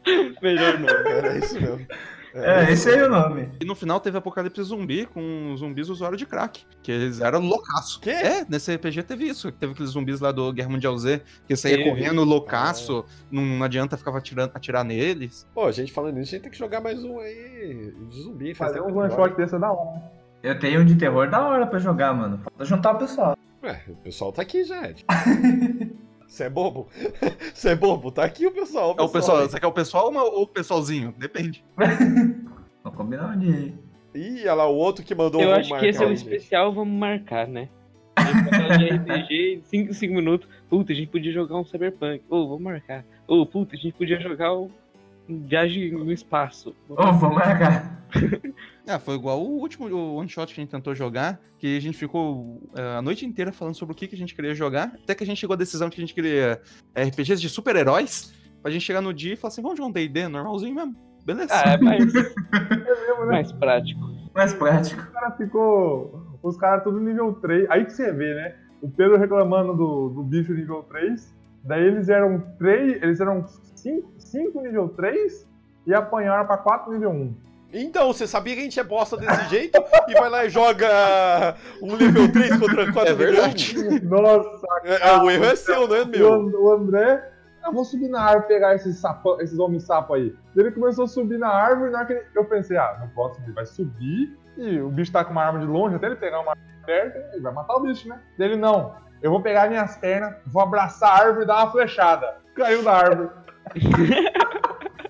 Melhor 0.41 0.79
não. 0.79 0.89
Era 0.89 1.37
isso 1.37 1.59
mesmo. 1.59 1.85
É, 2.33 2.71
esse 2.71 2.89
aí 2.89 2.97
é 2.97 3.05
o 3.05 3.09
nome. 3.09 3.49
E 3.59 3.65
no 3.65 3.75
final 3.75 3.99
teve 3.99 4.17
Apocalipse 4.17 4.63
Zumbi 4.63 5.05
com 5.05 5.53
zumbis 5.57 5.89
usuários 5.89 6.17
de 6.17 6.25
crack. 6.25 6.63
Que 6.81 6.91
eles 6.91 7.19
eram 7.19 7.41
loucaço. 7.41 7.99
Quê? 7.99 8.11
É, 8.11 8.45
nesse 8.47 8.73
RPG 8.73 9.03
teve 9.03 9.25
isso. 9.25 9.51
Teve 9.51 9.73
aqueles 9.73 9.91
zumbis 9.91 10.21
lá 10.21 10.31
do 10.31 10.51
Guerra 10.53 10.69
Mundial 10.69 10.97
Z, 10.97 11.21
que 11.45 11.55
saía 11.57 11.77
Teve. 11.77 11.89
correndo 11.89 12.23
loucaço, 12.23 13.03
não, 13.29 13.43
não 13.43 13.65
adianta 13.65 13.97
ficar 13.97 14.15
atirando, 14.15 14.51
atirar 14.53 14.85
neles. 14.85 15.45
Pô, 15.53 15.65
a 15.65 15.71
gente 15.71 15.91
falando 15.91 16.15
nisso, 16.15 16.29
a 16.29 16.31
gente 16.31 16.43
tem 16.43 16.51
que 16.51 16.57
jogar 16.57 16.79
mais 16.79 17.03
um 17.03 17.19
aí 17.19 17.93
de 18.09 18.21
zumbi. 18.21 18.55
faz 18.55 18.71
Fazer 18.71 18.85
que 18.85 18.91
one 18.93 19.11
shot 19.13 19.35
desse 19.35 19.55
é 19.55 19.59
da 19.59 19.71
hora. 19.71 20.01
Eu 20.41 20.57
tenho 20.57 20.81
um 20.81 20.85
de 20.85 20.95
terror 20.95 21.29
da 21.29 21.45
hora 21.45 21.67
pra 21.67 21.79
jogar, 21.79 22.13
mano. 22.13 22.39
Falta 22.43 22.65
juntar 22.65 22.91
o 22.93 22.97
pessoal. 22.97 23.37
Ué, 23.61 23.83
o 23.89 23.95
pessoal 23.97 24.31
tá 24.31 24.41
aqui 24.41 24.63
já, 24.63 24.89
Ed. 24.89 25.05
Você 26.32 26.45
é 26.45 26.49
bobo? 26.49 26.88
Você 27.53 27.69
é 27.71 27.75
bobo? 27.75 28.09
Tá 28.09 28.23
aqui 28.23 28.47
o 28.47 28.51
pessoal. 28.51 28.95
É 28.97 29.01
o 29.01 29.09
pessoal, 29.09 29.49
você 29.49 29.59
quer 29.59 29.67
o 29.67 29.71
pessoal 29.73 30.13
ou 30.13 30.43
o 30.43 30.47
pessoalzinho? 30.47 31.13
Depende. 31.17 31.61
Vamos 32.82 32.97
combinar 32.97 33.38
um 33.38 33.41
aí. 33.41 33.75
Ih, 34.15 34.39
olha 34.43 34.53
lá, 34.53 34.67
o 34.69 34.75
outro 34.75 35.03
que 35.03 35.13
mandou 35.13 35.41
Eu 35.41 35.49
um 35.49 35.53
acho 35.53 35.77
que 35.77 35.86
esse 35.86 36.01
é 36.01 36.05
o 36.05 36.09
marcar, 36.09 36.13
especial, 36.13 36.73
vamos 36.73 36.97
marcar, 36.97 37.47
né? 37.47 37.67
De 38.79 38.89
RPG, 38.89 39.61
5, 39.65 39.93
5 39.93 40.13
minutos. 40.13 40.47
Puta, 40.69 40.93
a 40.93 40.95
gente 40.95 41.09
podia 41.09 41.34
jogar 41.34 41.57
um 41.57 41.65
Cyberpunk. 41.65 42.23
Ô, 42.29 42.47
vamos 42.47 42.63
marcar. 42.63 43.05
Ô, 43.27 43.45
puta, 43.45 43.75
a 43.75 43.77
gente 43.77 43.93
podia 43.93 44.19
jogar 44.19 44.53
um 44.53 44.71
um 45.29 45.47
Viagem 45.47 45.91
no 45.91 46.11
Espaço. 46.11 46.75
Ô, 46.89 46.95
vamos 46.95 47.36
marcar. 47.36 48.05
Ah, 48.88 48.99
foi 48.99 49.15
igual 49.15 49.41
o 49.41 49.59
último 49.59 49.86
one 50.15 50.27
shot 50.27 50.53
que 50.53 50.59
a 50.59 50.63
gente 50.63 50.71
tentou 50.71 50.95
jogar, 50.95 51.39
que 51.57 51.77
a 51.77 51.82
gente 51.82 51.97
ficou 51.97 52.61
eh, 52.75 52.97
a 52.97 53.01
noite 53.01 53.25
inteira 53.25 53.51
falando 53.51 53.75
sobre 53.75 53.93
o 53.93 53.95
que, 53.95 54.07
que 54.07 54.15
a 54.15 54.17
gente 54.17 54.34
queria 54.34 54.55
jogar, 54.55 54.93
até 55.03 55.13
que 55.13 55.23
a 55.23 55.27
gente 55.27 55.38
chegou 55.38 55.53
à 55.53 55.57
decisão 55.57 55.89
que 55.89 55.99
a 55.99 56.03
gente 56.03 56.13
queria 56.13 56.59
eh, 56.95 57.03
RPGs 57.03 57.39
de 57.39 57.47
super-heróis, 57.47 58.34
pra 58.61 58.71
gente 58.71 58.84
chegar 58.84 59.01
no 59.01 59.13
dia 59.13 59.34
e 59.34 59.36
falar 59.36 59.49
assim, 59.49 59.61
vamos 59.61 59.77
jogar 59.77 59.89
um 59.89 59.91
D&D 59.91 60.27
normalzinho 60.27 60.73
mesmo? 60.75 60.95
Beleza. 61.25 61.53
Ah, 61.53 61.73
é 61.73 61.77
mais, 61.77 62.13
É 62.15 63.07
mesmo, 63.07 63.25
né? 63.25 63.32
mais 63.32 63.51
prático. 63.51 64.01
Mais 64.34 64.53
prático. 64.53 65.01
O 65.01 65.11
cara 65.11 65.32
ficou. 65.32 66.39
Os 66.41 66.57
caras 66.57 66.84
tudo 66.84 66.99
nível 66.99 67.34
3. 67.34 67.69
Aí 67.69 67.86
que 67.86 67.93
você 67.93 68.11
vê, 68.11 68.34
né? 68.34 68.55
O 68.82 68.89
Pedro 68.89 69.17
reclamando 69.17 69.75
do, 69.75 70.09
do 70.09 70.23
bicho 70.23 70.53
nível 70.53 70.84
3. 70.89 71.32
Daí 71.63 71.84
eles 71.84 72.09
eram 72.09 72.39
3. 72.57 73.03
Eles 73.03 73.19
eram 73.19 73.45
5 73.45 74.61
nível 74.61 74.89
3 74.89 75.47
e 75.86 75.93
apanharam 75.93 76.47
pra 76.47 76.57
4 76.57 76.91
nível 76.91 77.11
1. 77.11 77.36
Então, 77.74 78.07
você 78.11 78.28
sabia 78.28 78.53
que 78.55 78.59
a 78.61 78.63
gente 78.63 78.80
é 78.80 78.84
bosta 78.84 79.15
desse 79.17 79.49
jeito 79.49 79.82
e 80.07 80.13
vai 80.13 80.30
lá 80.30 80.45
e 80.45 80.49
joga 80.49 81.55
um 81.82 81.95
nível 81.95 82.32
3 82.32 82.57
contra 82.59 82.91
4 82.91 83.11
É 83.11 83.13
verdade. 83.15 83.99
Nossa, 84.03 84.67
É, 84.84 85.09
é, 85.09 85.17
o 85.17 85.30
erro 85.30 85.45
é 85.45 85.55
seu, 85.55 85.88
não 85.88 85.95
é 85.95 86.01
E 86.01 86.05
meu. 86.05 86.32
o, 86.32 86.72
André, 86.74 87.30
eu 87.65 87.72
vou 87.74 87.86
subir 87.86 88.07
na 88.09 88.22
árvore 88.22 88.45
e 88.45 88.47
pegar 88.47 88.76
esses, 88.76 88.97
sapão, 88.97 89.39
esses 89.39 89.57
homens 89.59 89.84
sapo 89.84 90.13
aí. 90.13 90.36
Ele 90.55 90.72
começou 90.72 91.05
a 91.05 91.07
subir 91.07 91.38
na 91.38 91.49
árvore, 91.49 91.91
na 91.91 91.99
hora 91.99 92.07
que 92.07 92.13
ele- 92.13 92.26
eu 92.36 92.45
pensei, 92.45 92.76
ah, 92.78 92.97
não 92.99 93.07
posso 93.09 93.36
subir, 93.36 93.51
vai 93.53 93.65
subir, 93.65 94.38
e 94.57 94.80
o 94.82 94.89
bicho 94.89 95.11
tá 95.11 95.24
com 95.24 95.32
uma 95.32 95.43
arma 95.43 95.59
de 95.59 95.65
longe, 95.65 95.95
até 95.95 96.07
ele 96.07 96.15
pegar 96.15 96.39
uma 96.41 96.51
arma 96.51 96.61
perto, 96.86 97.17
ele 97.34 97.41
vai 97.41 97.53
matar 97.53 97.76
o 97.76 97.82
bicho, 97.82 98.07
né? 98.09 98.19
Ele, 98.39 98.55
não, 98.57 98.95
eu 99.22 99.32
vou 99.32 99.41
pegar 99.41 99.69
minhas 99.69 99.95
pernas, 99.97 100.36
vou 100.47 100.61
abraçar 100.63 101.09
a 101.09 101.24
árvore 101.26 101.43
e 101.43 101.47
dar 101.47 101.63
uma 101.63 101.72
flechada. 101.72 102.36
Caiu 102.55 102.84
da 102.84 102.91
árvore. 102.93 103.30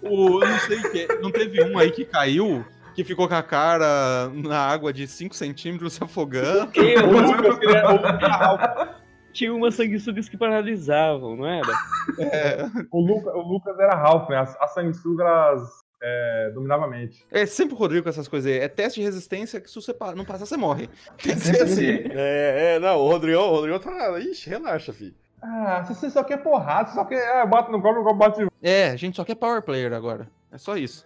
O, 0.04 0.42
eu 0.44 0.48
não 0.50 0.60
sei, 0.60 0.82
que, 0.82 1.08
não 1.22 1.32
teve 1.32 1.64
um 1.64 1.78
aí 1.78 1.92
que 1.92 2.04
caiu, 2.06 2.66
que 2.96 3.04
ficou 3.04 3.28
com 3.28 3.36
a 3.36 3.44
cara 3.44 4.30
na 4.34 4.58
água 4.60 4.92
de 4.92 5.08
5 5.08 5.36
centímetros 5.36 5.94
se 5.94 6.04
afogando. 6.04 6.72
Eu, 6.80 7.08
O 7.08 7.22
Lucas 7.22 7.60
queria- 7.60 8.96
tinha 9.34 9.54
umas 9.54 9.76
sanguessugas 9.76 10.28
que 10.28 10.38
paralisavam, 10.38 11.38
não 11.38 11.48
era? 11.48 11.74
É, 12.20 12.66
o, 12.92 13.00
Luca- 13.00 13.32
o 13.36 13.42
Lucas 13.42 13.80
era 13.80 13.96
Ralph, 13.96 14.30
né? 14.30 14.38
As, 14.38 14.56
as 14.60 14.74
sanguessugas, 14.74 15.62
é, 16.04 16.52
dominava 16.54 16.84
a 16.86 16.88
mente. 16.90 17.26
É 17.32 17.46
sempre 17.46 17.74
o 17.74 17.78
Rodrigo 17.78 18.04
com 18.04 18.10
essas 18.10 18.28
coisas 18.28 18.52
aí. 18.52 18.60
É 18.60 18.68
teste 18.68 19.00
de 19.00 19.06
resistência 19.06 19.62
que 19.62 19.70
se 19.70 19.76
você 19.76 19.96
não 20.16 20.26
passar, 20.26 20.46
você 20.46 20.58
morre. 20.58 20.90
Tem 21.24 21.36
que 21.36 21.42
ser 21.42 21.62
assim. 21.62 21.86
É, 22.12 22.76
é, 22.76 22.80
não, 22.80 22.98
o 22.98 23.08
Rodrigão, 23.10 23.44
o 23.44 23.52
Rodrigão 23.56 23.80
tá. 23.80 24.20
Ixi, 24.20 24.50
relaxa, 24.50 24.92
filho. 24.92 25.14
Ah, 25.42 25.84
se 25.86 25.96
você 25.96 26.10
só 26.10 26.24
quer 26.24 26.38
porrada, 26.38 26.90
você 26.90 26.96
só 26.96 27.04
quer. 27.04 27.42
Ah, 27.42 27.46
bate 27.46 27.72
no 27.72 27.82
cobre, 27.82 28.00
o 28.00 28.04
cobre 28.04 28.20
bate 28.20 28.44
de 28.44 28.50
É, 28.62 28.92
a 28.92 28.96
gente 28.96 29.16
só 29.16 29.24
quer 29.24 29.36
power 29.36 29.62
player 29.62 29.92
agora. 29.92 30.30
É 30.52 30.58
só 30.58 30.78
isso. 30.78 31.06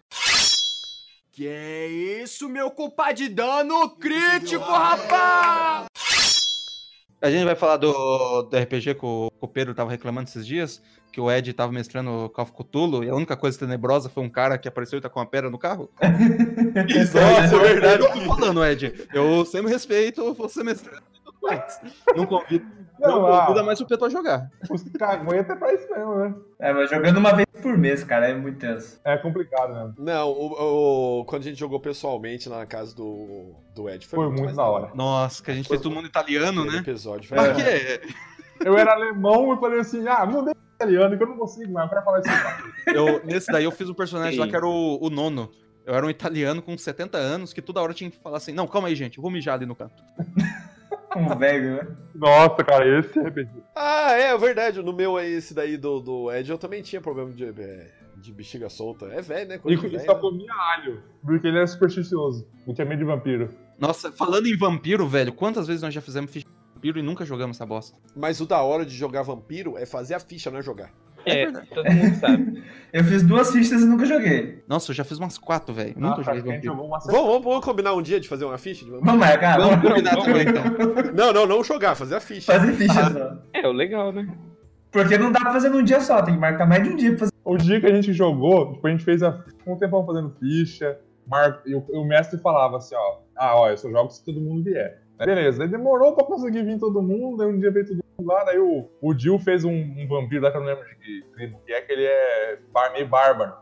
Que 1.32 1.48
é 1.48 1.88
isso, 1.88 2.48
meu 2.50 2.72
culpa 2.72 3.12
de 3.12 3.28
dano 3.30 3.90
crítico, 3.92 4.64
rapaz! 4.64 5.88
A 7.22 7.32
gente 7.32 7.46
vai 7.46 7.56
falar 7.56 7.78
do, 7.78 8.44
do 8.44 8.58
RPG 8.58 8.96
que 8.96 9.06
o, 9.06 9.32
que 9.32 9.46
o 9.46 9.48
Pedro 9.48 9.74
tava 9.74 9.90
reclamando 9.90 10.30
esses 10.30 10.46
dias, 10.46 10.82
que 11.12 11.20
o 11.20 11.32
Ed 11.32 11.52
tava 11.54 11.72
mestrando 11.72 12.30
Call 12.30 12.44
of 12.44 12.52
Cthulhu 12.54 13.04
e 13.04 13.10
a 13.10 13.16
única 13.16 13.36
coisa 13.36 13.58
tenebrosa 13.58 14.10
foi 14.10 14.24
um 14.24 14.30
cara 14.30 14.58
que 14.58 14.68
apareceu 14.68 15.00
e 15.00 15.02
tá 15.02 15.10
com 15.10 15.20
uma 15.20 15.26
pedra 15.26 15.50
no 15.50 15.58
carro. 15.58 15.90
Isso, 16.88 17.18
Nossa, 17.18 17.56
é 17.56 17.60
verdade. 17.60 18.04
Eu 18.04 18.12
tô 18.12 18.22
falando, 18.22 18.64
Ed. 18.64 19.08
Eu 19.14 19.46
sempre 19.46 19.72
respeito 19.72 20.34
você 20.34 20.64
mestrando. 20.64 21.15
Mais. 21.46 21.80
Não 22.16 22.26
convido. 22.26 22.66
Não, 23.00 23.22
Não, 23.22 23.40
convida 23.46 23.64
mais 23.64 23.80
o 23.82 23.86
Pedro 23.86 24.06
a 24.06 24.10
jogar. 24.10 24.50
Os 24.70 24.84
caguetas 24.98 25.50
é 25.56 25.60
pra 25.60 25.74
isso 25.74 25.90
mesmo, 25.92 26.16
né? 26.16 26.34
É, 26.60 26.74
mas 26.74 26.90
jogando 26.90 27.18
uma 27.18 27.34
vez 27.34 27.46
por 27.62 27.78
mês, 27.78 28.04
cara, 28.04 28.30
é 28.30 28.34
muito 28.34 28.58
tenso. 28.60 29.00
É 29.04 29.18
complicado 29.18 29.74
mesmo. 29.74 29.94
Não, 30.00 30.30
o, 30.32 31.20
o- 31.22 31.26
quando 31.26 31.42
a 31.42 31.46
gente 31.46 31.60
jogou 31.60 31.80
pessoalmente 31.80 32.48
lá 32.48 32.60
na 32.60 32.66
casa 32.66 32.96
do, 32.96 33.54
do 33.76 33.90
Ed, 33.90 34.06
foi, 34.08 34.18
Foi 34.20 34.28
muito 34.30 34.44
mais 34.46 34.56
da 34.56 34.64
hora. 34.64 34.92
Nossa, 34.96 35.44
que 35.44 35.52
a 35.52 35.54
gente 35.54 35.68
fez 35.68 35.82
todo 35.82 35.94
mundo 35.94 36.08
italiano, 36.08 36.64
né? 36.66 36.78
episódio. 36.78 37.28
foi- 37.28 37.54
quê? 37.56 38.02
Eu 38.64 38.78
era 38.78 38.94
alemão 38.94 39.54
e 39.54 39.60
falei 39.60 39.80
assim, 39.82 40.08
ah, 40.08 40.26
mudei 40.26 40.54
italiano 40.76 41.18
que 41.18 41.24
eu 41.24 41.28
não 41.28 41.38
consigo 41.38 41.72
mais 41.74 41.90
pra 41.90 42.02
falar 42.02 42.22
isso. 42.22 42.30
Eu, 42.88 43.22
nesse 43.26 43.52
daí 43.52 43.66
eu 43.66 43.72
fiz 43.72 43.90
um 43.90 43.94
personagem 43.94 44.40
lá 44.40 44.46
Sim. 44.46 44.52
que 44.52 44.56
era 44.56 44.66
o, 44.66 44.98
o 45.06 45.10
nono. 45.10 45.52
Eu 45.86 45.94
era 45.94 46.06
um 46.06 46.10
italiano 46.10 46.62
com 46.62 46.76
70 46.78 47.18
anos 47.18 47.52
que 47.54 47.62
toda 47.62 47.82
hora 47.82 47.94
tinha 47.94 48.10
que 48.10 48.18
falar 48.18 48.38
assim: 48.38 48.54
Não, 48.54 48.66
calma 48.68 48.88
aí, 48.88 48.96
gente, 48.96 49.18
eu 49.18 49.22
vou 49.22 49.30
mijar 49.30 49.56
ali 49.56 49.66
no 49.66 49.76
canto. 49.76 50.02
Um 51.16 51.38
velho, 51.38 51.76
né? 51.78 51.88
Nossa, 52.14 52.64
cara, 52.64 53.00
esse 53.00 53.20
RPG. 53.20 53.50
Ah, 53.76 54.12
é 54.12 54.38
verdade. 54.38 54.82
No 54.82 54.94
meu 54.94 55.18
aí, 55.18 55.34
esse 55.34 55.54
daí 55.54 55.78
do, 55.78 56.00
do 56.00 56.32
Ed, 56.32 56.50
eu 56.50 56.58
também 56.58 56.82
tinha 56.82 57.02
problema 57.02 57.32
de, 57.32 57.46
é, 57.46 57.92
de 58.18 58.32
bexiga 58.34 58.70
solta. 58.70 59.06
É 59.08 59.22
velho, 59.22 59.50
né? 59.50 59.56
E 59.56 59.60
Coisa 59.60 59.88
e 59.88 59.90
velho, 59.90 60.06
só 60.06 60.14
né? 60.14 60.20
comia 60.20 60.54
alho, 60.54 61.02
porque 61.24 61.48
ele 61.48 61.58
era 61.58 61.68
supersticioso. 61.68 62.48
Não 62.66 62.74
tinha 62.74 62.86
medo 62.86 63.00
de 63.00 63.06
vampiro. 63.06 63.50
Nossa, 63.80 64.12
falando 64.12 64.48
em 64.48 64.58
vampiro, 64.58 65.08
velho, 65.08 65.34
quantas 65.34 65.68
vezes 65.68 65.82
nós 65.82 65.94
já 65.94 66.02
fizemos 66.02 66.32
ficha 66.32 66.46
de 66.46 66.74
vampiro 66.74 67.00
e 67.00 67.02
nunca 67.02 67.26
jogamos 67.26 67.58
essa 67.58 67.66
bosta? 67.66 67.98
Mas 68.16 68.40
o 68.40 68.46
da 68.46 68.62
hora 68.62 68.86
de 68.86 68.96
jogar 68.96 69.22
vampiro 69.22 69.78
é 69.78 69.86
fazer 69.86 70.14
a 70.16 70.20
ficha, 70.20 70.50
não 70.50 70.60
é 70.60 70.62
jogar. 70.62 70.92
É, 71.26 71.52
todo 71.52 71.92
mundo 71.92 72.16
sabe. 72.16 72.64
Eu 72.94 73.04
fiz 73.04 73.24
duas 73.24 73.52
fichas 73.52 73.82
e 73.82 73.86
nunca 73.86 74.06
joguei. 74.06 74.64
Nossa, 74.70 74.90
eu 74.92 74.96
já 74.96 75.04
fiz 75.04 75.18
umas 75.18 75.38
quatro, 75.38 75.74
velho. 75.76 75.94
Nunca 75.98 76.22
Ah, 76.22 76.24
joguei 76.24 76.42
vampiro. 76.54 76.74
uma 76.76 76.98
Vamos, 77.00 77.06
vamos, 77.28 77.44
vamos 77.44 77.66
combinar 77.66 77.94
um 77.94 78.02
dia 78.02 78.22
de 78.22 78.28
fazer 78.30 78.46
uma 78.46 78.58
ficha 78.58 78.86
de 78.86 78.92
vampiro? 78.92 79.06
Vamos 79.06 79.20
marcar? 79.20 79.58
Vamos 79.60 79.76
Vamos, 79.76 79.90
combinar 79.90 80.16
também, 80.16 80.48
então. 80.48 81.14
Não, 81.14 81.34
não, 81.34 81.46
não 81.46 81.62
jogar, 81.62 81.94
fazer 81.96 82.16
a 82.16 82.20
ficha. 82.22 82.54
fazer 82.54 82.72
ficha 82.72 83.12
só. 83.12 83.38
É, 83.54 83.68
o 83.68 83.74
legal, 83.74 84.14
né? 84.14 84.26
Porque 84.94 85.18
não 85.18 85.30
dá 85.30 85.42
pra 85.42 85.52
fazer 85.52 85.68
num 85.68 85.84
dia 85.84 86.00
só, 86.00 86.22
tem 86.22 86.36
que 86.36 86.40
marcar 86.40 86.66
mais 86.66 86.84
de 86.84 86.90
um 86.92 86.96
dia 86.96 87.10
pra 87.10 87.20
fazer. 87.20 87.32
O 87.44 87.58
dia 87.58 87.82
que 87.82 87.86
a 87.86 87.94
gente 87.94 88.14
jogou, 88.14 88.72
tipo, 88.76 88.88
a 88.88 88.92
gente 88.92 89.04
fez 89.04 89.22
a, 89.22 89.44
um 89.68 89.76
tempão 89.76 90.06
fazendo 90.06 90.34
ficha, 90.40 90.98
mar... 91.28 91.60
e 91.66 91.76
o, 91.76 91.80
o 91.90 92.06
mestre 92.08 92.40
falava 92.40 92.78
assim, 92.78 92.96
ó, 92.96 93.18
ah, 93.36 93.60
ó, 93.60 93.70
eu 93.70 93.78
só 93.78 93.90
jogo 93.92 94.10
se 94.10 94.24
todo 94.24 94.40
mundo 94.40 94.64
vier. 94.64 95.02
Beleza, 95.18 95.64
aí 95.64 95.70
demorou 95.70 96.16
pra 96.16 96.24
conseguir 96.24 96.64
vir 96.64 96.80
todo 96.80 97.02
mundo, 97.02 97.44
aí 97.44 97.50
um 97.50 97.60
dia 97.60 97.72
veio 97.72 97.86
todo 97.86 97.96
mundo 97.96 98.05
lá, 98.24 98.44
daí 98.44 98.60
o, 98.60 98.90
o 99.02 99.14
Jill 99.18 99.40
fez 99.40 99.64
um, 99.64 99.72
um 99.72 100.08
vampiro 100.08 100.44
lá 100.44 100.52
que 100.52 100.58
eu 100.58 100.62
não 100.62 100.68
lembro 100.68 100.86
de 100.88 100.96
que 100.96 101.24
tribo 101.34 101.60
que 101.66 101.74
é, 101.74 101.82
que 101.82 101.92
ele 101.92 102.06
é 102.06 102.60
bar, 102.72 102.92
meio 102.94 103.08
bárbaro. 103.08 103.54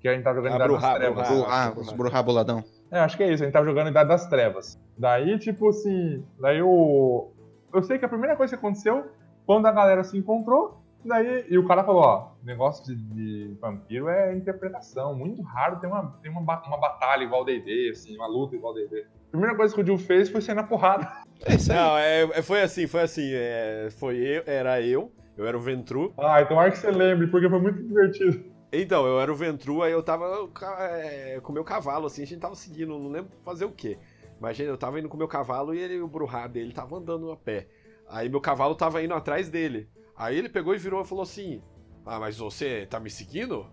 Que 0.00 0.08
a 0.08 0.14
gente 0.14 0.24
tá 0.24 0.34
jogando 0.34 0.52
Ah, 0.52 0.56
Idade 0.56 0.72
das 0.72 0.94
Trevas. 0.94 1.28
Bruhá. 1.28 1.46
Ah, 1.48 1.72
os 1.76 1.92
Bruhá 1.92 2.22
boladão. 2.22 2.64
É, 2.90 3.00
acho 3.00 3.16
que 3.16 3.22
é 3.22 3.32
isso, 3.32 3.42
a 3.42 3.46
gente 3.46 3.52
tava 3.52 3.66
jogando 3.66 3.88
Idade 3.88 4.08
das 4.08 4.26
Trevas. 4.28 4.78
Daí, 4.96 5.38
tipo 5.38 5.68
assim, 5.68 6.24
daí 6.38 6.62
o. 6.62 7.30
Eu 7.72 7.82
sei 7.82 7.98
que 7.98 8.04
a 8.04 8.08
primeira 8.08 8.36
coisa 8.36 8.56
que 8.56 8.58
aconteceu, 8.58 9.06
quando 9.44 9.66
a 9.66 9.72
galera 9.72 10.04
se 10.04 10.16
encontrou, 10.16 10.80
daí. 11.04 11.46
E 11.48 11.58
o 11.58 11.66
cara 11.66 11.82
falou, 11.82 12.02
ó, 12.02 12.28
negócio 12.42 12.84
de, 12.84 12.94
de 12.94 13.54
vampiro 13.60 14.08
é 14.08 14.34
interpretação. 14.34 15.14
Muito 15.14 15.42
raro 15.42 15.80
ter 15.80 15.86
uma, 15.86 16.16
ter 16.22 16.28
uma, 16.28 16.40
uma 16.40 16.78
batalha 16.78 17.24
igual 17.24 17.44
DD, 17.44 17.90
assim, 17.90 18.16
uma 18.16 18.26
luta 18.26 18.54
igual 18.54 18.74
DD. 18.74 19.06
A 19.36 19.38
primeira 19.38 19.54
coisa 19.54 19.74
que 19.74 19.80
o 19.82 19.84
Jill 19.84 19.98
fez 19.98 20.30
foi 20.30 20.40
sair 20.40 20.54
na 20.54 20.62
porrada. 20.62 21.12
É 21.44 21.56
isso 21.56 21.70
aí. 21.70 21.78
Não, 21.78 21.98
é, 21.98 22.22
é- 22.22 22.42
foi 22.42 22.62
assim, 22.62 22.86
foi 22.86 23.02
assim. 23.02 23.30
é, 23.34 23.88
foi 23.98 24.16
eu, 24.16 24.42
era 24.46 24.80
eu, 24.80 25.12
eu 25.36 25.46
era 25.46 25.54
o 25.54 25.60
Ventru. 25.60 26.14
Ah, 26.16 26.40
então 26.40 26.48
tomara 26.48 26.70
que 26.70 26.78
você 26.78 26.90
lembre, 26.90 27.26
porque 27.26 27.46
foi 27.50 27.60
muito 27.60 27.82
divertido. 27.82 28.42
Então, 28.72 29.06
eu 29.06 29.20
era 29.20 29.30
o 29.30 29.36
Ventru, 29.36 29.82
aí 29.82 29.92
eu 29.92 30.02
tava 30.02 30.48
é, 30.80 31.38
com 31.42 31.52
o 31.52 31.54
meu 31.54 31.64
cavalo, 31.64 32.06
assim, 32.06 32.22
a 32.22 32.26
gente 32.26 32.40
tava 32.40 32.54
seguindo, 32.54 32.98
não 32.98 33.10
lembro 33.10 33.30
fazer 33.44 33.66
o 33.66 33.70
quê. 33.70 33.98
Imagina, 34.38 34.70
eu 34.70 34.78
tava 34.78 34.98
indo 34.98 35.08
com 35.08 35.16
o 35.16 35.18
meu 35.18 35.28
cavalo 35.28 35.74
e 35.74 35.78
ele, 35.78 36.00
o 36.00 36.08
Bruhá 36.08 36.46
dele 36.46 36.72
tava 36.72 36.96
andando 36.96 37.30
a 37.30 37.36
pé. 37.36 37.68
Aí 38.08 38.30
meu 38.30 38.40
cavalo 38.40 38.74
tava 38.74 39.02
indo 39.02 39.12
atrás 39.12 39.50
dele. 39.50 39.86
Aí 40.16 40.36
ele 40.38 40.48
pegou 40.48 40.74
e 40.74 40.78
virou 40.78 41.02
e 41.02 41.06
falou 41.06 41.22
assim: 41.22 41.60
Ah, 42.06 42.18
mas 42.18 42.38
você 42.38 42.86
tá 42.86 42.98
me 42.98 43.10
seguindo? 43.10 43.66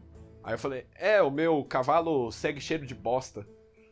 Aí 0.44 0.56
eu 0.56 0.60
falei: 0.60 0.86
É, 0.96 1.22
o 1.22 1.32
meu 1.32 1.64
cavalo 1.64 2.32
segue 2.32 2.60
cheiro 2.60 2.86
de 2.86 2.96
bosta. 2.96 3.46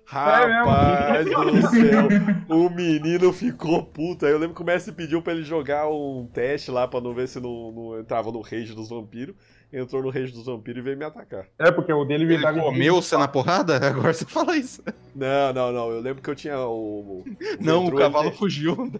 Rapaz 0.06 1.26
do 1.26 1.62
céu, 1.70 2.08
o 2.50 2.70
menino 2.70 3.32
ficou 3.32 3.84
puto. 3.86 4.26
Aí 4.26 4.32
eu 4.32 4.38
lembro 4.38 4.56
que 4.56 4.62
o 4.62 4.66
mestre 4.66 4.94
pediu 4.94 5.22
pra 5.22 5.34
ele 5.34 5.44
jogar 5.44 5.90
um 5.90 6.28
teste 6.34 6.70
lá 6.70 6.88
pra 6.88 7.00
não 7.00 7.14
ver 7.14 7.28
se 7.28 7.40
não, 7.40 7.72
não 7.72 8.00
entrava 8.00 8.32
no 8.32 8.42
rage 8.42 8.74
dos 8.74 8.90
vampiros. 8.90 9.36
Entrou 9.74 10.02
no 10.04 10.10
rage 10.10 10.34
dos 10.34 10.46
vampiros 10.46 10.80
e 10.82 10.84
veio 10.84 10.98
me 10.98 11.06
atacar. 11.06 11.46
É, 11.58 11.72
porque 11.72 11.94
o 11.94 12.04
dele 12.04 12.34
Ele 12.34 12.44
comeu 12.62 12.96
você 13.02 13.16
na 13.18 13.28
porrada? 13.28 13.78
Agora 13.88 14.14
você 14.14 14.26
fala 14.26 14.58
isso. 14.58 14.84
Não, 15.16 15.54
não, 15.54 15.72
não. 15.72 15.90
Eu 15.92 16.02
lembro 16.02 16.22
que 16.22 16.30
eu 16.30 16.36
tinha 16.36 16.60
o. 16.60 17.20
o 17.20 17.26
Não, 17.60 17.82
Ventru, 17.84 17.96
o 17.96 18.00
cavalo 18.00 18.28
ele- 18.28 18.36
fugiu. 18.36 18.92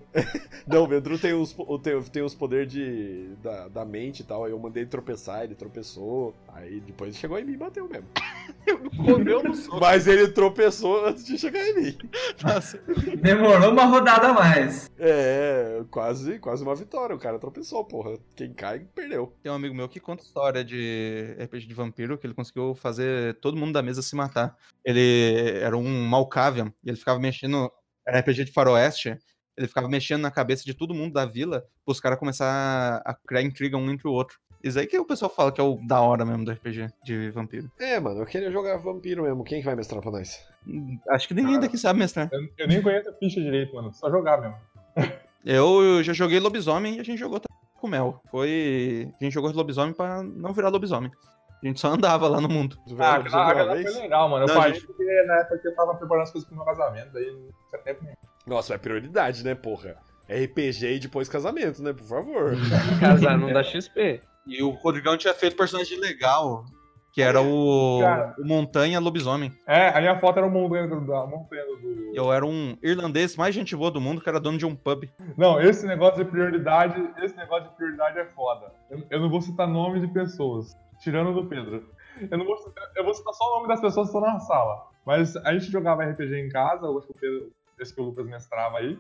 Não, 0.66 0.84
o 0.84 0.88
Vendru 0.88 1.18
tem 1.20 1.34
os, 1.34 1.54
o- 1.58 1.78
tem, 1.78 2.02
tem 2.04 2.24
os 2.24 2.34
poderes 2.34 2.72
de, 2.72 3.30
da, 3.44 3.68
da 3.68 3.86
mente 3.86 4.22
e 4.22 4.24
tal. 4.24 4.46
Aí 4.46 4.52
eu 4.52 4.60
mandei 4.60 4.84
ele 4.84 4.90
tropeçar, 4.90 5.44
ele 5.44 5.56
tropeçou. 5.56 6.34
Aí 6.54 6.80
depois 6.80 7.16
chegou 7.18 7.38
em 7.38 7.44
mim 7.46 7.54
e 7.54 7.58
bateu 7.58 7.90
mesmo. 7.90 8.08
Comeu 9.06 9.44
no 9.44 9.54
soco. 9.54 9.80
Mas 9.80 10.08
ele 10.08 10.28
tropeçou 10.30 11.06
antes 11.06 11.26
de 11.26 11.38
chegar 11.38 11.66
em 11.68 11.76
mim. 11.76 11.98
Nossa. 12.44 12.80
Demorou 13.22 13.72
uma 13.72 13.86
rodada 13.86 14.28
a 14.30 14.34
mais. 14.34 14.90
É, 15.00 15.82
quase, 15.90 16.40
quase 16.40 16.64
uma 16.64 16.76
vitória. 16.76 17.16
O 17.16 17.20
cara 17.20 17.40
tropeçou, 17.40 17.84
porra. 17.84 18.18
Quem 18.36 18.54
cai, 18.54 18.86
perdeu. 18.94 19.34
Tem 19.42 19.52
um 19.52 19.56
amigo 19.56 19.76
meu 19.76 19.90
que 19.90 20.00
conta 20.00 20.24
história 20.24 20.61
de 20.64 21.36
RPG 21.40 21.68
de 21.68 21.74
vampiro 21.74 22.18
que 22.18 22.26
ele 22.26 22.34
conseguiu 22.34 22.76
fazer 22.76 23.36
todo 23.36 23.58
mundo 23.58 23.74
da 23.74 23.82
mesa 23.82 24.02
se 24.02 24.16
matar. 24.16 24.56
Ele 24.84 25.60
era 25.62 25.78
um 25.78 26.06
Malkavian 26.08 26.74
e 26.84 26.90
ele 26.90 26.98
ficava 26.98 27.20
mexendo. 27.20 27.72
Era 28.06 28.20
RPG 28.20 28.46
de 28.46 28.52
faroeste. 28.52 29.18
Ele 29.58 29.68
ficava 29.68 29.88
mexendo 29.88 30.22
na 30.22 30.32
cabeça 30.32 30.64
de 30.64 30.74
todo 30.74 30.94
mundo 30.94 31.14
da 31.14 31.26
vila 31.26 31.66
pros 31.86 32.00
caras 32.00 32.18
começar 32.18 33.02
a 33.06 33.14
criar 33.14 33.42
intriga 33.42 33.78
um 33.78 33.92
entre 33.92 34.08
o 34.08 34.12
outro. 34.12 34.40
Isso 34.64 34.78
aí 34.80 34.86
que 34.86 34.98
o 34.98 35.06
pessoal 35.06 35.30
fala 35.34 35.52
que 35.52 35.60
é 35.60 35.64
o 35.64 35.80
da 35.88 36.00
hora 36.02 36.24
mesmo 36.24 36.46
do 36.46 36.52
RPG 36.52 36.88
de 37.04 37.32
vampiro. 37.32 37.70
É, 37.80 38.00
mano, 38.00 38.20
eu 38.22 38.26
queria 38.26 38.52
jogar 38.52 38.78
vampiro 38.78 39.24
mesmo. 39.24 39.44
Quem 39.44 39.60
que 39.60 39.66
vai 39.66 39.76
mestrar 39.76 40.02
pra 40.02 40.12
nós? 40.12 40.40
Hum, 40.68 41.00
Acho 41.10 41.28
que 41.28 41.34
ninguém 41.34 41.60
daqui 41.60 41.78
sabe 41.78 42.00
mestrar. 42.00 42.30
Eu, 42.32 42.48
eu 42.58 42.68
nem 42.68 42.82
conheço 42.82 43.10
a 43.10 43.14
ficha 43.14 43.42
direito, 43.42 43.76
mano. 43.76 43.92
Só 43.94 44.10
jogar 44.10 44.40
mesmo. 44.40 44.56
Eu 45.44 46.04
já 46.04 46.14
joguei 46.14 46.40
lobisomem 46.40 46.98
e 46.98 47.00
a 47.00 47.04
gente 47.04 47.18
jogou 47.18 47.40
também 47.40 47.51
com 47.82 47.88
mel. 47.88 48.22
Foi. 48.32 49.12
A 49.20 49.24
gente 49.24 49.34
jogou 49.34 49.52
lobisomem 49.52 49.94
pra 49.94 50.22
não 50.24 50.54
virar 50.54 50.70
lobisomem. 50.70 51.12
A 51.64 51.68
gente 51.68 51.80
só 51.80 51.90
andava 51.90 52.28
lá 52.28 52.40
no 52.42 52.48
mundo. 52.50 52.76
Ah, 53.00 53.16
aquela, 53.16 53.52
aquela 53.52 53.76
foi 53.76 54.02
legal, 54.02 54.30
mano. 54.30 54.46
Eu 54.46 54.48
Não, 54.48 54.56
parei 54.56 54.74
gente- 54.76 54.88
porque 54.88 55.24
na 55.28 55.36
época 55.42 55.60
que 55.60 55.68
eu 55.68 55.76
tava 55.76 55.94
preparando 55.96 56.24
as 56.24 56.32
coisas 56.32 56.48
pro 56.48 56.56
meu 56.58 56.66
casamento, 56.66 57.12
daí 57.14 57.26
não 57.32 57.50
tinha 57.70 57.82
tempo 57.84 58.04
nenhum. 58.04 58.16
Nossa, 58.48 58.74
é 58.74 58.78
prioridade, 58.80 59.44
né, 59.44 59.54
porra? 59.54 59.96
RPG 60.28 60.96
e 60.96 61.00
depois 61.00 61.30
casamento, 61.30 61.84
né? 61.84 61.94
Por 61.94 62.06
favor. 62.06 62.54
Casar 63.00 63.38
não 63.38 63.52
dá 63.54 63.62
XP. 63.64 64.22
E 64.48 64.64
o 64.64 64.70
Rodrigão 64.72 65.16
tinha 65.18 65.34
feito 65.36 65.56
personagem 65.56 66.00
legal, 66.00 66.66
que 67.12 67.22
era 67.22 67.42
o, 67.42 68.00
Cara. 68.02 68.36
o 68.40 68.46
Montanha 68.46 69.00
Lobisomem. 69.00 69.52
É, 69.68 69.90
a 69.90 70.00
minha 70.00 70.18
foto 70.20 70.38
era 70.38 70.48
o 70.48 70.50
montanha 70.50 70.88
do, 70.88 71.02
montanha 71.02 71.66
do. 71.66 72.12
Eu 72.14 72.32
era 72.32 72.46
um 72.46 72.78
irlandês 72.82 73.36
mais 73.36 73.54
gente 73.54 73.76
boa 73.76 73.92
do 73.92 74.00
mundo, 74.00 74.22
que 74.22 74.30
era 74.30 74.40
dono 74.40 74.58
de 74.58 74.66
um 74.66 74.76
pub. 74.76 75.10
Não, 75.38 75.60
esse 75.60 75.86
negócio 75.86 76.24
de 76.24 76.30
prioridade, 76.30 76.96
esse 77.22 77.36
negócio 77.36 77.70
de 77.70 77.76
prioridade 77.76 78.18
é 78.18 78.26
foda. 78.26 78.72
Eu, 78.90 79.04
eu 79.10 79.20
não 79.20 79.30
vou 79.30 79.42
citar 79.42 79.68
nome 79.68 80.00
de 80.00 80.08
pessoas, 80.08 80.76
tirando 81.00 81.34
do 81.34 81.48
Pedro. 81.48 81.90
Eu 82.30 82.38
não 82.38 82.46
vou 82.46 82.58
citar, 82.58 82.92
eu 82.96 83.04
vou 83.04 83.14
citar 83.14 83.34
só 83.34 83.44
o 83.46 83.56
nome 83.58 83.68
das 83.68 83.82
pessoas 83.82 84.10
que 84.10 84.18
estão 84.18 84.34
na 84.34 84.40
sala. 84.40 84.88
Mas 85.06 85.36
a 85.38 85.54
gente 85.54 85.72
jogava 85.72 86.06
RPG 86.06 86.36
em 86.36 86.50
casa, 86.50 86.86
eu 86.86 86.98
acho 86.98 87.08
que 87.08 87.14
o 87.14 87.20
Pedro, 87.20 87.52
esse 87.80 87.94
que 87.94 88.02
o 88.02 88.06
Lucas 88.06 88.26
mestrava 88.26 88.78
aí. 88.78 88.98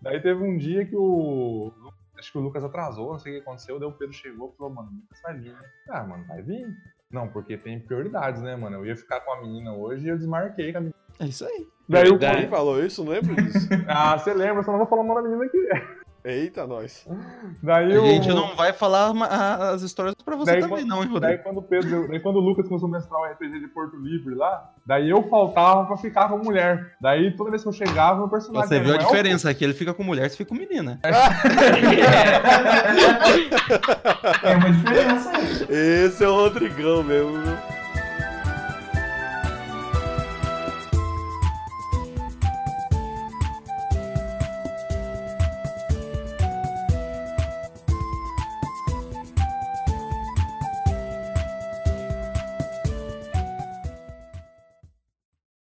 Daí 0.00 0.20
teve 0.20 0.42
um 0.42 0.56
dia 0.56 0.86
que 0.86 0.96
o. 0.96 1.72
Acho 2.18 2.32
que 2.32 2.38
o 2.38 2.42
Lucas 2.42 2.62
atrasou, 2.62 3.12
não 3.12 3.18
sei 3.18 3.32
o 3.32 3.36
que 3.36 3.42
aconteceu, 3.42 3.78
daí 3.78 3.88
o 3.88 3.92
Pedro 3.92 4.14
chegou 4.14 4.50
e 4.52 4.56
falou, 4.56 4.74
mano, 4.74 4.90
o 4.90 4.94
Lucas 4.94 5.20
vai 5.22 5.38
vir, 5.38 5.52
né? 5.52 5.62
Ah, 5.88 6.04
mano, 6.04 6.24
vai 6.26 6.42
vir. 6.42 6.66
Não, 7.10 7.26
porque 7.26 7.56
tem 7.56 7.80
prioridades, 7.80 8.40
né, 8.40 8.54
mano? 8.54 8.76
Eu 8.76 8.86
ia 8.86 8.96
ficar 8.96 9.20
com 9.20 9.32
a 9.32 9.40
menina 9.40 9.72
hoje 9.72 10.06
e 10.06 10.08
eu 10.08 10.16
desmarquei 10.16 10.70
com 10.70 10.78
a 10.78 10.80
menina. 10.80 10.96
É 11.18 11.26
isso 11.26 11.44
aí. 11.44 11.66
Daí 11.88 12.08
o 12.08 12.18
Quem 12.18 12.48
falou 12.48 12.82
isso? 12.82 13.02
Não 13.02 13.12
lembro 13.12 13.34
disso. 13.34 13.68
Ah, 13.88 14.16
você 14.16 14.32
lembra, 14.32 14.62
só 14.62 14.70
não 14.70 14.78
vou 14.78 14.86
falar 14.86 15.02
o 15.02 15.06
nome 15.06 15.22
da 15.22 15.28
menina 15.28 15.44
aqui. 15.44 15.68
Eita, 16.24 16.66
nós. 16.66 17.06
Daí 17.62 17.96
A 17.96 18.02
o- 18.02 18.06
gente 18.06 18.28
não 18.28 18.54
vai 18.54 18.72
falar 18.74 19.10
as 19.72 19.80
histórias 19.82 20.14
pra 20.22 20.36
você 20.36 20.52
Daí 20.52 20.60
também, 20.60 20.78
quando- 20.80 20.88
não, 20.88 20.98
hein, 21.02 21.04
Daí 21.04 21.12
Rodrigo? 21.14 21.42
quando 21.42 21.56
o 21.58 21.62
Pedro, 21.62 22.08
daí 22.08 22.20
quando 22.20 22.36
o 22.36 22.40
Lucas 22.40 22.68
começou 22.68 22.88
a 22.88 22.92
mestrar 22.92 23.20
o 23.20 23.24
RPG 23.24 23.60
de 23.60 23.68
Porto 23.68 23.96
Livre 23.96 24.34
lá, 24.34 24.70
daí 24.84 25.08
eu 25.08 25.22
faltava 25.30 25.86
pra 25.86 25.96
ficar 25.96 26.28
com 26.28 26.36
mulher. 26.38 26.94
Daí 27.00 27.34
toda 27.36 27.48
vez 27.50 27.62
que 27.62 27.68
eu 27.68 27.72
chegava, 27.72 28.18
meu 28.18 28.28
personagem 28.28 28.68
Você 28.68 28.80
viu 28.80 28.94
a 28.94 28.98
diferença? 28.98 29.48
Aqui 29.48 29.64
ele 29.64 29.72
fica 29.74 29.94
com 29.94 30.02
mulher, 30.04 30.28
você 30.28 30.36
fica 30.36 30.48
com 30.50 30.54
menina. 30.56 30.98
Tem 31.02 31.10
uma 34.56 34.70
diferença 34.70 35.30
aí. 35.36 35.66
Esse 36.06 36.24
é 36.24 36.28
o 36.28 36.34
Rodrigão 36.34 37.02
mesmo. 37.02 37.38
viu? 37.40 37.56